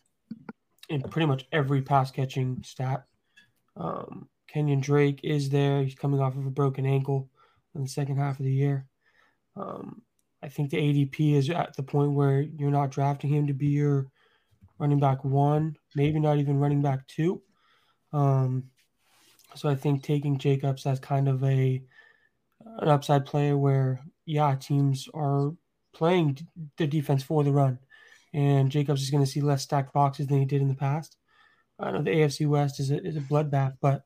in 0.88 1.02
pretty 1.02 1.26
much 1.26 1.46
every 1.52 1.82
pass 1.82 2.10
catching 2.10 2.62
stat. 2.62 3.04
Um, 3.76 4.28
Kenyan 4.52 4.80
Drake 4.80 5.20
is 5.24 5.50
there. 5.50 5.82
He's 5.82 5.94
coming 5.94 6.20
off 6.20 6.36
of 6.36 6.46
a 6.46 6.50
broken 6.50 6.86
ankle 6.86 7.28
in 7.74 7.82
the 7.82 7.88
second 7.88 8.16
half 8.16 8.38
of 8.38 8.44
the 8.44 8.52
year. 8.52 8.86
Um, 9.56 10.02
I 10.42 10.48
think 10.48 10.70
the 10.70 10.76
ADP 10.76 11.34
is 11.34 11.50
at 11.50 11.74
the 11.76 11.82
point 11.82 12.12
where 12.12 12.40
you're 12.40 12.70
not 12.70 12.90
drafting 12.90 13.30
him 13.30 13.46
to 13.46 13.54
be 13.54 13.68
your 13.68 14.06
running 14.78 15.00
back 15.00 15.24
one, 15.24 15.76
maybe 15.94 16.20
not 16.20 16.38
even 16.38 16.58
running 16.58 16.82
back 16.82 17.06
two. 17.06 17.42
Um, 18.12 18.64
so 19.54 19.68
I 19.68 19.74
think 19.74 20.02
taking 20.02 20.38
Jacobs 20.38 20.86
as 20.86 21.00
kind 21.00 21.28
of 21.28 21.42
a 21.44 21.82
an 22.78 22.88
upside 22.88 23.26
player 23.26 23.56
where 23.56 24.00
yeah 24.26 24.54
teams 24.54 25.08
are 25.14 25.52
playing 25.92 26.38
the 26.76 26.86
defense 26.86 27.22
for 27.22 27.44
the 27.44 27.52
run, 27.52 27.78
and 28.32 28.70
Jacobs 28.70 29.02
is 29.02 29.10
going 29.10 29.24
to 29.24 29.30
see 29.30 29.40
less 29.40 29.62
stacked 29.62 29.92
boxes 29.92 30.26
than 30.26 30.38
he 30.38 30.44
did 30.44 30.62
in 30.62 30.68
the 30.68 30.74
past. 30.74 31.16
I 31.78 31.90
know 31.90 32.02
the 32.02 32.10
AFC 32.10 32.46
West 32.46 32.80
is 32.80 32.90
a, 32.90 33.04
is 33.04 33.16
a 33.16 33.20
bloodbath, 33.20 33.74
but 33.80 34.04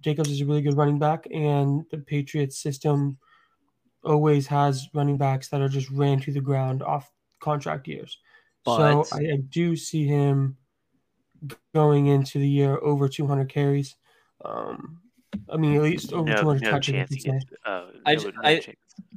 Jacobs 0.00 0.30
is 0.30 0.40
a 0.40 0.46
really 0.46 0.62
good 0.62 0.76
running 0.76 0.98
back, 0.98 1.26
and 1.32 1.84
the 1.90 1.98
Patriots 1.98 2.60
system 2.60 3.18
always 4.04 4.46
has 4.46 4.88
running 4.94 5.16
backs 5.16 5.48
that 5.48 5.60
are 5.60 5.68
just 5.68 5.90
ran 5.90 6.20
to 6.20 6.32
the 6.32 6.40
ground 6.40 6.82
off 6.82 7.10
contract 7.40 7.88
years. 7.88 8.18
But, 8.64 9.04
so 9.04 9.16
I, 9.16 9.20
I, 9.20 9.36
do 9.48 9.76
see 9.76 10.06
him 10.06 10.56
going 11.74 12.06
into 12.06 12.38
the 12.38 12.48
year 12.48 12.78
over 12.78 13.08
200 13.08 13.48
carries. 13.48 13.96
Um, 14.44 15.00
I 15.50 15.56
mean, 15.56 15.74
at 15.76 15.82
least 15.82 16.12
over 16.12 16.28
no, 16.28 16.40
200 16.40 16.62
no 16.62 16.70
touches. 16.70 17.26
Uh, 17.66 17.86
I, 18.06 18.16
I, 18.42 18.62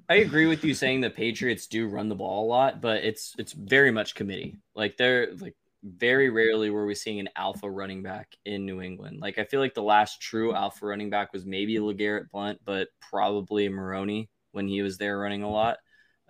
I 0.09 0.15
agree 0.15 0.47
with 0.47 0.63
you 0.63 0.73
saying 0.73 1.01
the 1.01 1.09
Patriots 1.09 1.67
do 1.67 1.87
run 1.87 2.07
the 2.07 2.15
ball 2.15 2.45
a 2.45 2.47
lot, 2.47 2.81
but 2.81 3.03
it's 3.03 3.35
it's 3.37 3.51
very 3.51 3.91
much 3.91 4.15
committee. 4.15 4.57
Like 4.73 4.95
they're 4.97 5.33
like 5.35 5.55
very 5.83 6.29
rarely 6.29 6.69
were 6.69 6.85
we 6.85 6.95
seeing 6.95 7.19
an 7.19 7.29
alpha 7.35 7.69
running 7.69 8.03
back 8.03 8.35
in 8.45 8.65
New 8.65 8.81
England. 8.81 9.19
Like 9.21 9.37
I 9.37 9.43
feel 9.43 9.59
like 9.59 9.73
the 9.73 9.83
last 9.83 10.21
true 10.21 10.53
alpha 10.53 10.85
running 10.85 11.09
back 11.09 11.33
was 11.33 11.45
maybe 11.45 11.75
LeGarrette 11.75 12.29
Blunt, 12.31 12.59
but 12.63 12.87
probably 13.01 13.67
Maroney 13.69 14.29
when 14.51 14.67
he 14.67 14.81
was 14.81 14.97
there 14.97 15.19
running 15.19 15.43
a 15.43 15.49
lot. 15.49 15.77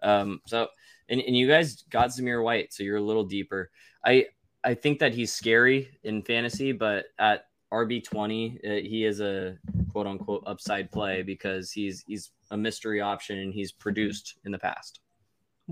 Um, 0.01 0.41
so 0.47 0.67
and, 1.09 1.21
and 1.21 1.35
you 1.35 1.47
guys 1.47 1.83
got 1.83 2.09
Zamir 2.09 2.43
White, 2.43 2.73
so 2.73 2.83
you're 2.83 2.97
a 2.97 3.01
little 3.01 3.25
deeper. 3.25 3.69
I 4.03 4.25
I 4.63 4.73
think 4.73 4.99
that 4.99 5.13
he's 5.13 5.33
scary 5.33 5.89
in 6.03 6.23
fantasy, 6.23 6.71
but 6.71 7.05
at 7.19 7.45
RB 7.71 8.03
twenty, 8.03 8.59
uh, 8.65 8.69
he 8.69 9.03
is 9.05 9.19
a 9.19 9.57
quote 9.91 10.07
unquote 10.07 10.43
upside 10.45 10.91
play 10.91 11.21
because 11.21 11.71
he's 11.71 12.03
he's 12.07 12.31
a 12.51 12.57
mystery 12.57 13.01
option 13.01 13.39
and 13.39 13.53
he's 13.53 13.71
produced 13.71 14.35
in 14.45 14.51
the 14.51 14.59
past. 14.59 14.99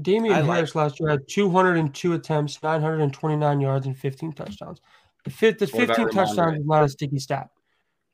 Damien 0.01 0.33
I 0.33 0.41
Harris 0.41 0.75
like- 0.75 0.83
last 0.83 0.99
year 0.99 1.09
had 1.09 1.27
202 1.27 2.13
attempts, 2.13 2.61
929 2.61 3.61
yards, 3.61 3.85
and 3.85 3.97
15 3.97 4.33
touchdowns. 4.33 4.81
The, 5.23 5.29
fifth, 5.31 5.59
the 5.59 5.67
15 5.67 6.09
touchdowns 6.09 6.59
is 6.59 6.65
not 6.65 6.83
a 6.83 6.89
sticky 6.89 7.19
stat, 7.19 7.49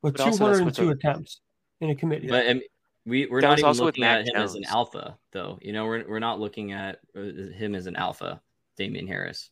but, 0.01 0.15
but 0.15 0.31
202 0.31 0.91
attempts 0.91 1.41
in 1.81 1.89
a 1.89 1.95
committee. 1.95 2.27
But 2.27 2.47
um, 2.47 2.61
we, 3.05 3.25
we're 3.25 3.41
not 3.41 3.59
even 3.59 3.71
looking 3.73 4.03
at 4.03 4.21
him 4.21 4.35
Jones. 4.35 4.51
as 4.51 4.55
an 4.55 4.65
alpha, 4.65 5.17
though. 5.31 5.57
You 5.61 5.73
know, 5.73 5.85
we're, 5.85 6.07
we're 6.07 6.19
not 6.19 6.39
looking 6.39 6.71
at 6.71 6.99
uh, 7.15 7.21
him 7.21 7.73
as 7.73 7.87
an 7.87 7.95
alpha, 7.95 8.41
Damien 8.77 9.07
Harris. 9.07 9.49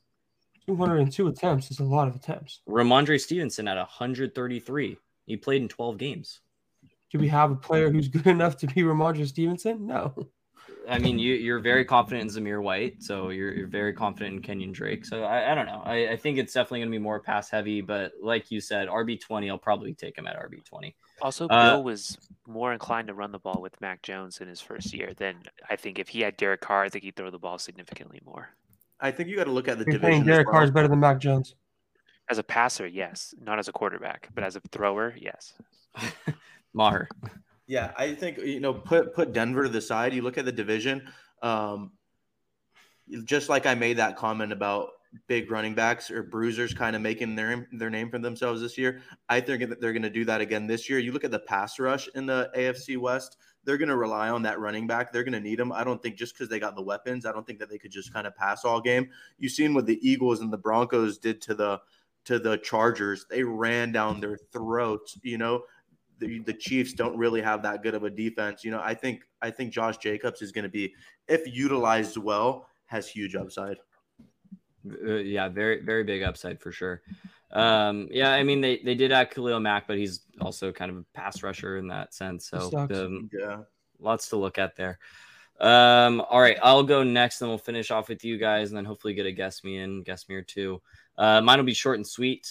202 0.70 1.28
attempts 1.28 1.72
is 1.72 1.80
a 1.80 1.84
lot 1.84 2.08
of 2.08 2.16
attempts. 2.16 2.62
Rhamondre 2.68 3.20
Stevenson 3.20 3.68
at 3.68 3.78
133. 3.78 4.98
He 5.26 5.38
played 5.38 5.62
in 5.62 5.68
12 5.68 5.98
games. 5.98 6.42
Do 7.12 7.18
we 7.18 7.28
have 7.30 7.52
a 7.52 7.56
player 7.56 7.90
who's 7.90 8.08
good 8.08 8.28
enough 8.28 8.58
to 8.58 8.68
be 8.68 8.82
Rhamondre 8.82 9.28
Stevenson? 9.28 9.88
No. 9.88 10.30
I 10.88 10.98
mean, 10.98 11.20
you, 11.20 11.36
you're 11.36 11.60
very 11.60 11.86
confident 11.86 12.36
in 12.36 12.44
Zamir 12.44 12.62
White, 12.62 13.04
so 13.04 13.30
you're, 13.30 13.54
you're 13.54 13.68
very 13.68 13.94
confident 13.94 14.48
in 14.48 14.60
Kenyan 14.60 14.74
Drake. 14.74 15.06
So 15.06 15.24
I, 15.24 15.52
I 15.52 15.56
don't 15.56 15.66
know. 15.66 15.82
I, 15.84 16.12
I 16.12 16.18
think 16.18 16.38
it's 16.38 16.54
definitely 16.54 16.80
going 16.80 16.92
to 16.92 16.98
be 16.98 17.04
more 17.04 17.20
pass 17.20 17.50
heavy, 17.50 17.82
but 17.82 18.14
like 18.22 18.50
you 18.50 18.60
said, 18.60 18.88
RB 18.88 19.20
twenty, 19.20 19.50
I'll 19.50 19.58
probably 19.58 19.94
take 19.94 20.18
him 20.18 20.26
at 20.26 20.36
RB 20.36 20.64
twenty. 20.66 20.96
Also, 21.22 21.48
uh, 21.48 21.76
Bill 21.76 21.84
was 21.84 22.18
more 22.48 22.74
inclined 22.74 23.08
to 23.08 23.14
run 23.14 23.32
the 23.32 23.40
ball 23.40 23.62
with 23.62 23.80
Mac 23.82 24.02
Jones 24.02 24.42
in 24.42 24.48
his 24.48 24.62
first 24.62 24.94
year 24.94 25.12
than 25.16 25.36
I 25.70 25.76
think 25.76 26.00
if 26.00 26.10
he 26.10 26.22
had 26.22 26.38
Derek 26.38 26.62
Carr, 26.62 26.84
I 26.84 26.90
think 26.90 27.04
he'd 27.04 27.16
throw 27.16 27.30
the 27.30 27.40
ball 27.40 27.60
significantly 27.60 28.22
more. 28.26 28.50
I 29.00 29.12
think 29.12 29.30
you 29.30 29.36
got 29.36 29.46
to 29.46 29.52
look 29.52 29.68
at 29.68 29.78
the 29.78 29.86
You're 29.86 30.00
division. 30.00 30.26
Derek 30.26 30.48
well. 30.48 30.54
Carr 30.54 30.64
is 30.64 30.72
better 30.72 30.88
than 30.88 31.00
Mac 31.00 31.20
Jones. 31.20 31.56
As 32.30 32.38
a 32.38 32.44
passer, 32.44 32.86
yes, 32.86 33.34
not 33.42 33.58
as 33.58 33.68
a 33.68 33.72
quarterback, 33.72 34.30
but 34.36 34.44
as 34.44 34.56
a 34.56 34.62
thrower, 34.72 35.16
yes. 35.18 35.54
Maher. 36.74 37.10
Yeah, 37.66 37.92
I 37.98 38.14
think 38.14 38.38
you 38.40 38.60
know 38.60 38.74
put 38.74 39.14
put 39.14 39.34
Denver 39.34 39.64
to 39.64 39.70
the 39.70 39.82
side. 39.82 40.14
You 40.14 40.22
look 40.22 40.38
at 40.38 40.46
the 40.46 40.52
division. 40.52 41.08
Um, 41.42 41.92
just 43.24 43.50
like 43.50 43.66
I 43.66 43.76
made 43.76 43.98
that 43.98 44.16
comment 44.16 44.52
about 44.52 44.90
big 45.28 45.50
running 45.50 45.74
backs 45.74 46.12
or 46.12 46.24
bruisers 46.24 46.74
kind 46.74 46.96
of 46.96 47.02
making 47.02 47.36
their 47.36 47.68
their 47.72 47.90
name 47.90 48.10
for 48.10 48.20
themselves 48.20 48.62
this 48.62 48.78
year. 48.78 49.02
I 49.28 49.40
think 49.40 49.68
that 49.70 49.82
they're 49.82 49.94
going 49.94 50.04
to 50.04 50.10
do 50.10 50.26
that 50.26 50.42
again 50.42 50.68
this 50.68 50.90
year. 50.90 51.00
You 51.00 51.12
look 51.12 51.24
at 51.24 51.32
the 51.32 51.40
pass 51.40 51.80
rush 51.80 52.08
in 52.16 52.26
the 52.26 52.52
AFC 52.56 52.98
West; 52.98 53.38
they're 53.70 53.78
going 53.78 53.88
to 53.88 53.98
rely 53.98 54.30
on 54.30 54.42
that 54.42 54.60
running 54.60 54.88
back. 54.88 55.14
They're 55.14 55.24
going 55.24 55.34
to 55.34 55.40
need 55.40 55.60
them. 55.60 55.72
I 55.72 55.84
don't 55.84 56.02
think 56.02 56.16
just 56.16 56.34
because 56.34 56.50
they 56.50 56.60
got 56.60 56.76
the 56.76 56.82
weapons, 56.82 57.24
I 57.24 57.32
don't 57.32 57.46
think 57.46 57.60
that 57.60 57.70
they 57.70 57.78
could 57.78 57.92
just 57.92 58.12
kind 58.12 58.26
of 58.26 58.36
pass 58.36 58.66
all 58.66 58.82
game. 58.82 59.12
You've 59.38 59.52
seen 59.52 59.76
what 59.76 59.86
the 59.86 60.00
Eagles 60.02 60.42
and 60.42 60.52
the 60.52 60.58
Broncos 60.58 61.20
did 61.20 61.40
to 61.44 61.54
the 61.54 61.80
to 62.26 62.40
the 62.40 62.58
Chargers. 62.58 63.28
They 63.30 63.44
ran 63.44 63.92
down 63.92 64.22
their 64.22 64.40
throats. 64.52 65.20
You 65.22 65.38
know, 65.38 65.66
the, 66.18 66.40
the 66.40 66.54
Chiefs 66.54 66.94
don't 66.94 67.16
really 67.16 67.44
have 67.44 67.62
that 67.62 67.84
good 67.84 67.94
of 67.94 68.04
a 68.04 68.10
defense. 68.10 68.64
You 68.64 68.72
know, 68.72 68.82
I 68.84 68.96
think 68.96 69.22
I 69.40 69.52
think 69.52 69.72
Josh 69.72 69.98
Jacobs 70.00 70.42
is 70.42 70.52
going 70.52 70.64
to 70.64 70.70
be, 70.70 70.92
if 71.28 71.46
utilized 71.46 72.18
well, 72.18 72.66
has 72.88 73.08
huge 73.08 73.36
upside. 73.36 73.78
Uh, 75.06 75.12
yeah, 75.18 75.48
very 75.48 75.84
very 75.84 76.04
big 76.04 76.24
upside 76.24 76.60
for 76.60 76.72
sure. 76.72 77.04
Um, 77.52 78.08
yeah, 78.12 78.32
I 78.32 78.44
mean 78.44 78.62
they 78.62 78.78
they 78.78 78.96
did 78.96 79.12
add 79.12 79.32
Khalil 79.32 79.60
Mack, 79.60 79.88
but 79.88 79.98
he's 79.98 80.22
also 80.40 80.72
kind 80.72 80.92
of 80.92 80.98
a 80.98 81.06
pass 81.14 81.42
rusher 81.42 81.78
in 81.78 81.88
that 81.88 82.14
sense. 82.14 82.48
So 82.50 82.70
um, 82.76 83.30
yeah, 83.34 83.62
lots 84.00 84.30
to 84.30 84.38
look 84.38 84.58
at 84.58 84.76
there. 84.76 85.00
Um, 85.60 86.22
all 86.30 86.40
right, 86.40 86.58
I'll 86.64 86.84
go 86.84 87.04
next, 87.04 87.42
and 87.42 87.50
we'll 87.50 87.58
finish 87.58 87.92
off 87.92 88.08
with 88.08 88.24
you 88.24 88.38
guys, 88.38 88.70
and 88.70 88.78
then 88.78 88.86
hopefully 88.86 89.14
get 89.14 89.26
a 89.26 89.32
guest 89.32 89.66
me 89.66 89.78
in, 89.78 90.04
guest 90.04 90.30
me 90.30 90.36
or 90.36 90.42
two. 90.42 90.82
Uh, 91.18 91.42
mine 91.42 91.58
will 91.58 91.66
be 91.66 91.74
short 91.74 91.98
and 91.98 92.08
sweet. 92.08 92.50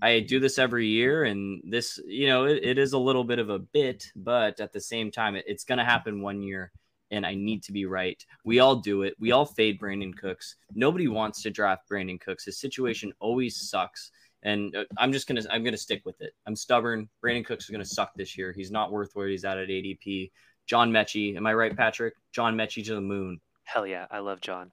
I 0.00 0.20
do 0.20 0.40
this 0.40 0.58
every 0.58 0.86
year, 0.86 1.24
and 1.24 1.60
this, 1.62 2.00
you 2.06 2.26
know, 2.26 2.46
it, 2.46 2.64
it 2.64 2.78
is 2.78 2.94
a 2.94 2.98
little 2.98 3.22
bit 3.22 3.38
of 3.38 3.50
a 3.50 3.58
bit, 3.58 4.10
but 4.16 4.60
at 4.60 4.72
the 4.72 4.80
same 4.80 5.10
time, 5.10 5.36
it, 5.36 5.44
it's 5.46 5.64
going 5.64 5.76
to 5.76 5.84
happen 5.84 6.22
one 6.22 6.40
year, 6.40 6.72
and 7.10 7.26
I 7.26 7.34
need 7.34 7.62
to 7.64 7.72
be 7.72 7.84
right. 7.84 8.24
We 8.44 8.60
all 8.60 8.76
do 8.76 9.02
it. 9.02 9.14
We 9.20 9.32
all 9.32 9.44
fade 9.44 9.78
Brandin 9.78 10.16
Cooks. 10.16 10.56
Nobody 10.74 11.06
wants 11.06 11.42
to 11.42 11.50
draft 11.50 11.86
Brandin 11.90 12.18
Cooks. 12.18 12.46
His 12.46 12.58
situation 12.58 13.12
always 13.20 13.56
sucks, 13.56 14.10
and 14.42 14.74
uh, 14.74 14.84
I'm 14.96 15.12
just 15.12 15.26
gonna, 15.26 15.42
I'm 15.50 15.64
gonna 15.64 15.76
stick 15.76 16.02
with 16.04 16.20
it. 16.20 16.32
I'm 16.46 16.56
stubborn. 16.56 17.08
Brandin 17.24 17.44
Cooks 17.44 17.64
is 17.64 17.70
gonna 17.70 17.84
suck 17.84 18.12
this 18.14 18.36
year. 18.36 18.52
He's 18.52 18.70
not 18.70 18.92
worth 18.92 19.10
where 19.14 19.28
he's 19.28 19.44
at 19.44 19.58
at 19.58 19.68
ADP. 19.68 20.30
John 20.66 20.90
Metchie, 20.90 21.36
am 21.36 21.46
I 21.46 21.54
right, 21.54 21.74
Patrick? 21.76 22.14
John 22.32 22.54
Metchie 22.54 22.84
to 22.86 22.94
the 22.94 23.00
moon. 23.00 23.40
Hell 23.64 23.86
yeah, 23.86 24.06
I 24.10 24.18
love 24.18 24.40
John. 24.40 24.70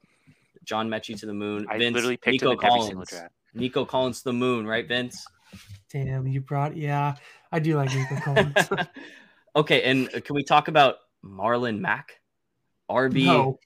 John 0.63 0.89
Metchie 0.89 1.18
to 1.20 1.26
the 1.26 1.34
moon. 1.34 1.66
I 1.70 1.78
Vince, 1.78 1.93
literally 1.93 2.18
picked 2.18 2.43
Nico 2.43 2.51
him 2.51 2.59
in 2.59 2.66
every 2.66 2.82
single 2.82 2.93
Collins. 3.05 3.09
draft. 3.09 3.34
Nico 3.53 3.86
Collins 3.86 4.18
to 4.20 4.24
the 4.26 4.34
moon, 4.34 4.68
right, 4.68 4.88
Vince? 4.88 5.26
Damn, 5.91 6.28
you 6.28 6.41
brought 6.41 6.76
yeah, 6.76 7.16
I 7.51 7.59
do 7.59 7.78
like 7.78 7.93
Nico 7.93 8.16
Collins. 8.18 8.70
okay, 9.55 9.84
and 9.84 10.09
uh, 10.13 10.20
can 10.20 10.36
we 10.36 10.43
talk 10.43 10.68
about 10.68 10.95
Marlon 11.24 11.80
Mack? 11.80 12.20
RB, 12.89 13.26
no, 13.26 13.59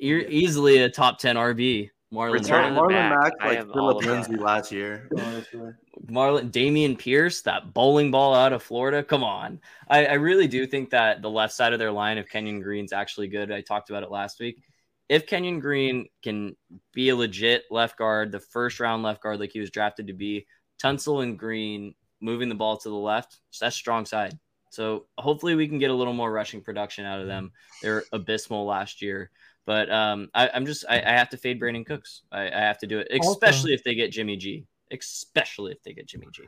e- 0.00 0.24
easily 0.28 0.78
a 0.78 0.88
top 0.88 1.18
10 1.18 1.36
RB. 1.36 1.90
Marlon 2.12 2.32
Return 2.32 2.74
Mack. 2.74 2.82
Marlon 2.82 3.08
Mac, 3.08 3.32
Mack, 3.40 3.44
like 3.44 3.72
Phillip 3.72 4.02
about 4.02 4.04
Lindsay 4.04 4.36
last 4.36 4.72
year. 4.72 5.08
Oh, 5.18 5.72
Marlon 6.06 6.50
Dameon 6.50 6.98
Pierce, 6.98 7.42
that 7.42 7.72
bowling 7.72 8.10
ball 8.10 8.34
out 8.34 8.52
of 8.52 8.62
Florida. 8.62 9.02
Come 9.04 9.22
on. 9.22 9.60
I, 9.88 10.06
I 10.06 10.14
really 10.14 10.48
do 10.48 10.66
think 10.66 10.90
that 10.90 11.22
the 11.22 11.30
left 11.30 11.52
side 11.52 11.72
of 11.72 11.78
their 11.78 11.92
line, 11.92 12.18
of 12.18 12.28
Kenyon 12.28 12.60
Green's 12.60 12.92
actually 12.92 13.28
good, 13.28 13.52
I 13.52 13.60
talked 13.60 13.90
about 13.90 14.02
it 14.02 14.10
last 14.10 14.40
week. 14.40 14.62
If 15.08 15.26
Kenyon 15.26 15.60
Green 15.60 16.08
can 16.22 16.56
be 16.92 17.10
a 17.10 17.16
legit 17.16 17.64
left 17.70 17.98
guard, 17.98 18.32
the 18.32 18.40
first 18.40 18.80
round 18.80 19.02
left 19.02 19.22
guard 19.22 19.38
like 19.38 19.52
he 19.52 19.60
was 19.60 19.70
drafted 19.70 20.08
to 20.08 20.12
be, 20.12 20.46
Tunsil 20.82 21.22
and 21.22 21.38
Green 21.38 21.94
moving 22.20 22.48
the 22.48 22.54
ball 22.54 22.78
to 22.78 22.88
the 22.88 22.94
left, 22.94 23.40
that's 23.60 23.76
strong 23.76 24.06
side. 24.06 24.38
So 24.70 25.06
hopefully 25.18 25.54
we 25.54 25.68
can 25.68 25.78
get 25.78 25.90
a 25.90 25.94
little 25.94 26.14
more 26.14 26.32
rushing 26.32 26.62
production 26.62 27.04
out 27.04 27.20
of 27.20 27.26
them. 27.26 27.52
They're 27.82 28.04
abysmal 28.12 28.64
last 28.64 29.02
year. 29.02 29.30
But 29.64 29.90
um, 29.90 30.28
I, 30.34 30.50
I'm 30.52 30.66
just 30.66 30.84
I, 30.88 31.00
I 31.00 31.12
have 31.12 31.28
to 31.30 31.36
fade 31.36 31.60
Brandin 31.60 31.86
Cooks. 31.86 32.22
I, 32.32 32.48
I 32.48 32.60
have 32.60 32.78
to 32.78 32.86
do 32.86 32.98
it, 32.98 33.08
especially 33.10 33.74
if 33.74 33.84
they 33.84 33.94
get 33.94 34.10
Jimmy 34.10 34.36
G. 34.36 34.66
Especially 34.90 35.72
if 35.72 35.82
they 35.82 35.92
get 35.92 36.06
Jimmy 36.06 36.26
G. 36.32 36.42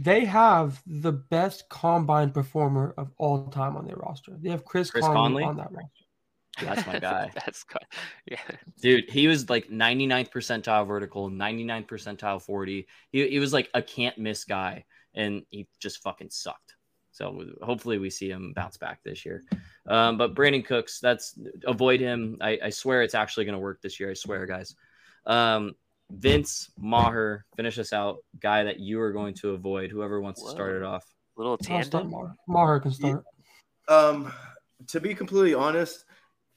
they 0.00 0.24
have 0.24 0.82
the 0.86 1.12
best 1.12 1.68
combine 1.68 2.30
performer 2.30 2.94
of 2.96 3.10
all 3.18 3.48
time 3.48 3.76
on 3.76 3.86
their 3.86 3.96
roster. 3.96 4.32
They 4.40 4.50
have 4.50 4.64
Chris, 4.64 4.90
Chris 4.90 5.04
Conley, 5.04 5.42
Conley? 5.42 5.44
on 5.44 5.56
that 5.56 5.72
roster. 5.72 6.00
That's 6.62 6.86
my 6.86 6.98
guy. 7.10 7.30
That's 7.34 7.64
good. 7.64 7.82
Yeah. 8.30 8.38
Dude, 8.80 9.10
he 9.10 9.26
was 9.26 9.50
like 9.50 9.68
99th 9.68 10.30
percentile 10.30 10.86
vertical, 10.86 11.28
99th 11.30 11.88
percentile 11.88 12.40
40. 12.40 12.86
He, 13.10 13.28
he 13.28 13.38
was 13.40 13.52
like 13.52 13.68
a 13.74 13.82
can't 13.82 14.16
miss 14.18 14.44
guy, 14.44 14.84
and 15.14 15.42
he 15.50 15.66
just 15.80 16.02
fucking 16.02 16.30
sucked. 16.30 16.76
So 17.12 17.44
hopefully 17.62 17.98
we 17.98 18.10
see 18.10 18.30
him 18.30 18.52
bounce 18.54 18.76
back 18.76 19.02
this 19.02 19.24
year. 19.24 19.42
Um, 19.86 20.16
but 20.16 20.34
Brandin 20.34 20.64
Cooks, 20.64 21.00
that's 21.00 21.38
avoid 21.66 22.00
him. 22.00 22.36
I, 22.40 22.58
I 22.64 22.70
swear 22.70 23.02
it's 23.02 23.14
actually 23.14 23.44
going 23.44 23.54
to 23.54 23.60
work 23.60 23.82
this 23.82 23.98
year. 23.98 24.10
I 24.10 24.14
swear, 24.14 24.46
guys. 24.46 24.74
Um, 25.26 25.74
Vince 26.10 26.70
Maher, 26.78 27.44
finish 27.56 27.78
us 27.78 27.92
out. 27.92 28.18
Guy 28.40 28.64
that 28.64 28.80
you 28.80 29.00
are 29.00 29.12
going 29.12 29.34
to 29.34 29.50
avoid. 29.50 29.90
Whoever 29.90 30.20
wants 30.20 30.42
to 30.42 30.50
start 30.50 30.76
it 30.76 30.82
off. 30.82 31.04
Little 31.36 31.56
tandem. 31.56 32.10
Maher. 32.10 32.34
Maher 32.46 32.80
can 32.80 32.92
start. 32.92 33.24
Um, 33.88 34.32
to 34.88 35.00
be 35.00 35.14
completely 35.14 35.54
honest, 35.54 36.04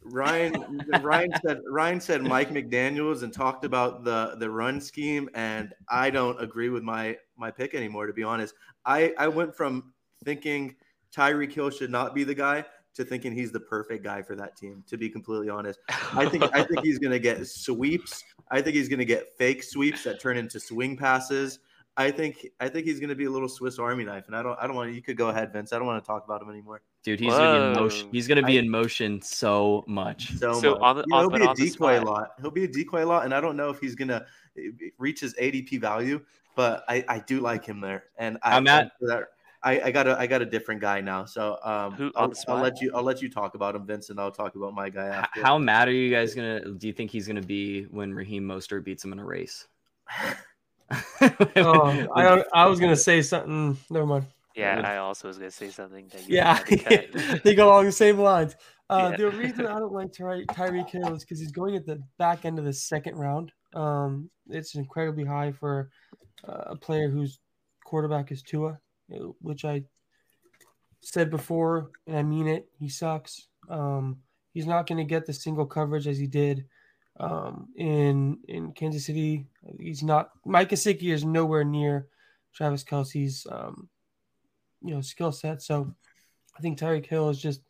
Ryan 0.05 0.81
Ryan 1.01 1.31
said 1.45 1.61
Ryan 1.69 1.99
said 1.99 2.21
Mike 2.23 2.49
McDaniel's 2.49 3.23
and 3.23 3.33
talked 3.33 3.65
about 3.65 4.03
the 4.03 4.35
the 4.37 4.49
run 4.49 4.81
scheme, 4.81 5.29
and 5.33 5.73
I 5.89 6.09
don't 6.09 6.41
agree 6.41 6.69
with 6.69 6.83
my 6.83 7.17
my 7.37 7.51
pick 7.51 7.73
anymore. 7.73 8.07
To 8.07 8.13
be 8.13 8.23
honest, 8.23 8.53
I 8.85 9.13
I 9.17 9.27
went 9.27 9.55
from 9.55 9.93
thinking 10.23 10.75
Tyreek 11.15 11.51
Hill 11.53 11.69
should 11.69 11.91
not 11.91 12.15
be 12.15 12.23
the 12.23 12.33
guy 12.35 12.65
to 12.95 13.03
thinking 13.03 13.31
he's 13.33 13.51
the 13.51 13.59
perfect 13.59 14.03
guy 14.03 14.21
for 14.21 14.35
that 14.35 14.55
team. 14.55 14.83
To 14.87 14.97
be 14.97 15.09
completely 15.09 15.49
honest, 15.49 15.79
I 16.13 16.27
think 16.27 16.43
I 16.53 16.63
think 16.63 16.83
he's 16.83 16.99
going 16.99 17.11
to 17.11 17.19
get 17.19 17.45
sweeps. 17.47 18.23
I 18.51 18.61
think 18.61 18.75
he's 18.75 18.89
going 18.89 18.99
to 18.99 19.05
get 19.05 19.35
fake 19.37 19.63
sweeps 19.63 20.03
that 20.03 20.19
turn 20.19 20.37
into 20.37 20.59
swing 20.59 20.95
passes. 20.97 21.59
I 21.95 22.09
think 22.09 22.47
I 22.59 22.69
think 22.69 22.87
he's 22.87 22.99
going 22.99 23.09
to 23.09 23.15
be 23.15 23.25
a 23.25 23.29
little 23.29 23.47
Swiss 23.49 23.77
Army 23.77 24.03
knife, 24.03 24.25
and 24.27 24.35
I 24.35 24.41
don't 24.41 24.57
I 24.59 24.65
don't 24.65 24.75
want 24.75 24.89
to. 24.89 24.95
You 24.95 25.01
could 25.01 25.17
go 25.17 25.29
ahead, 25.29 25.53
Vince. 25.53 25.73
I 25.73 25.77
don't 25.77 25.85
want 25.87 26.03
to 26.03 26.07
talk 26.07 26.25
about 26.25 26.41
him 26.41 26.49
anymore. 26.49 26.81
Dude, 27.03 27.19
he's 27.19 27.33
gonna 27.33 27.59
be 27.59 27.67
in 27.67 27.83
motion. 27.83 28.09
He's 28.11 28.27
gonna 28.27 28.41
be 28.43 28.57
I- 28.57 28.61
in 28.61 28.69
motion 28.69 29.21
so 29.21 29.83
much. 29.87 30.31
So, 30.37 30.53
So 30.53 30.71
much. 30.71 30.81
on 30.81 30.95
the- 30.97 31.01
You 31.03 31.07
know, 31.09 31.15
on- 31.17 31.41
he'll 31.41 31.53
be 31.53 31.63
a 31.63 31.65
decoy 31.67 31.99
a 31.99 32.01
lot. 32.01 32.29
He'll 32.41 32.49
be 32.49 32.63
a 32.63 32.67
decoy 32.67 33.03
a 33.03 33.05
lot, 33.05 33.25
and 33.25 33.33
I 33.33 33.41
don't 33.41 33.57
know 33.57 33.69
if 33.69 33.79
he's 33.79 33.93
gonna 33.93 34.25
eh, 34.57 34.69
reach 34.97 35.19
his 35.19 35.35
ADP 35.35 35.77
value, 35.81 36.21
but 36.55 36.83
I, 36.87 37.03
I 37.09 37.19
do 37.19 37.41
like 37.41 37.65
him 37.65 37.79
there. 37.81 38.05
And 38.17 38.37
I, 38.41 38.55
I'm 38.55 38.65
at- 38.67 38.93
for 38.99 39.07
that, 39.07 39.23
I, 39.63 39.79
I 39.85 39.91
got 39.91 40.07
a 40.07 40.19
I 40.19 40.27
got 40.27 40.41
a 40.41 40.45
different 40.45 40.81
guy 40.81 40.99
now. 41.01 41.25
So 41.25 41.57
um, 41.63 41.93
Who- 41.93 42.11
I'll, 42.15 42.33
I'll 42.47 42.61
let 42.61 42.81
you 42.81 42.91
I'll 42.93 43.03
let 43.03 43.21
you 43.21 43.29
talk 43.29 43.55
about 43.55 43.75
him, 43.75 43.85
Vince, 43.85 44.09
and 44.09 44.19
I'll 44.19 44.31
talk 44.31 44.55
about 44.55 44.73
my 44.73 44.89
guy 44.89 45.07
after. 45.07 45.41
How 45.41 45.57
mad 45.57 45.87
are 45.87 45.91
you 45.91 46.11
guys 46.11 46.35
gonna? 46.35 46.71
Do 46.71 46.87
you 46.87 46.93
think 46.93 47.11
he's 47.11 47.27
gonna 47.27 47.41
be 47.41 47.83
when 47.83 48.13
Raheem 48.13 48.43
Mostert 48.43 48.83
beats 48.83 49.03
him 49.05 49.13
in 49.13 49.19
a 49.19 49.25
race? 49.25 49.67
Oh, 51.55 52.07
I, 52.15 52.43
I 52.53 52.65
was 52.67 52.79
gonna 52.79 52.95
say 52.95 53.21
something. 53.21 53.77
Never 53.89 54.05
mind. 54.05 54.25
Yeah, 54.55 54.81
I 54.83 54.97
also 54.97 55.27
was 55.27 55.37
gonna 55.37 55.49
say 55.51 55.69
something. 55.69 56.07
That 56.09 56.27
you 56.27 56.35
Yeah, 56.35 56.55
had 56.57 56.65
to 56.67 56.77
cut. 56.77 57.43
they 57.43 57.55
go 57.55 57.67
along 57.69 57.85
the 57.85 57.91
same 57.91 58.19
lines. 58.19 58.55
Uh, 58.89 59.09
Yeah. 59.11 59.17
The 59.17 59.31
reason 59.37 59.65
I 59.65 59.79
don't 59.79 59.93
like 59.93 60.11
Ty- 60.13 60.45
Tyreek 60.53 60.89
Hill 60.89 61.13
is 61.15 61.23
because 61.23 61.39
he's 61.39 61.51
going 61.51 61.75
at 61.75 61.85
the 61.85 62.03
back 62.19 62.45
end 62.45 62.59
of 62.59 62.65
the 62.65 62.73
second 62.73 63.15
round. 63.15 63.51
Um, 63.73 64.29
it's 64.49 64.75
incredibly 64.75 65.23
high 65.25 65.51
for 65.53 65.89
uh, 66.47 66.63
a 66.67 66.75
player 66.75 67.09
whose 67.09 67.39
quarterback 67.85 68.31
is 68.31 68.43
Tua, 68.43 68.77
which 69.41 69.65
I 69.65 69.83
said 71.01 71.29
before, 71.29 71.91
and 72.07 72.17
I 72.17 72.23
mean 72.23 72.47
it. 72.47 72.67
He 72.79 72.89
sucks. 72.89 73.47
Um, 73.69 74.17
he's 74.53 74.65
not 74.65 74.87
going 74.87 74.97
to 74.97 75.03
get 75.03 75.25
the 75.25 75.33
single 75.33 75.65
coverage 75.65 76.07
as 76.07 76.17
he 76.17 76.27
did 76.27 76.65
um, 77.19 77.69
in 77.75 78.39
in 78.47 78.71
Kansas 78.71 79.05
City. 79.05 79.47
He's 79.79 80.03
not. 80.03 80.31
Mike 80.45 80.69
Gesicki 80.69 81.13
is 81.13 81.25
nowhere 81.25 81.63
near 81.63 82.07
Travis 82.53 82.83
Kelce's 82.83 83.45
um, 83.51 83.89
you 84.81 84.93
know 84.93 85.01
skill 85.01 85.31
set. 85.31 85.61
So 85.61 85.93
I 86.57 86.61
think 86.61 86.79
Tyreek 86.79 87.05
Hill 87.05 87.29
is 87.29 87.41
just. 87.41 87.61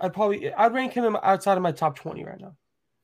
I'd 0.00 0.12
probably 0.12 0.52
I'd 0.52 0.74
rank 0.74 0.94
him 0.94 1.16
outside 1.22 1.56
of 1.56 1.62
my 1.62 1.72
top 1.72 1.96
twenty 1.96 2.24
right 2.24 2.40
now. 2.40 2.56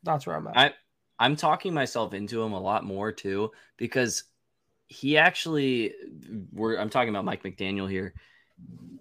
That's 0.02 0.26
where 0.26 0.36
I'm 0.36 0.48
at. 0.48 0.56
I 0.56 0.72
I'm 1.18 1.36
talking 1.36 1.74
myself 1.74 2.14
into 2.14 2.42
him 2.42 2.52
a 2.52 2.60
lot 2.60 2.84
more 2.84 3.12
too 3.12 3.50
because 3.76 4.24
he 4.88 5.16
actually 5.16 5.94
we're 6.52 6.78
I'm 6.78 6.90
talking 6.90 7.10
about 7.10 7.24
Mike 7.24 7.42
McDaniel 7.42 7.88
here. 7.88 8.14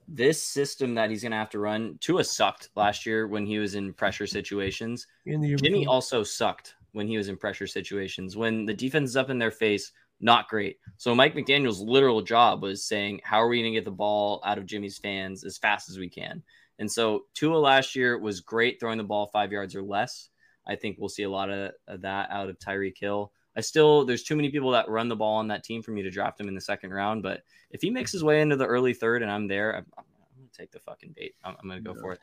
This 0.08 0.44
system 0.44 0.96
that 0.96 1.10
he's 1.10 1.24
gonna 1.24 1.38
have 1.38 1.50
to 1.52 1.60
run, 1.60 1.98
Tua 2.00 2.24
sucked 2.24 2.70
last 2.76 3.06
year 3.06 3.28
when 3.28 3.46
he 3.46 3.58
was 3.58 3.76
in 3.76 3.94
pressure 3.94 4.28
situations. 4.28 5.08
in 5.26 5.42
the 5.42 5.56
Jimmy 5.56 5.80
before. 5.80 5.94
also 5.94 6.24
sucked 6.24 6.76
when 6.92 7.08
he 7.08 7.18
was 7.18 7.30
in 7.30 7.38
pressure 7.38 7.68
situations. 7.68 8.36
When 8.36 8.66
the 8.66 8.74
defense 8.74 9.12
is 9.12 9.18
up 9.18 9.30
in 9.30 9.40
their 9.40 9.52
face, 9.52 9.92
not 10.20 10.50
great. 10.50 10.80
So 10.98 11.14
Mike 11.16 11.36
McDaniel's 11.36 11.80
literal 11.80 12.22
job 12.22 12.62
was 12.62 12.84
saying, 12.84 13.22
"How 13.24 13.42
are 13.42 13.48
we 13.48 13.62
going 13.62 13.74
to 13.74 13.78
get 13.78 13.86
the 13.86 13.92
ball 13.92 14.42
out 14.46 14.58
of 14.58 14.66
Jimmy's 14.66 14.98
fans 14.98 15.44
as 15.44 15.58
fast 15.58 15.90
as 15.90 15.98
we 15.98 16.10
can?" 16.10 16.44
And 16.80 16.92
so 16.92 17.26
Tua 17.34 17.58
last 17.58 17.96
year 17.96 18.18
was 18.18 18.42
great 18.42 18.80
throwing 18.80 18.98
the 18.98 19.04
ball 19.04 19.28
five 19.28 19.52
yards 19.52 19.76
or 19.76 19.82
less. 19.82 20.30
I 20.68 20.76
think 20.76 20.98
we'll 21.00 21.10
see 21.10 21.24
a 21.24 21.30
lot 21.30 21.50
of, 21.50 21.72
of 21.88 22.02
that 22.02 22.30
out 22.30 22.50
of 22.50 22.60
Tyreek 22.60 22.98
Hill. 22.98 23.32
I 23.58 23.62
still 23.62 24.06
there's 24.06 24.24
too 24.24 24.36
many 24.36 24.50
people 24.52 24.72
that 24.72 24.88
run 24.88 25.10
the 25.10 25.16
ball 25.16 25.36
on 25.38 25.48
that 25.48 25.64
team 25.64 25.82
for 25.82 25.92
me 25.92 26.04
to 26.04 26.12
draft 26.12 26.40
him 26.40 26.48
in 26.48 26.54
the 26.56 26.62
second 26.62 26.92
round. 26.94 27.24
But 27.24 27.42
if 27.72 27.82
he 27.82 27.90
makes 27.90 28.12
his 28.12 28.24
way 28.24 28.40
into 28.42 28.56
the 28.56 28.66
early 28.68 28.94
third 28.94 29.24
and 29.24 29.32
I'm 29.32 29.48
there, 29.48 29.76
I'm, 29.76 29.86
I'm 29.98 30.04
gonna 30.38 30.50
take 30.56 30.72
the 30.72 30.80
fucking 30.80 31.14
bait. 31.18 31.34
I'm, 31.44 31.56
I'm 31.62 31.68
gonna 31.68 31.82
go 31.82 31.94
Yeah. 31.96 32.02
for 32.02 32.12
it. 32.14 32.20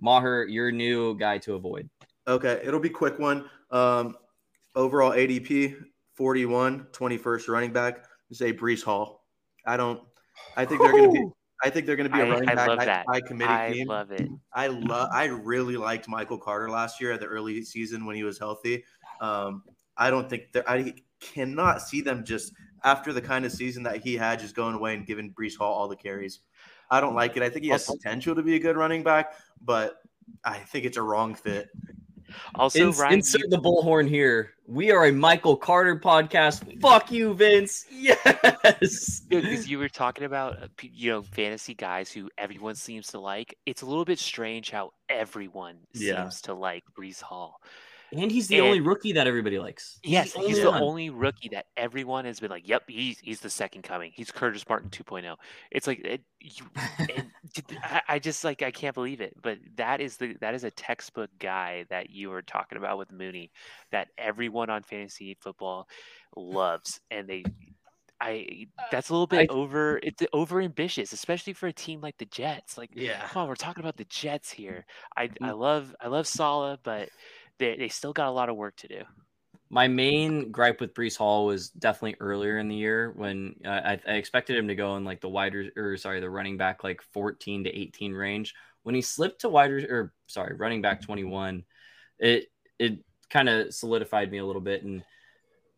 Maher, 0.00 0.44
your 0.48 0.72
new 0.72 1.16
guy 1.16 1.38
to 1.38 1.54
avoid. 1.54 1.88
Okay, 2.26 2.60
it'll 2.64 2.80
be 2.80 2.88
a 2.88 2.92
quick 2.92 3.18
one. 3.20 3.48
Um, 3.70 4.16
overall 4.74 5.12
ADP 5.12 5.76
41, 6.14 6.86
21st 6.92 7.48
running 7.48 7.72
back. 7.72 8.04
Say 8.32 8.52
Breece 8.52 8.82
Hall. 8.82 9.24
I 9.66 9.76
don't. 9.76 10.00
I 10.56 10.64
think 10.64 10.80
they're 10.82 10.90
going 10.90 11.12
to 11.14 11.20
be. 11.20 11.24
I 11.62 11.70
think 11.70 11.86
they're 11.86 11.94
going 11.96 12.10
to 12.10 12.14
be 12.14 12.20
a 12.20 12.26
I- 12.26 12.30
running 12.30 12.48
I 12.48 12.54
back 12.56 12.68
love 12.68 12.78
high, 12.80 12.84
that. 12.86 13.06
high 13.08 13.20
committee 13.20 13.50
I 13.52 13.72
team. 13.72 13.86
love 13.86 14.10
it. 14.10 14.28
I 14.52 14.66
love. 14.66 15.08
I 15.12 15.26
really 15.26 15.76
liked 15.76 16.08
Michael 16.08 16.38
Carter 16.38 16.68
last 16.68 17.00
year 17.00 17.12
at 17.12 17.20
the 17.20 17.26
early 17.26 17.62
season 17.62 18.04
when 18.06 18.16
he 18.16 18.24
was 18.24 18.38
healthy. 18.38 18.84
Um, 19.20 19.62
I 19.96 20.10
don't 20.10 20.28
think 20.28 20.52
that 20.52 20.68
I 20.68 20.94
cannot 21.20 21.82
see 21.82 22.00
them 22.00 22.24
just 22.24 22.52
after 22.82 23.12
the 23.12 23.22
kind 23.22 23.44
of 23.44 23.52
season 23.52 23.82
that 23.84 23.98
he 24.02 24.14
had, 24.16 24.40
just 24.40 24.54
going 24.54 24.74
away 24.74 24.94
and 24.94 25.06
giving 25.06 25.32
Breece 25.32 25.56
Hall 25.56 25.72
all 25.72 25.88
the 25.88 25.96
carries. 25.96 26.40
I 26.90 27.00
don't 27.00 27.14
like 27.14 27.36
it. 27.36 27.42
I 27.42 27.48
think 27.48 27.64
he 27.64 27.70
has 27.70 27.88
Also- 27.88 27.96
potential 27.98 28.34
to 28.34 28.42
be 28.42 28.56
a 28.56 28.58
good 28.58 28.76
running 28.76 29.02
back, 29.02 29.34
but 29.60 30.00
I 30.44 30.58
think 30.58 30.84
it's 30.84 30.96
a 30.98 31.02
wrong 31.02 31.34
fit. 31.34 31.68
Also, 32.54 32.86
Ins- 32.88 32.98
Ryan, 32.98 33.14
insert 33.14 33.42
you- 33.42 33.48
the 33.50 33.58
bullhorn 33.58 34.08
here. 34.08 34.54
We 34.66 34.90
are 34.90 35.04
a 35.06 35.12
Michael 35.12 35.56
Carter 35.56 35.98
podcast. 36.00 36.80
Fuck 36.80 37.12
you, 37.12 37.34
Vince. 37.34 37.84
Yes. 37.92 39.20
because 39.28 39.68
you 39.68 39.78
were 39.78 39.88
talking 39.90 40.24
about 40.24 40.62
uh, 40.62 40.68
you 40.82 41.10
know 41.10 41.22
fantasy 41.22 41.74
guys 41.74 42.10
who 42.10 42.30
everyone 42.38 42.74
seems 42.74 43.08
to 43.08 43.20
like. 43.20 43.56
It's 43.66 43.82
a 43.82 43.86
little 43.86 44.04
bit 44.06 44.18
strange 44.18 44.70
how 44.70 44.92
everyone 45.08 45.76
Yeah. 45.92 46.22
seems 46.22 46.40
to 46.42 46.54
like 46.54 46.82
Breece 46.98 47.20
Hall. 47.22 47.60
And 48.18 48.30
he's 48.30 48.48
the 48.48 48.58
And- 48.58 48.66
only 48.66 48.80
rookie 48.80 49.12
that 49.12 49.26
everybody 49.26 49.58
likes. 49.58 49.98
Yes, 50.02 50.34
only 50.36 50.48
he's 50.48 50.60
the 50.60 50.70
one. 50.70 50.82
only 50.82 51.10
rookie 51.10 51.48
that 51.50 51.66
everyone 51.76 52.24
has 52.24 52.40
been 52.40 52.50
like, 52.50 52.66
"Yep, 52.68 52.84
he's 52.88 53.18
he's 53.18 53.40
the 53.40 53.50
second 53.50 53.82
coming. 53.82 54.12
He's 54.14 54.30
Curtis 54.30 54.64
Martin 54.68 54.90
2.0." 54.90 55.36
It's 55.70 55.86
like 55.86 56.00
it, 56.04 56.22
you, 56.40 56.64
and 56.98 57.30
did- 57.54 57.78
I, 57.82 58.02
I 58.08 58.18
just 58.18 58.44
like 58.44 58.62
I 58.62 58.70
can't 58.70 58.94
believe 58.94 59.20
it, 59.20 59.34
but 59.42 59.58
that 59.76 60.00
is 60.00 60.16
the 60.16 60.36
that 60.40 60.54
is 60.54 60.64
a 60.64 60.70
textbook 60.70 61.30
guy 61.38 61.84
that 61.90 62.10
you 62.10 62.30
were 62.30 62.42
talking 62.42 62.78
about 62.78 62.98
with 62.98 63.10
Mooney 63.12 63.50
that 63.90 64.08
everyone 64.18 64.70
on 64.70 64.82
fantasy 64.82 65.36
football 65.40 65.88
loves, 66.36 67.00
and 67.10 67.28
they. 67.28 67.44
I 68.20 68.68
that's 68.92 69.10
a 69.10 69.12
little 69.12 69.26
bit 69.26 69.50
over 69.50 69.98
it's 70.02 70.22
over 70.32 70.60
ambitious, 70.60 71.12
especially 71.12 71.52
for 71.52 71.66
a 71.66 71.72
team 71.72 72.00
like 72.00 72.16
the 72.16 72.24
Jets. 72.26 72.78
Like 72.78 72.90
Yeah. 72.94 73.20
come 73.26 73.42
on, 73.42 73.48
we're 73.48 73.56
talking 73.56 73.82
about 73.82 73.96
the 73.96 74.04
Jets 74.04 74.50
here. 74.52 74.86
I 75.16 75.24
I 75.24 75.26
mm-hmm. 75.26 75.50
love 75.58 75.96
I 76.00 76.06
love 76.06 76.28
Saleh, 76.28 76.78
but 76.84 77.08
they 77.58 77.76
they 77.76 77.88
still 77.88 78.12
got 78.12 78.28
a 78.28 78.30
lot 78.32 78.48
of 78.48 78.56
work 78.56 78.76
to 78.76 78.88
do. 78.88 79.02
My 79.70 79.88
main 79.88 80.52
gripe 80.52 80.80
with 80.80 80.94
Breece 80.94 81.16
Hall 81.16 81.46
was 81.46 81.70
definitely 81.70 82.16
earlier 82.20 82.58
in 82.58 82.68
the 82.68 82.76
year 82.76 83.12
when 83.16 83.56
uh, 83.64 83.68
I, 83.68 84.00
I 84.06 84.12
expected 84.12 84.56
him 84.56 84.68
to 84.68 84.74
go 84.74 84.96
in 84.96 85.04
like 85.04 85.20
the 85.20 85.28
wider 85.28 85.68
or 85.76 85.96
sorry 85.96 86.20
the 86.20 86.30
running 86.30 86.56
back 86.56 86.84
like 86.84 87.02
14 87.12 87.64
to 87.64 87.70
18 87.70 88.12
range. 88.12 88.54
When 88.82 88.94
he 88.94 89.00
slipped 89.00 89.40
to 89.40 89.48
wider 89.48 89.78
or 89.88 90.12
sorry 90.26 90.54
running 90.54 90.82
back 90.82 91.02
21, 91.02 91.64
it 92.18 92.46
it 92.78 92.98
kind 93.30 93.48
of 93.48 93.74
solidified 93.74 94.30
me 94.30 94.38
a 94.38 94.44
little 94.44 94.62
bit 94.62 94.84
and 94.84 95.02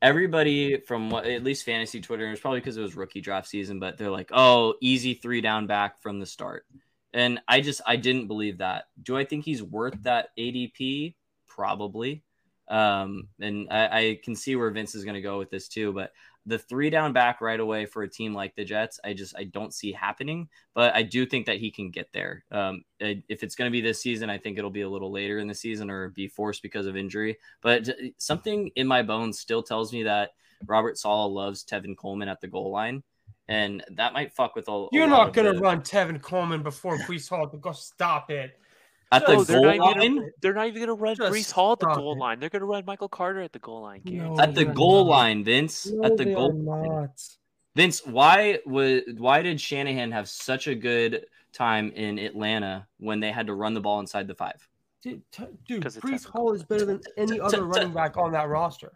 everybody 0.02 0.78
from 0.78 1.10
what 1.10 1.26
at 1.26 1.42
least 1.42 1.64
fantasy 1.64 2.00
Twitter 2.00 2.30
it's 2.30 2.40
probably 2.40 2.60
because 2.60 2.76
it 2.76 2.82
was 2.82 2.96
rookie 2.96 3.20
draft 3.20 3.48
season, 3.48 3.78
but 3.80 3.96
they're 3.96 4.10
like, 4.10 4.30
oh, 4.32 4.74
easy 4.80 5.14
three 5.14 5.40
down 5.40 5.66
back 5.66 6.00
from 6.00 6.20
the 6.20 6.26
start. 6.26 6.66
And 7.14 7.40
I 7.48 7.60
just 7.60 7.80
I 7.86 7.96
didn't 7.96 8.26
believe 8.26 8.58
that. 8.58 8.84
Do 9.02 9.16
I 9.16 9.24
think 9.24 9.44
he's 9.44 9.62
worth 9.62 10.02
that 10.02 10.28
ADP? 10.38 11.14
Probably. 11.56 12.22
Um, 12.68 13.28
and 13.40 13.68
I, 13.70 13.98
I 13.98 14.20
can 14.22 14.36
see 14.36 14.56
where 14.56 14.70
Vince 14.70 14.94
is 14.94 15.04
going 15.04 15.14
to 15.14 15.22
go 15.22 15.38
with 15.38 15.50
this 15.50 15.68
too. 15.68 15.92
But 15.92 16.12
the 16.44 16.58
three 16.58 16.90
down 16.90 17.12
back 17.12 17.40
right 17.40 17.58
away 17.58 17.86
for 17.86 18.02
a 18.02 18.08
team 18.08 18.34
like 18.34 18.54
the 18.54 18.64
Jets, 18.64 19.00
I 19.02 19.14
just 19.14 19.34
I 19.36 19.44
don't 19.44 19.72
see 19.72 19.92
happening. 19.92 20.48
But 20.74 20.94
I 20.94 21.02
do 21.02 21.24
think 21.24 21.46
that 21.46 21.56
he 21.56 21.70
can 21.70 21.90
get 21.90 22.12
there. 22.12 22.44
Um, 22.50 22.84
if 23.00 23.42
it's 23.42 23.54
going 23.54 23.70
to 23.70 23.72
be 23.72 23.80
this 23.80 24.02
season, 24.02 24.28
I 24.30 24.38
think 24.38 24.58
it'll 24.58 24.70
be 24.70 24.82
a 24.82 24.88
little 24.88 25.10
later 25.10 25.38
in 25.38 25.48
the 25.48 25.54
season 25.54 25.90
or 25.90 26.10
be 26.10 26.28
forced 26.28 26.62
because 26.62 26.86
of 26.86 26.96
injury. 26.96 27.38
But 27.62 27.88
something 28.18 28.70
in 28.76 28.86
my 28.86 29.02
bones 29.02 29.38
still 29.38 29.62
tells 29.62 29.92
me 29.92 30.02
that 30.02 30.32
Robert 30.66 30.98
Saleh 30.98 31.32
loves 31.32 31.64
Tevin 31.64 31.96
Coleman 31.96 32.28
at 32.28 32.40
the 32.40 32.48
goal 32.48 32.70
line, 32.70 33.02
and 33.48 33.84
that 33.92 34.12
might 34.12 34.32
fuck 34.32 34.54
with 34.54 34.68
all. 34.68 34.88
You're 34.92 35.06
not 35.06 35.32
gonna 35.32 35.52
the- 35.52 35.60
run 35.60 35.82
Tevin 35.82 36.20
Coleman 36.20 36.62
before 36.62 36.98
Breece 36.98 37.28
Hall. 37.28 37.46
Can 37.46 37.60
go 37.60 37.72
stop 37.72 38.30
it. 38.30 38.58
At 39.12 39.22
No, 39.28 39.44
the 39.44 39.52
they're 39.52 39.60
goal 39.60 39.64
not 39.66 39.74
even 39.74 39.98
line. 40.00 40.16
gonna, 40.16 40.28
they're 40.42 40.54
not 40.54 40.66
even 40.66 40.82
gonna 40.82 40.94
run 40.94 41.14
Just 41.16 41.32
Breece 41.32 41.52
Hall 41.52 41.72
at 41.72 41.78
the 41.80 41.86
goal 41.94 42.14
it. 42.14 42.18
line. 42.18 42.40
They're 42.40 42.48
gonna 42.48 42.64
run 42.64 42.84
Michael 42.86 43.08
Carter 43.08 43.40
at 43.40 43.52
the 43.52 43.60
goal 43.60 43.82
line. 43.82 44.02
No. 44.04 44.36
At 44.40 44.54
the 44.54 44.64
goal 44.64 45.04
not. 45.04 45.10
line, 45.10 45.44
Vince. 45.44 45.86
No, 45.86 46.04
at 46.04 46.16
the 46.16 46.24
goal 46.24 46.52
line. 46.52 47.08
Vince, 47.76 48.04
why 48.04 48.58
was 48.66 49.02
why 49.16 49.42
did 49.42 49.60
Shanahan 49.60 50.10
have 50.10 50.28
such 50.28 50.66
a 50.66 50.74
good 50.74 51.26
time 51.52 51.92
in 51.92 52.18
Atlanta 52.18 52.86
when 52.98 53.20
they 53.20 53.30
had 53.30 53.46
to 53.46 53.54
run 53.54 53.74
the 53.74 53.80
ball 53.80 54.00
inside 54.00 54.26
the 54.26 54.34
five? 54.34 54.66
Dude, 55.02 55.22
t- 55.30 55.44
dude 55.68 55.82
'Cause 55.82 55.96
of 55.96 56.02
Breece 56.02 56.26
Hall 56.26 56.52
is 56.52 56.64
better 56.64 56.84
than 56.84 57.00
any 57.16 57.34
T- 57.34 57.40
other 57.40 57.58
t- 57.58 57.62
running 57.62 57.92
back 57.92 58.16
on 58.16 58.32
that 58.32 58.48
roster. 58.48 58.92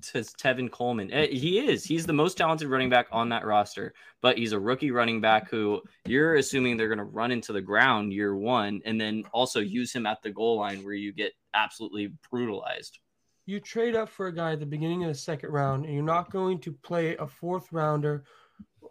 To 0.00 0.18
Tevin 0.18 0.70
Coleman, 0.70 1.12
Eh, 1.12 1.28
he 1.28 1.58
is. 1.60 1.84
He's 1.84 2.06
the 2.06 2.12
most 2.12 2.36
talented 2.36 2.68
running 2.68 2.90
back 2.90 3.06
on 3.12 3.28
that 3.30 3.44
roster, 3.44 3.92
but 4.20 4.38
he's 4.38 4.52
a 4.52 4.58
rookie 4.60 4.90
running 4.90 5.20
back 5.20 5.50
who 5.50 5.80
you're 6.06 6.36
assuming 6.36 6.76
they're 6.76 6.88
going 6.88 6.98
to 6.98 7.04
run 7.04 7.30
into 7.30 7.52
the 7.52 7.60
ground 7.60 8.12
year 8.12 8.34
one, 8.36 8.80
and 8.84 9.00
then 9.00 9.24
also 9.32 9.60
use 9.60 9.92
him 9.92 10.06
at 10.06 10.22
the 10.22 10.30
goal 10.30 10.58
line 10.58 10.82
where 10.84 10.94
you 10.94 11.12
get 11.12 11.32
absolutely 11.54 12.12
brutalized. 12.30 12.98
You 13.46 13.60
trade 13.60 13.96
up 13.96 14.08
for 14.08 14.28
a 14.28 14.34
guy 14.34 14.52
at 14.52 14.60
the 14.60 14.66
beginning 14.66 15.02
of 15.04 15.08
the 15.08 15.14
second 15.14 15.50
round, 15.50 15.84
and 15.84 15.94
you're 15.94 16.02
not 16.02 16.30
going 16.30 16.60
to 16.60 16.72
play 16.72 17.16
a 17.16 17.26
fourth 17.26 17.72
rounder, 17.72 18.24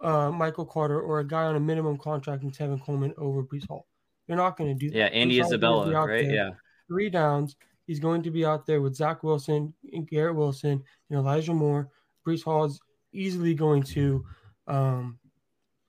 uh, 0.01 0.31
Michael 0.31 0.65
Carter, 0.65 0.99
or 1.01 1.19
a 1.19 1.27
guy 1.27 1.43
on 1.43 1.55
a 1.55 1.59
minimum 1.59 1.97
contract 1.97 2.43
in 2.43 2.51
Tevin 2.51 2.81
Coleman 2.83 3.13
over 3.17 3.43
Breece 3.43 3.67
Hall. 3.67 3.87
You're 4.27 4.37
not 4.37 4.57
going 4.57 4.69
to 4.69 4.79
do 4.79 4.91
that. 4.91 4.97
Yeah, 4.97 5.05
Andy 5.05 5.37
Breece 5.37 5.41
Hall's 5.41 5.51
gonna 5.51 5.59
be 5.59 5.89
Isabella, 5.89 6.07
right? 6.07 6.25
there. 6.25 6.35
Yeah, 6.35 6.49
three 6.87 7.09
downs. 7.09 7.55
He's 7.89 7.99
going 7.99 8.21
to 8.21 8.29
be 8.29 8.45
out 8.45 8.67
there 8.67 8.81
with 8.81 8.95
Zach 8.95 9.23
Wilson, 9.23 9.73
and 9.91 10.07
Garrett 10.07 10.35
Wilson, 10.35 10.83
and 11.09 11.17
Elijah 11.17 11.55
Moore. 11.55 11.89
Breece 12.23 12.43
Hall 12.43 12.65
is 12.65 12.79
easily 13.13 13.55
going 13.55 13.81
to, 13.81 14.23
um, 14.67 15.17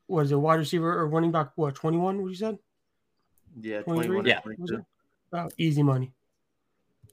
what 0.06 0.24
is 0.24 0.32
it, 0.32 0.36
wide 0.36 0.54
receiver 0.54 0.98
or 0.98 1.08
running 1.08 1.30
back? 1.30 1.50
What 1.56 1.74
twenty 1.74 1.98
one? 1.98 2.22
What 2.22 2.28
you 2.28 2.36
said? 2.36 2.56
Yeah, 3.60 3.82
23? 3.82 4.06
21 4.06 4.24
Yeah. 4.24 4.40
22. 4.40 4.86
Oh, 5.34 5.48
easy 5.58 5.82
money. 5.82 6.10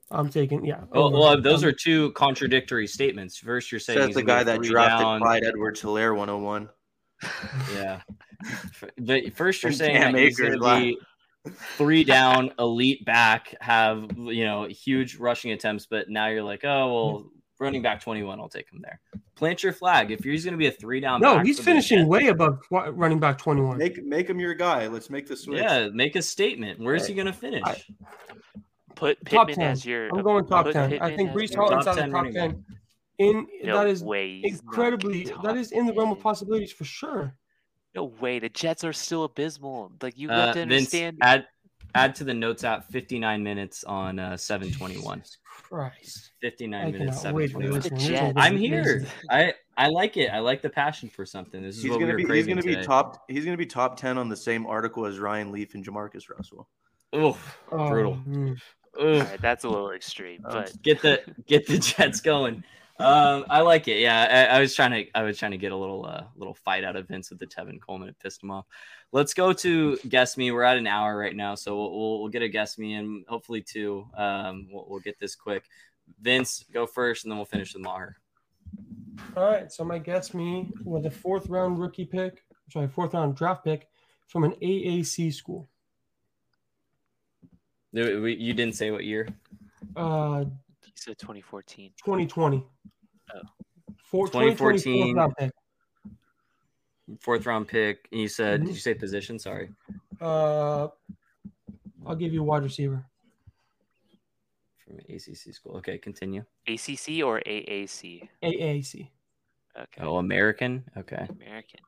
I'm 0.09 0.29
taking 0.29 0.63
yeah. 0.63 0.85
Well, 0.89 1.11
well, 1.11 1.41
those 1.41 1.65
are 1.65 1.73
two 1.73 2.13
contradictory 2.13 2.87
statements. 2.87 3.37
First, 3.37 3.73
you're 3.73 3.79
saying 3.81 3.99
Says 3.99 4.07
he's 4.07 4.15
the 4.15 4.23
guy 4.23 4.45
that 4.45 4.55
three 4.55 4.69
drafted 4.69 5.03
down. 5.03 5.19
Clyde 5.19 5.43
Edwards 5.43 5.81
Helaire 5.81 6.15
101. 6.15 6.69
Yeah. 7.75 7.99
But 8.97 9.33
first, 9.35 9.63
you're 9.63 9.71
saying 9.73 9.97
Cam 9.97 10.13
that 10.13 10.21
he's 10.21 10.39
Akers, 10.39 10.55
going 10.55 10.81
to 10.81 10.95
be 10.95 10.97
three 11.77 12.03
down, 12.03 12.51
elite 12.59 13.03
back, 13.05 13.53
have 13.61 14.09
you 14.17 14.45
know 14.45 14.65
huge 14.65 15.17
rushing 15.17 15.51
attempts, 15.51 15.85
but 15.85 16.09
now 16.09 16.27
you're 16.27 16.43
like, 16.43 16.63
oh 16.65 16.93
well, 16.93 17.31
running 17.59 17.81
back 17.81 18.01
21, 18.01 18.39
I'll 18.39 18.49
take 18.49 18.69
him 18.71 18.81
there. 18.83 18.99
Plant 19.35 19.61
your 19.63 19.73
flag. 19.73 20.11
If 20.11 20.23
he's 20.23 20.43
going 20.43 20.53
to 20.53 20.57
be 20.57 20.67
a 20.67 20.71
three 20.71 20.99
down, 20.99 21.21
no, 21.21 21.35
back 21.35 21.45
he's 21.45 21.59
finishing 21.59 21.99
Jets, 21.99 22.09
way 22.09 22.27
above 22.27 22.59
wa- 22.71 22.89
running 22.91 23.19
back 23.19 23.37
twenty 23.37 23.61
one. 23.61 23.77
Make 23.77 24.03
make 24.03 24.27
him 24.29 24.39
your 24.39 24.55
guy. 24.55 24.87
Let's 24.87 25.09
make 25.11 25.27
the 25.27 25.35
switch. 25.37 25.61
Yeah, 25.61 25.89
make 25.93 26.15
a 26.15 26.21
statement. 26.23 26.79
Where's 26.79 27.05
he 27.05 27.13
going 27.13 27.27
to 27.27 27.33
finish? 27.33 27.61
I- 27.65 27.81
Put 28.95 29.23
Top 29.29 29.47
Pittman 29.47 29.65
10. 29.67 29.71
as 29.73 29.85
your. 29.85 30.09
I'm 30.09 30.23
going 30.23 30.47
top 30.47 30.65
put 30.65 30.73
ten. 30.73 30.97
I 30.99 31.15
think 31.15 31.29
as 31.29 31.35
Breece 31.35 31.51
your- 31.53 31.61
Hall 31.61 31.69
top 31.69 31.79
inside 31.81 31.95
10 31.97 32.09
the 32.09 32.13
top 32.15 32.23
running 32.23 32.33
ten. 32.33 32.65
In 33.19 33.47
No 33.63 33.77
that 33.77 33.87
is 33.87 34.03
way. 34.03 34.41
incredibly 34.43 35.25
that 35.43 35.55
is 35.55 35.71
in 35.71 35.85
the 35.85 35.93
realm 35.93 36.11
of 36.11 36.19
possibilities 36.19 36.71
for 36.71 36.83
sure. 36.83 37.35
No 37.97 38.03
way. 38.03 38.37
The 38.37 38.49
Jets 38.49 38.83
are 38.83 38.93
still 38.93 39.23
abysmal. 39.23 39.91
Like 40.03 40.19
you 40.19 40.29
Uh, 40.29 40.45
have 40.45 40.53
to 40.53 40.59
Vince, 40.59 40.93
understand. 40.93 41.17
add 41.23 41.47
add 41.95 42.13
to 42.15 42.23
the 42.23 42.33
notes 42.33 42.63
app 42.63 42.91
59 42.91 43.41
minutes 43.41 43.83
on 43.85 44.19
uh, 44.19 44.37
721. 44.37 45.17
Jesus 45.17 45.37
Christ. 45.43 46.31
59 46.39 46.79
I 46.79 46.91
minutes, 46.91 47.17
cannot 47.21 47.33
wait 47.35 47.47
to 47.53 47.57
721. 47.57 47.73
listen. 47.73 47.95
The 47.95 47.99
This 47.99 48.03
is 48.03 48.09
Jets. 48.09 48.33
I'm 48.37 48.55
here. 48.55 49.07
I 49.31 49.53
I 49.77 49.87
like 49.87 50.15
it. 50.15 50.27
I 50.27 50.37
like 50.39 50.61
the 50.61 50.69
passion 50.69 51.09
for 51.09 51.25
something. 51.25 51.63
This 51.63 51.77
is 51.77 51.81
He's 51.81 51.89
what 51.89 51.99
gonna 52.01 52.13
we 52.13 52.23
were 52.23 52.29
be 52.29 52.35
he's 52.35 52.45
gonna 52.45 52.61
be 52.61 52.75
top 52.83 53.23
he's 53.27 53.45
gonna 53.45 53.57
be 53.57 53.65
top 53.65 53.97
ten 53.97 54.19
on 54.19 54.29
the 54.29 54.37
same 54.37 54.67
article 54.67 55.07
as 55.07 55.17
Ryan 55.17 55.51
Leaf 55.51 55.73
and 55.73 55.83
Jamarcus 55.83 56.29
Russell. 56.29 56.69
Oof, 57.15 57.57
Oh, 57.71 57.87
brutal. 57.89 58.19
mm. 58.29 58.51
Oof. 58.51 58.61
All 58.99 59.09
right, 59.09 59.41
that's 59.41 59.63
a 59.63 59.69
little 59.69 59.89
extreme, 59.91 60.41
Um, 60.45 60.53
but 60.53 60.79
get 60.83 61.01
the 61.01 61.21
get 61.47 61.65
the 61.65 61.79
Jets 61.79 62.21
going. 62.21 62.63
Um, 62.99 63.45
I 63.49 63.61
like 63.61 63.87
it. 63.87 63.99
Yeah, 63.99 64.47
I, 64.49 64.57
I 64.57 64.59
was 64.59 64.73
trying 64.75 64.91
to 64.91 65.17
I 65.17 65.21
was 65.21 65.37
trying 65.37 65.51
to 65.51 65.57
get 65.57 65.71
a 65.71 65.75
little 65.75 66.05
uh, 66.05 66.23
little 66.35 66.55
fight 66.55 66.83
out 66.83 66.95
of 66.95 67.07
Vince 67.07 67.29
with 67.29 67.39
the 67.39 67.45
Tevin 67.45 67.79
Coleman. 67.79 68.09
It 68.09 68.15
pissed 68.19 68.41
him 68.41 68.49
off. 68.49 68.65
Let's 69.11 69.33
go 69.33 69.53
to 69.53 69.97
guess 70.09 70.35
me. 70.35 70.51
We're 70.51 70.63
at 70.63 70.77
an 70.77 70.87
hour 70.87 71.15
right 71.15 71.35
now, 71.35 71.53
so 71.55 71.77
we'll 71.77 71.91
we'll, 71.91 72.19
we'll 72.21 72.29
get 72.29 72.41
a 72.41 72.49
guess 72.49 72.77
me 72.77 72.95
and 72.95 73.23
hopefully 73.27 73.61
two. 73.61 74.07
Um, 74.15 74.67
we'll, 74.71 74.85
we'll 74.89 74.99
get 74.99 75.19
this 75.19 75.35
quick. 75.35 75.65
Vince, 76.21 76.65
go 76.73 76.87
first, 76.87 77.23
and 77.23 77.31
then 77.31 77.37
we'll 77.37 77.45
finish 77.45 77.73
with 77.73 77.83
Maher. 77.83 78.17
All 79.35 79.43
right, 79.43 79.71
so 79.71 79.83
my 79.83 79.99
guess 79.99 80.33
me 80.33 80.69
with 80.83 81.05
a 81.05 81.11
fourth 81.11 81.49
round 81.49 81.77
rookie 81.79 82.05
pick, 82.05 82.43
sorry, 82.71 82.87
fourth 82.87 83.13
round 83.13 83.35
draft 83.35 83.63
pick 83.63 83.87
from 84.27 84.43
an 84.43 84.53
AAC 84.61 85.33
school. 85.33 85.67
You 87.91 88.53
didn't 88.53 88.75
say 88.75 88.91
what 88.91 89.03
year. 89.03 89.27
Uh, 89.95 90.45
said 90.97 91.17
2014. 91.19 91.91
2020. 92.03 92.63
Oh. 93.33 93.39
Four, 94.03 94.27
2014. 94.27 95.13
2020 95.13 95.13
fourth 95.13 95.15
round 95.15 95.35
pick. 95.37 95.51
Fourth 97.21 97.45
round 97.45 97.67
pick. 97.67 98.07
You 98.11 98.27
said. 98.27 98.61
Mhm. 98.61 98.65
Did 98.65 98.73
you 98.75 98.79
say 98.79 98.93
position? 98.93 99.39
Sorry. 99.39 99.69
Uh, 100.19 100.87
I'll 102.05 102.15
give 102.15 102.33
you 102.33 102.41
a 102.41 102.45
wide 102.45 102.63
receiver. 102.63 103.05
From 104.77 104.99
ACC 105.09 105.53
school. 105.53 105.77
Okay, 105.77 105.97
continue. 105.97 106.43
ACC 106.67 107.21
or 107.23 107.41
AAC? 107.45 108.27
AAC. 108.41 109.11
Okay. 109.77 110.01
Oh, 110.01 110.17
American. 110.17 110.83
Okay. 110.95 111.27
American. 111.29 111.81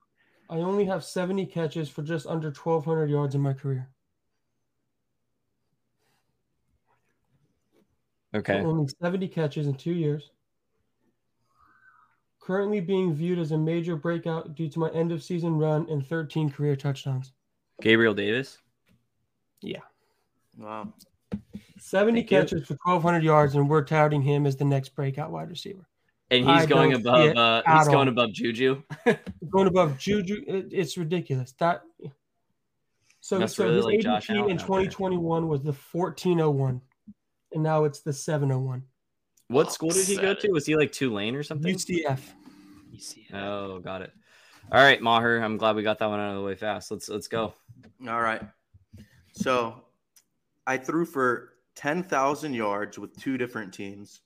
I 0.49 0.57
only 0.57 0.85
have 0.85 1.03
70 1.03 1.45
catches 1.45 1.89
for 1.89 2.01
just 2.01 2.25
under 2.27 2.51
1,200 2.51 3.09
yards 3.09 3.35
in 3.35 3.41
my 3.41 3.53
career. 3.53 3.89
Okay. 8.35 8.59
Only 8.59 8.87
70 9.01 9.27
catches 9.27 9.67
in 9.67 9.75
two 9.75 9.93
years. 9.93 10.31
Currently 12.41 12.81
being 12.81 13.13
viewed 13.13 13.39
as 13.39 13.51
a 13.51 13.57
major 13.57 13.95
breakout 13.95 14.55
due 14.55 14.69
to 14.69 14.79
my 14.79 14.89
end 14.89 15.11
of 15.11 15.23
season 15.23 15.57
run 15.57 15.87
and 15.89 16.05
13 16.05 16.49
career 16.49 16.75
touchdowns. 16.75 17.31
Gabriel 17.81 18.13
Davis. 18.13 18.57
Yeah. 19.61 19.79
Wow. 20.57 20.93
70 21.79 22.21
Thank 22.21 22.31
you. 22.31 22.37
catches 22.37 22.67
for 22.67 22.77
1,200 22.83 23.23
yards, 23.23 23.55
and 23.55 23.69
we're 23.69 23.83
touting 23.83 24.21
him 24.21 24.45
as 24.45 24.55
the 24.55 24.65
next 24.65 24.89
breakout 24.89 25.31
wide 25.31 25.49
receiver. 25.49 25.87
And 26.31 26.49
I 26.49 26.59
he's 26.59 26.67
going 26.67 26.93
above. 26.93 27.35
Uh, 27.35 27.63
at 27.65 27.77
he's 27.79 27.87
going 27.87 28.07
above 28.07 28.33
Juju. 28.33 28.83
Going 29.49 29.67
above 29.67 29.97
Juju, 29.97 30.43
it, 30.45 30.67
it's 30.71 30.95
ridiculous. 30.95 31.55
That 31.57 31.81
so, 33.19 33.39
Must 33.39 33.55
so 33.55 33.65
really 33.65 33.75
his 33.77 33.85
like 33.85 33.99
Josh 33.99 34.27
ADP 34.27 34.35
Allen 34.35 34.51
in 34.51 34.59
out 34.59 34.67
there. 34.67 34.67
2021 34.67 35.47
was 35.47 35.61
the 35.61 35.73
1401, 35.91 36.81
and 37.53 37.63
now 37.63 37.83
it's 37.83 37.99
the 37.99 38.13
701. 38.13 38.83
What 39.47 39.67
oh, 39.67 39.69
school 39.69 39.89
did 39.89 40.05
he 40.05 40.15
go 40.15 40.33
to? 40.33 40.51
Was 40.51 40.65
he 40.65 40.75
like 40.75 40.91
Tulane 40.91 41.35
or 41.35 41.43
something? 41.43 41.73
UCF. 41.73 42.19
You 42.91 42.99
see, 42.99 43.27
Oh, 43.33 43.79
got 43.79 44.01
it. 44.01 44.11
All 44.71 44.81
right, 44.81 45.01
Maher. 45.01 45.39
I'm 45.39 45.57
glad 45.57 45.75
we 45.75 45.81
got 45.81 45.97
that 45.99 46.09
one 46.09 46.19
out 46.19 46.29
of 46.29 46.35
the 46.35 46.43
way 46.43 46.55
fast. 46.55 46.91
Let's 46.91 47.09
let's 47.09 47.27
go. 47.27 47.53
All 48.07 48.21
right. 48.21 48.41
So 49.31 49.83
I 50.67 50.77
threw 50.77 51.05
for 51.05 51.53
10,000 51.75 52.53
yards 52.53 52.99
with 52.99 53.17
two 53.17 53.37
different 53.37 53.73
teams. 53.73 54.21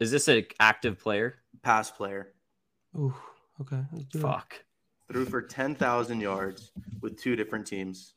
Is 0.00 0.10
this 0.10 0.28
an 0.28 0.44
active 0.60 0.98
player? 0.98 1.36
Pass 1.62 1.90
player. 1.90 2.32
Ooh, 2.96 3.14
okay. 3.60 3.80
Let's 3.92 4.04
do 4.06 4.18
it. 4.18 4.22
Fuck. 4.22 4.64
Threw 5.10 5.24
for 5.24 5.40
10,000 5.40 6.20
yards 6.20 6.72
with 7.00 7.18
two 7.18 7.36
different 7.36 7.66
teams. 7.66 8.14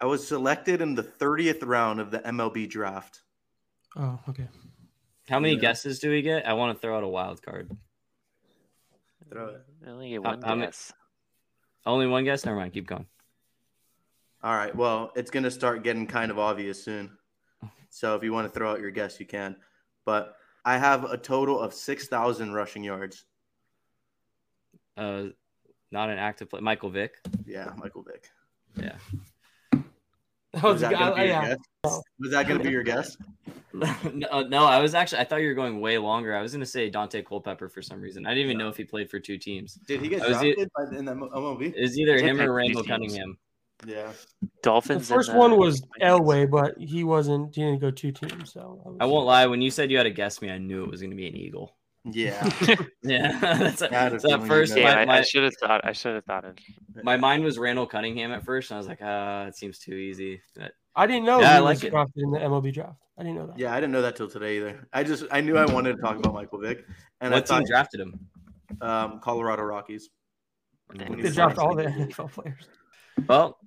I 0.00 0.06
was 0.06 0.26
selected 0.26 0.80
in 0.80 0.94
the 0.94 1.02
30th 1.02 1.64
round 1.64 2.00
of 2.00 2.10
the 2.10 2.18
MLB 2.20 2.68
draft. 2.68 3.22
Oh, 3.96 4.18
okay. 4.28 4.48
How 5.28 5.38
many 5.40 5.54
Yeah. 5.54 5.60
guesses 5.60 5.98
do 6.00 6.10
we 6.10 6.20
get? 6.22 6.46
I 6.46 6.52
want 6.54 6.76
to 6.76 6.80
throw 6.80 6.96
out 6.96 7.04
a 7.04 7.08
wild 7.08 7.40
card. 7.42 7.70
Throw 9.30 9.48
it. 9.48 9.66
I 9.86 9.90
only 9.90 10.10
get 10.10 10.22
one 10.22 10.42
how 10.42 10.54
many- 10.54 10.66
guess. 10.66 10.92
Only 11.86 12.06
one 12.06 12.24
guess. 12.24 12.44
Never 12.44 12.56
mind. 12.58 12.72
Keep 12.72 12.86
going. 12.86 13.06
All 14.42 14.54
right. 14.54 14.74
Well, 14.74 15.12
it's 15.16 15.30
going 15.30 15.44
to 15.44 15.50
start 15.50 15.82
getting 15.82 16.06
kind 16.06 16.30
of 16.30 16.38
obvious 16.38 16.82
soon. 16.84 17.16
So 17.88 18.16
if 18.16 18.22
you 18.22 18.32
want 18.32 18.46
to 18.52 18.58
throw 18.58 18.72
out 18.72 18.80
your 18.80 18.90
guess, 18.90 19.18
you 19.20 19.26
can. 19.26 19.56
But 20.04 20.36
I 20.64 20.76
have 20.76 21.04
a 21.04 21.16
total 21.16 21.58
of 21.60 21.72
6,000 21.72 22.52
rushing 22.52 22.84
yards. 22.84 23.24
Uh, 24.96 25.28
not 25.90 26.10
an 26.10 26.18
active 26.18 26.50
player. 26.50 26.62
Michael 26.62 26.90
Vick. 26.90 27.14
Yeah, 27.46 27.72
Michael 27.76 28.02
Vick. 28.02 28.28
Yeah. 28.76 28.98
That 30.60 30.62
Was 30.62 30.72
was 30.74 30.80
that 30.82 30.92
going 30.92 31.10
to 31.10 31.14
guy. 31.16 31.22
be 31.22 31.28
your 31.28 31.42
Yeah. 31.42 31.48
guess? 31.48 32.00
Was 32.20 32.30
that 32.30 32.46
going 32.48 32.58
to 32.58 32.64
be 32.64 32.70
your 32.70 32.82
guess? 32.82 33.16
no, 33.74 34.42
no, 34.42 34.64
I 34.64 34.80
was 34.80 34.94
actually. 34.94 35.18
I 35.18 35.24
thought 35.24 35.40
you 35.42 35.48
were 35.48 35.54
going 35.54 35.80
way 35.80 35.98
longer. 35.98 36.34
I 36.34 36.40
was 36.42 36.52
going 36.52 36.60
to 36.60 36.66
say 36.66 36.90
Daunte 36.90 37.24
Culpepper 37.26 37.68
for 37.68 37.82
some 37.82 38.00
reason. 38.00 38.24
I 38.24 38.30
didn't 38.30 38.44
even 38.44 38.58
know 38.58 38.68
if 38.68 38.76
he 38.76 38.84
played 38.84 39.10
for 39.10 39.18
two 39.18 39.36
teams. 39.36 39.74
Did 39.88 40.00
he 40.00 40.08
get 40.08 40.22
I 40.22 40.28
was 40.28 40.38
drafted 40.38 40.70
by, 40.76 40.96
in 40.96 41.04
the 41.04 41.12
MLB? 41.14 41.72
It's 41.76 41.98
either 41.98 42.16
He 42.16 42.22
him 42.22 42.36
played 42.36 42.44
or 42.44 42.50
for 42.50 42.54
Randall. 42.54 42.84
Cunningham. 42.84 43.36
Yeah. 43.84 44.12
The 44.42 44.48
Dolphins. 44.62 45.10
and 45.10 45.16
first 45.18 45.32
the 45.32 45.36
one 45.38 45.56
was 45.58 45.82
Elway, 46.00 46.48
but 46.48 46.78
he 46.78 47.02
wasn't. 47.02 47.54
He 47.54 47.62
didn't 47.62 47.80
go 47.80 47.90
two 47.90 48.12
teams. 48.12 48.52
So 48.52 48.80
was- 48.84 48.96
I 49.00 49.06
won't 49.06 49.26
lie. 49.26 49.46
When 49.46 49.60
you 49.60 49.70
said 49.72 49.90
you 49.90 49.96
had 49.96 50.04
to 50.04 50.10
guess 50.10 50.40
me, 50.40 50.50
I 50.50 50.58
knew 50.58 50.84
it 50.84 50.90
was 50.90 51.00
going 51.00 51.10
to 51.10 51.16
be 51.16 51.26
an 51.26 51.36
Eagle. 51.36 51.74
Yeah. 52.04 52.50
Yeah, 53.02 53.38
that's 53.58 53.82
a, 53.82 53.90
I 53.94 53.98
had 54.02 54.12
a 54.14 54.20
so 54.20 54.32
at 54.32 54.46
first. 54.46 54.76
Yeah, 54.76 54.84
My, 54.94 55.00
I, 55.00 55.04
my, 55.04 55.18
I 55.18 55.22
should 55.22 55.42
have 55.44 55.52
thought. 55.60 55.82
I 55.84 55.92
should 55.92 56.14
have 56.14 56.24
thought 56.24 56.44
it. 56.44 56.58
my 57.02 57.16
mind 57.18 57.44
was 57.44 57.58
Randall 57.58 57.86
Cunningham 57.86 58.32
at 58.32 58.44
first, 58.44 58.70
and 58.70 58.76
I 58.76 58.78
was 58.78 58.86
like, 58.88 59.00
ah, 59.02 59.44
it 59.44 59.56
seems 59.56 59.78
too 59.78 59.92
easy. 59.94 60.40
But 60.56 60.72
I 60.96 61.06
didn't 61.06 61.24
know 61.26 61.40
Yeah, 61.40 61.50
he 61.52 61.56
I 61.58 61.60
was 61.60 61.78
like 61.82 61.84
it. 61.84 61.90
drafted 61.90 62.22
in 62.22 62.30
the 62.30 62.38
MLB 62.38 62.72
draft. 62.72 62.96
I 63.18 63.22
didn't 63.22 63.36
know 63.36 63.46
that. 63.48 63.58
Yeah, 63.58 63.72
I 63.72 63.76
didn't 63.80 63.92
know 63.92 64.02
that 64.02 64.16
till 64.16 64.28
today 64.28 64.56
either. 64.56 64.88
I 64.92 65.04
just 65.04 65.24
I 65.30 65.40
knew 65.42 65.56
I 65.58 65.66
wanted 65.70 65.96
to 65.96 66.02
talk 66.02 66.16
about 66.16 66.32
Michael 66.32 66.60
Vick, 66.60 66.84
and 67.20 67.32
what 67.32 67.42
I 67.42 67.46
thought 67.46 67.58
team 67.58 67.66
drafted 67.68 68.00
him? 68.00 68.18
um, 68.80 69.20
Colorado 69.20 69.62
Rockies. 69.62 70.08
They 70.94 71.30
draft 71.30 71.58
all 71.58 71.74
the 71.74 71.84
NFL 71.84 72.32
players. 72.32 72.66
Well, 73.28 73.58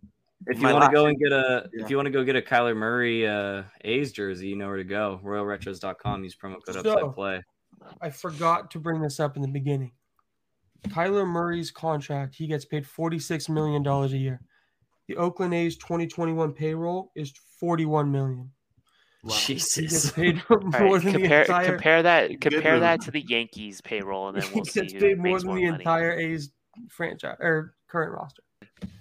if 0.47 0.59
you 0.59 0.67
want 0.67 0.83
to 0.85 0.91
go 0.95 1.05
and 1.05 1.17
get 1.19 1.31
a 1.31 1.69
Yeah. 1.73 1.83
if 1.83 1.89
you 1.91 1.95
want 1.95 2.07
to 2.07 2.11
go 2.11 2.23
get 2.23 2.35
a 2.35 2.41
Kyler 2.41 2.75
Murray 2.75 3.27
uh, 3.27 3.63
A's 3.81 4.11
jersey, 4.11 4.47
you 4.47 4.55
know 4.55 4.67
where 4.67 4.77
to 4.77 4.83
go. 4.83 5.19
RoyalRetros.com. 5.23 6.23
Use 6.23 6.35
promo 6.35 6.55
code 6.65 6.73
So- 6.75 6.79
Upside 6.91 7.13
Play. 7.13 7.43
I 8.01 8.09
forgot 8.09 8.71
to 8.71 8.79
bring 8.79 9.01
this 9.01 9.19
up 9.19 9.35
in 9.35 9.41
the 9.41 9.47
beginning. 9.47 9.91
Kyler 10.89 11.27
Murray's 11.27 11.71
contract, 11.71 12.35
he 12.35 12.47
gets 12.47 12.65
paid 12.65 12.85
$46 12.85 13.49
million 13.49 13.85
a 13.85 14.07
year. 14.07 14.41
The 15.07 15.15
Oakland 15.15 15.53
A's 15.53 15.77
2021 15.77 16.53
payroll 16.53 17.11
is 17.15 17.33
41 17.59 18.11
million. 18.11 18.51
Wow. 19.23 19.35
He 19.35 19.55
gets 19.55 19.75
Jesus. 19.75 20.11
paid 20.11 20.41
more 20.49 20.59
right, 20.59 21.03
than 21.03 21.13
compare 21.13 21.45
the 21.45 21.53
entire 21.53 21.65
compare 21.65 22.03
that 22.03 22.41
compare 22.41 22.73
move. 22.73 22.81
that 22.81 23.01
to 23.01 23.11
the 23.11 23.21
Yankees 23.21 23.81
payroll, 23.81 24.29
and 24.29 24.37
then 24.37 24.49
we'll 24.53 24.63
he 24.63 24.69
see 24.69 24.81
gets 24.81 24.93
who 24.93 24.99
paid 24.99 25.17
more 25.17 25.23
makes 25.31 25.41
than 25.41 25.47
more 25.47 25.57
the 25.57 25.65
money. 25.65 25.75
entire 25.75 26.17
A's 26.17 26.51
franchise 26.89 27.37
or 27.39 27.73
current 27.89 28.13
roster. 28.13 28.43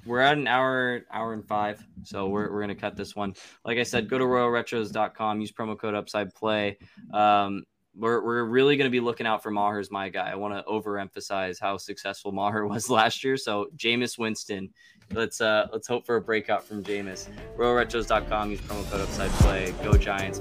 We're 0.04 0.20
at 0.20 0.38
an 0.38 0.46
hour, 0.46 1.02
hour 1.12 1.32
and 1.32 1.46
five, 1.46 1.84
so 2.04 2.28
we're, 2.28 2.50
we're 2.50 2.60
gonna 2.60 2.74
cut 2.74 2.96
this 2.96 3.14
one. 3.14 3.34
Like 3.64 3.78
I 3.78 3.82
said, 3.82 4.08
go 4.08 4.18
to 4.18 4.24
royalretros.com, 4.24 5.40
use 5.40 5.52
promo 5.52 5.78
code 5.78 5.94
Upside 5.94 6.34
Play. 6.34 6.78
Um, 7.12 7.64
we're, 7.98 8.22
we're 8.24 8.44
really 8.44 8.76
gonna 8.76 8.90
be 8.90 9.00
looking 9.00 9.26
out 9.26 9.42
for 9.42 9.50
Maher's 9.50 9.90
my 9.90 10.08
guy. 10.08 10.30
I 10.30 10.34
want 10.34 10.54
to 10.54 10.62
overemphasize 10.70 11.60
how 11.60 11.76
successful 11.76 12.32
Maher 12.32 12.66
was 12.66 12.90
last 12.90 13.24
year. 13.24 13.36
So 13.36 13.68
Jameis 13.76 14.18
Winston, 14.18 14.70
let's 15.12 15.40
uh 15.40 15.68
let's 15.72 15.88
hope 15.88 16.06
for 16.06 16.16
a 16.16 16.20
breakout 16.20 16.64
from 16.64 16.82
Jameis. 16.82 17.28
Royalretros.com, 17.56 18.50
use 18.50 18.60
promo 18.60 18.90
code 18.90 19.00
Upside 19.00 19.30
Play. 19.30 19.74
Go 19.82 19.94
Giants. 19.94 20.40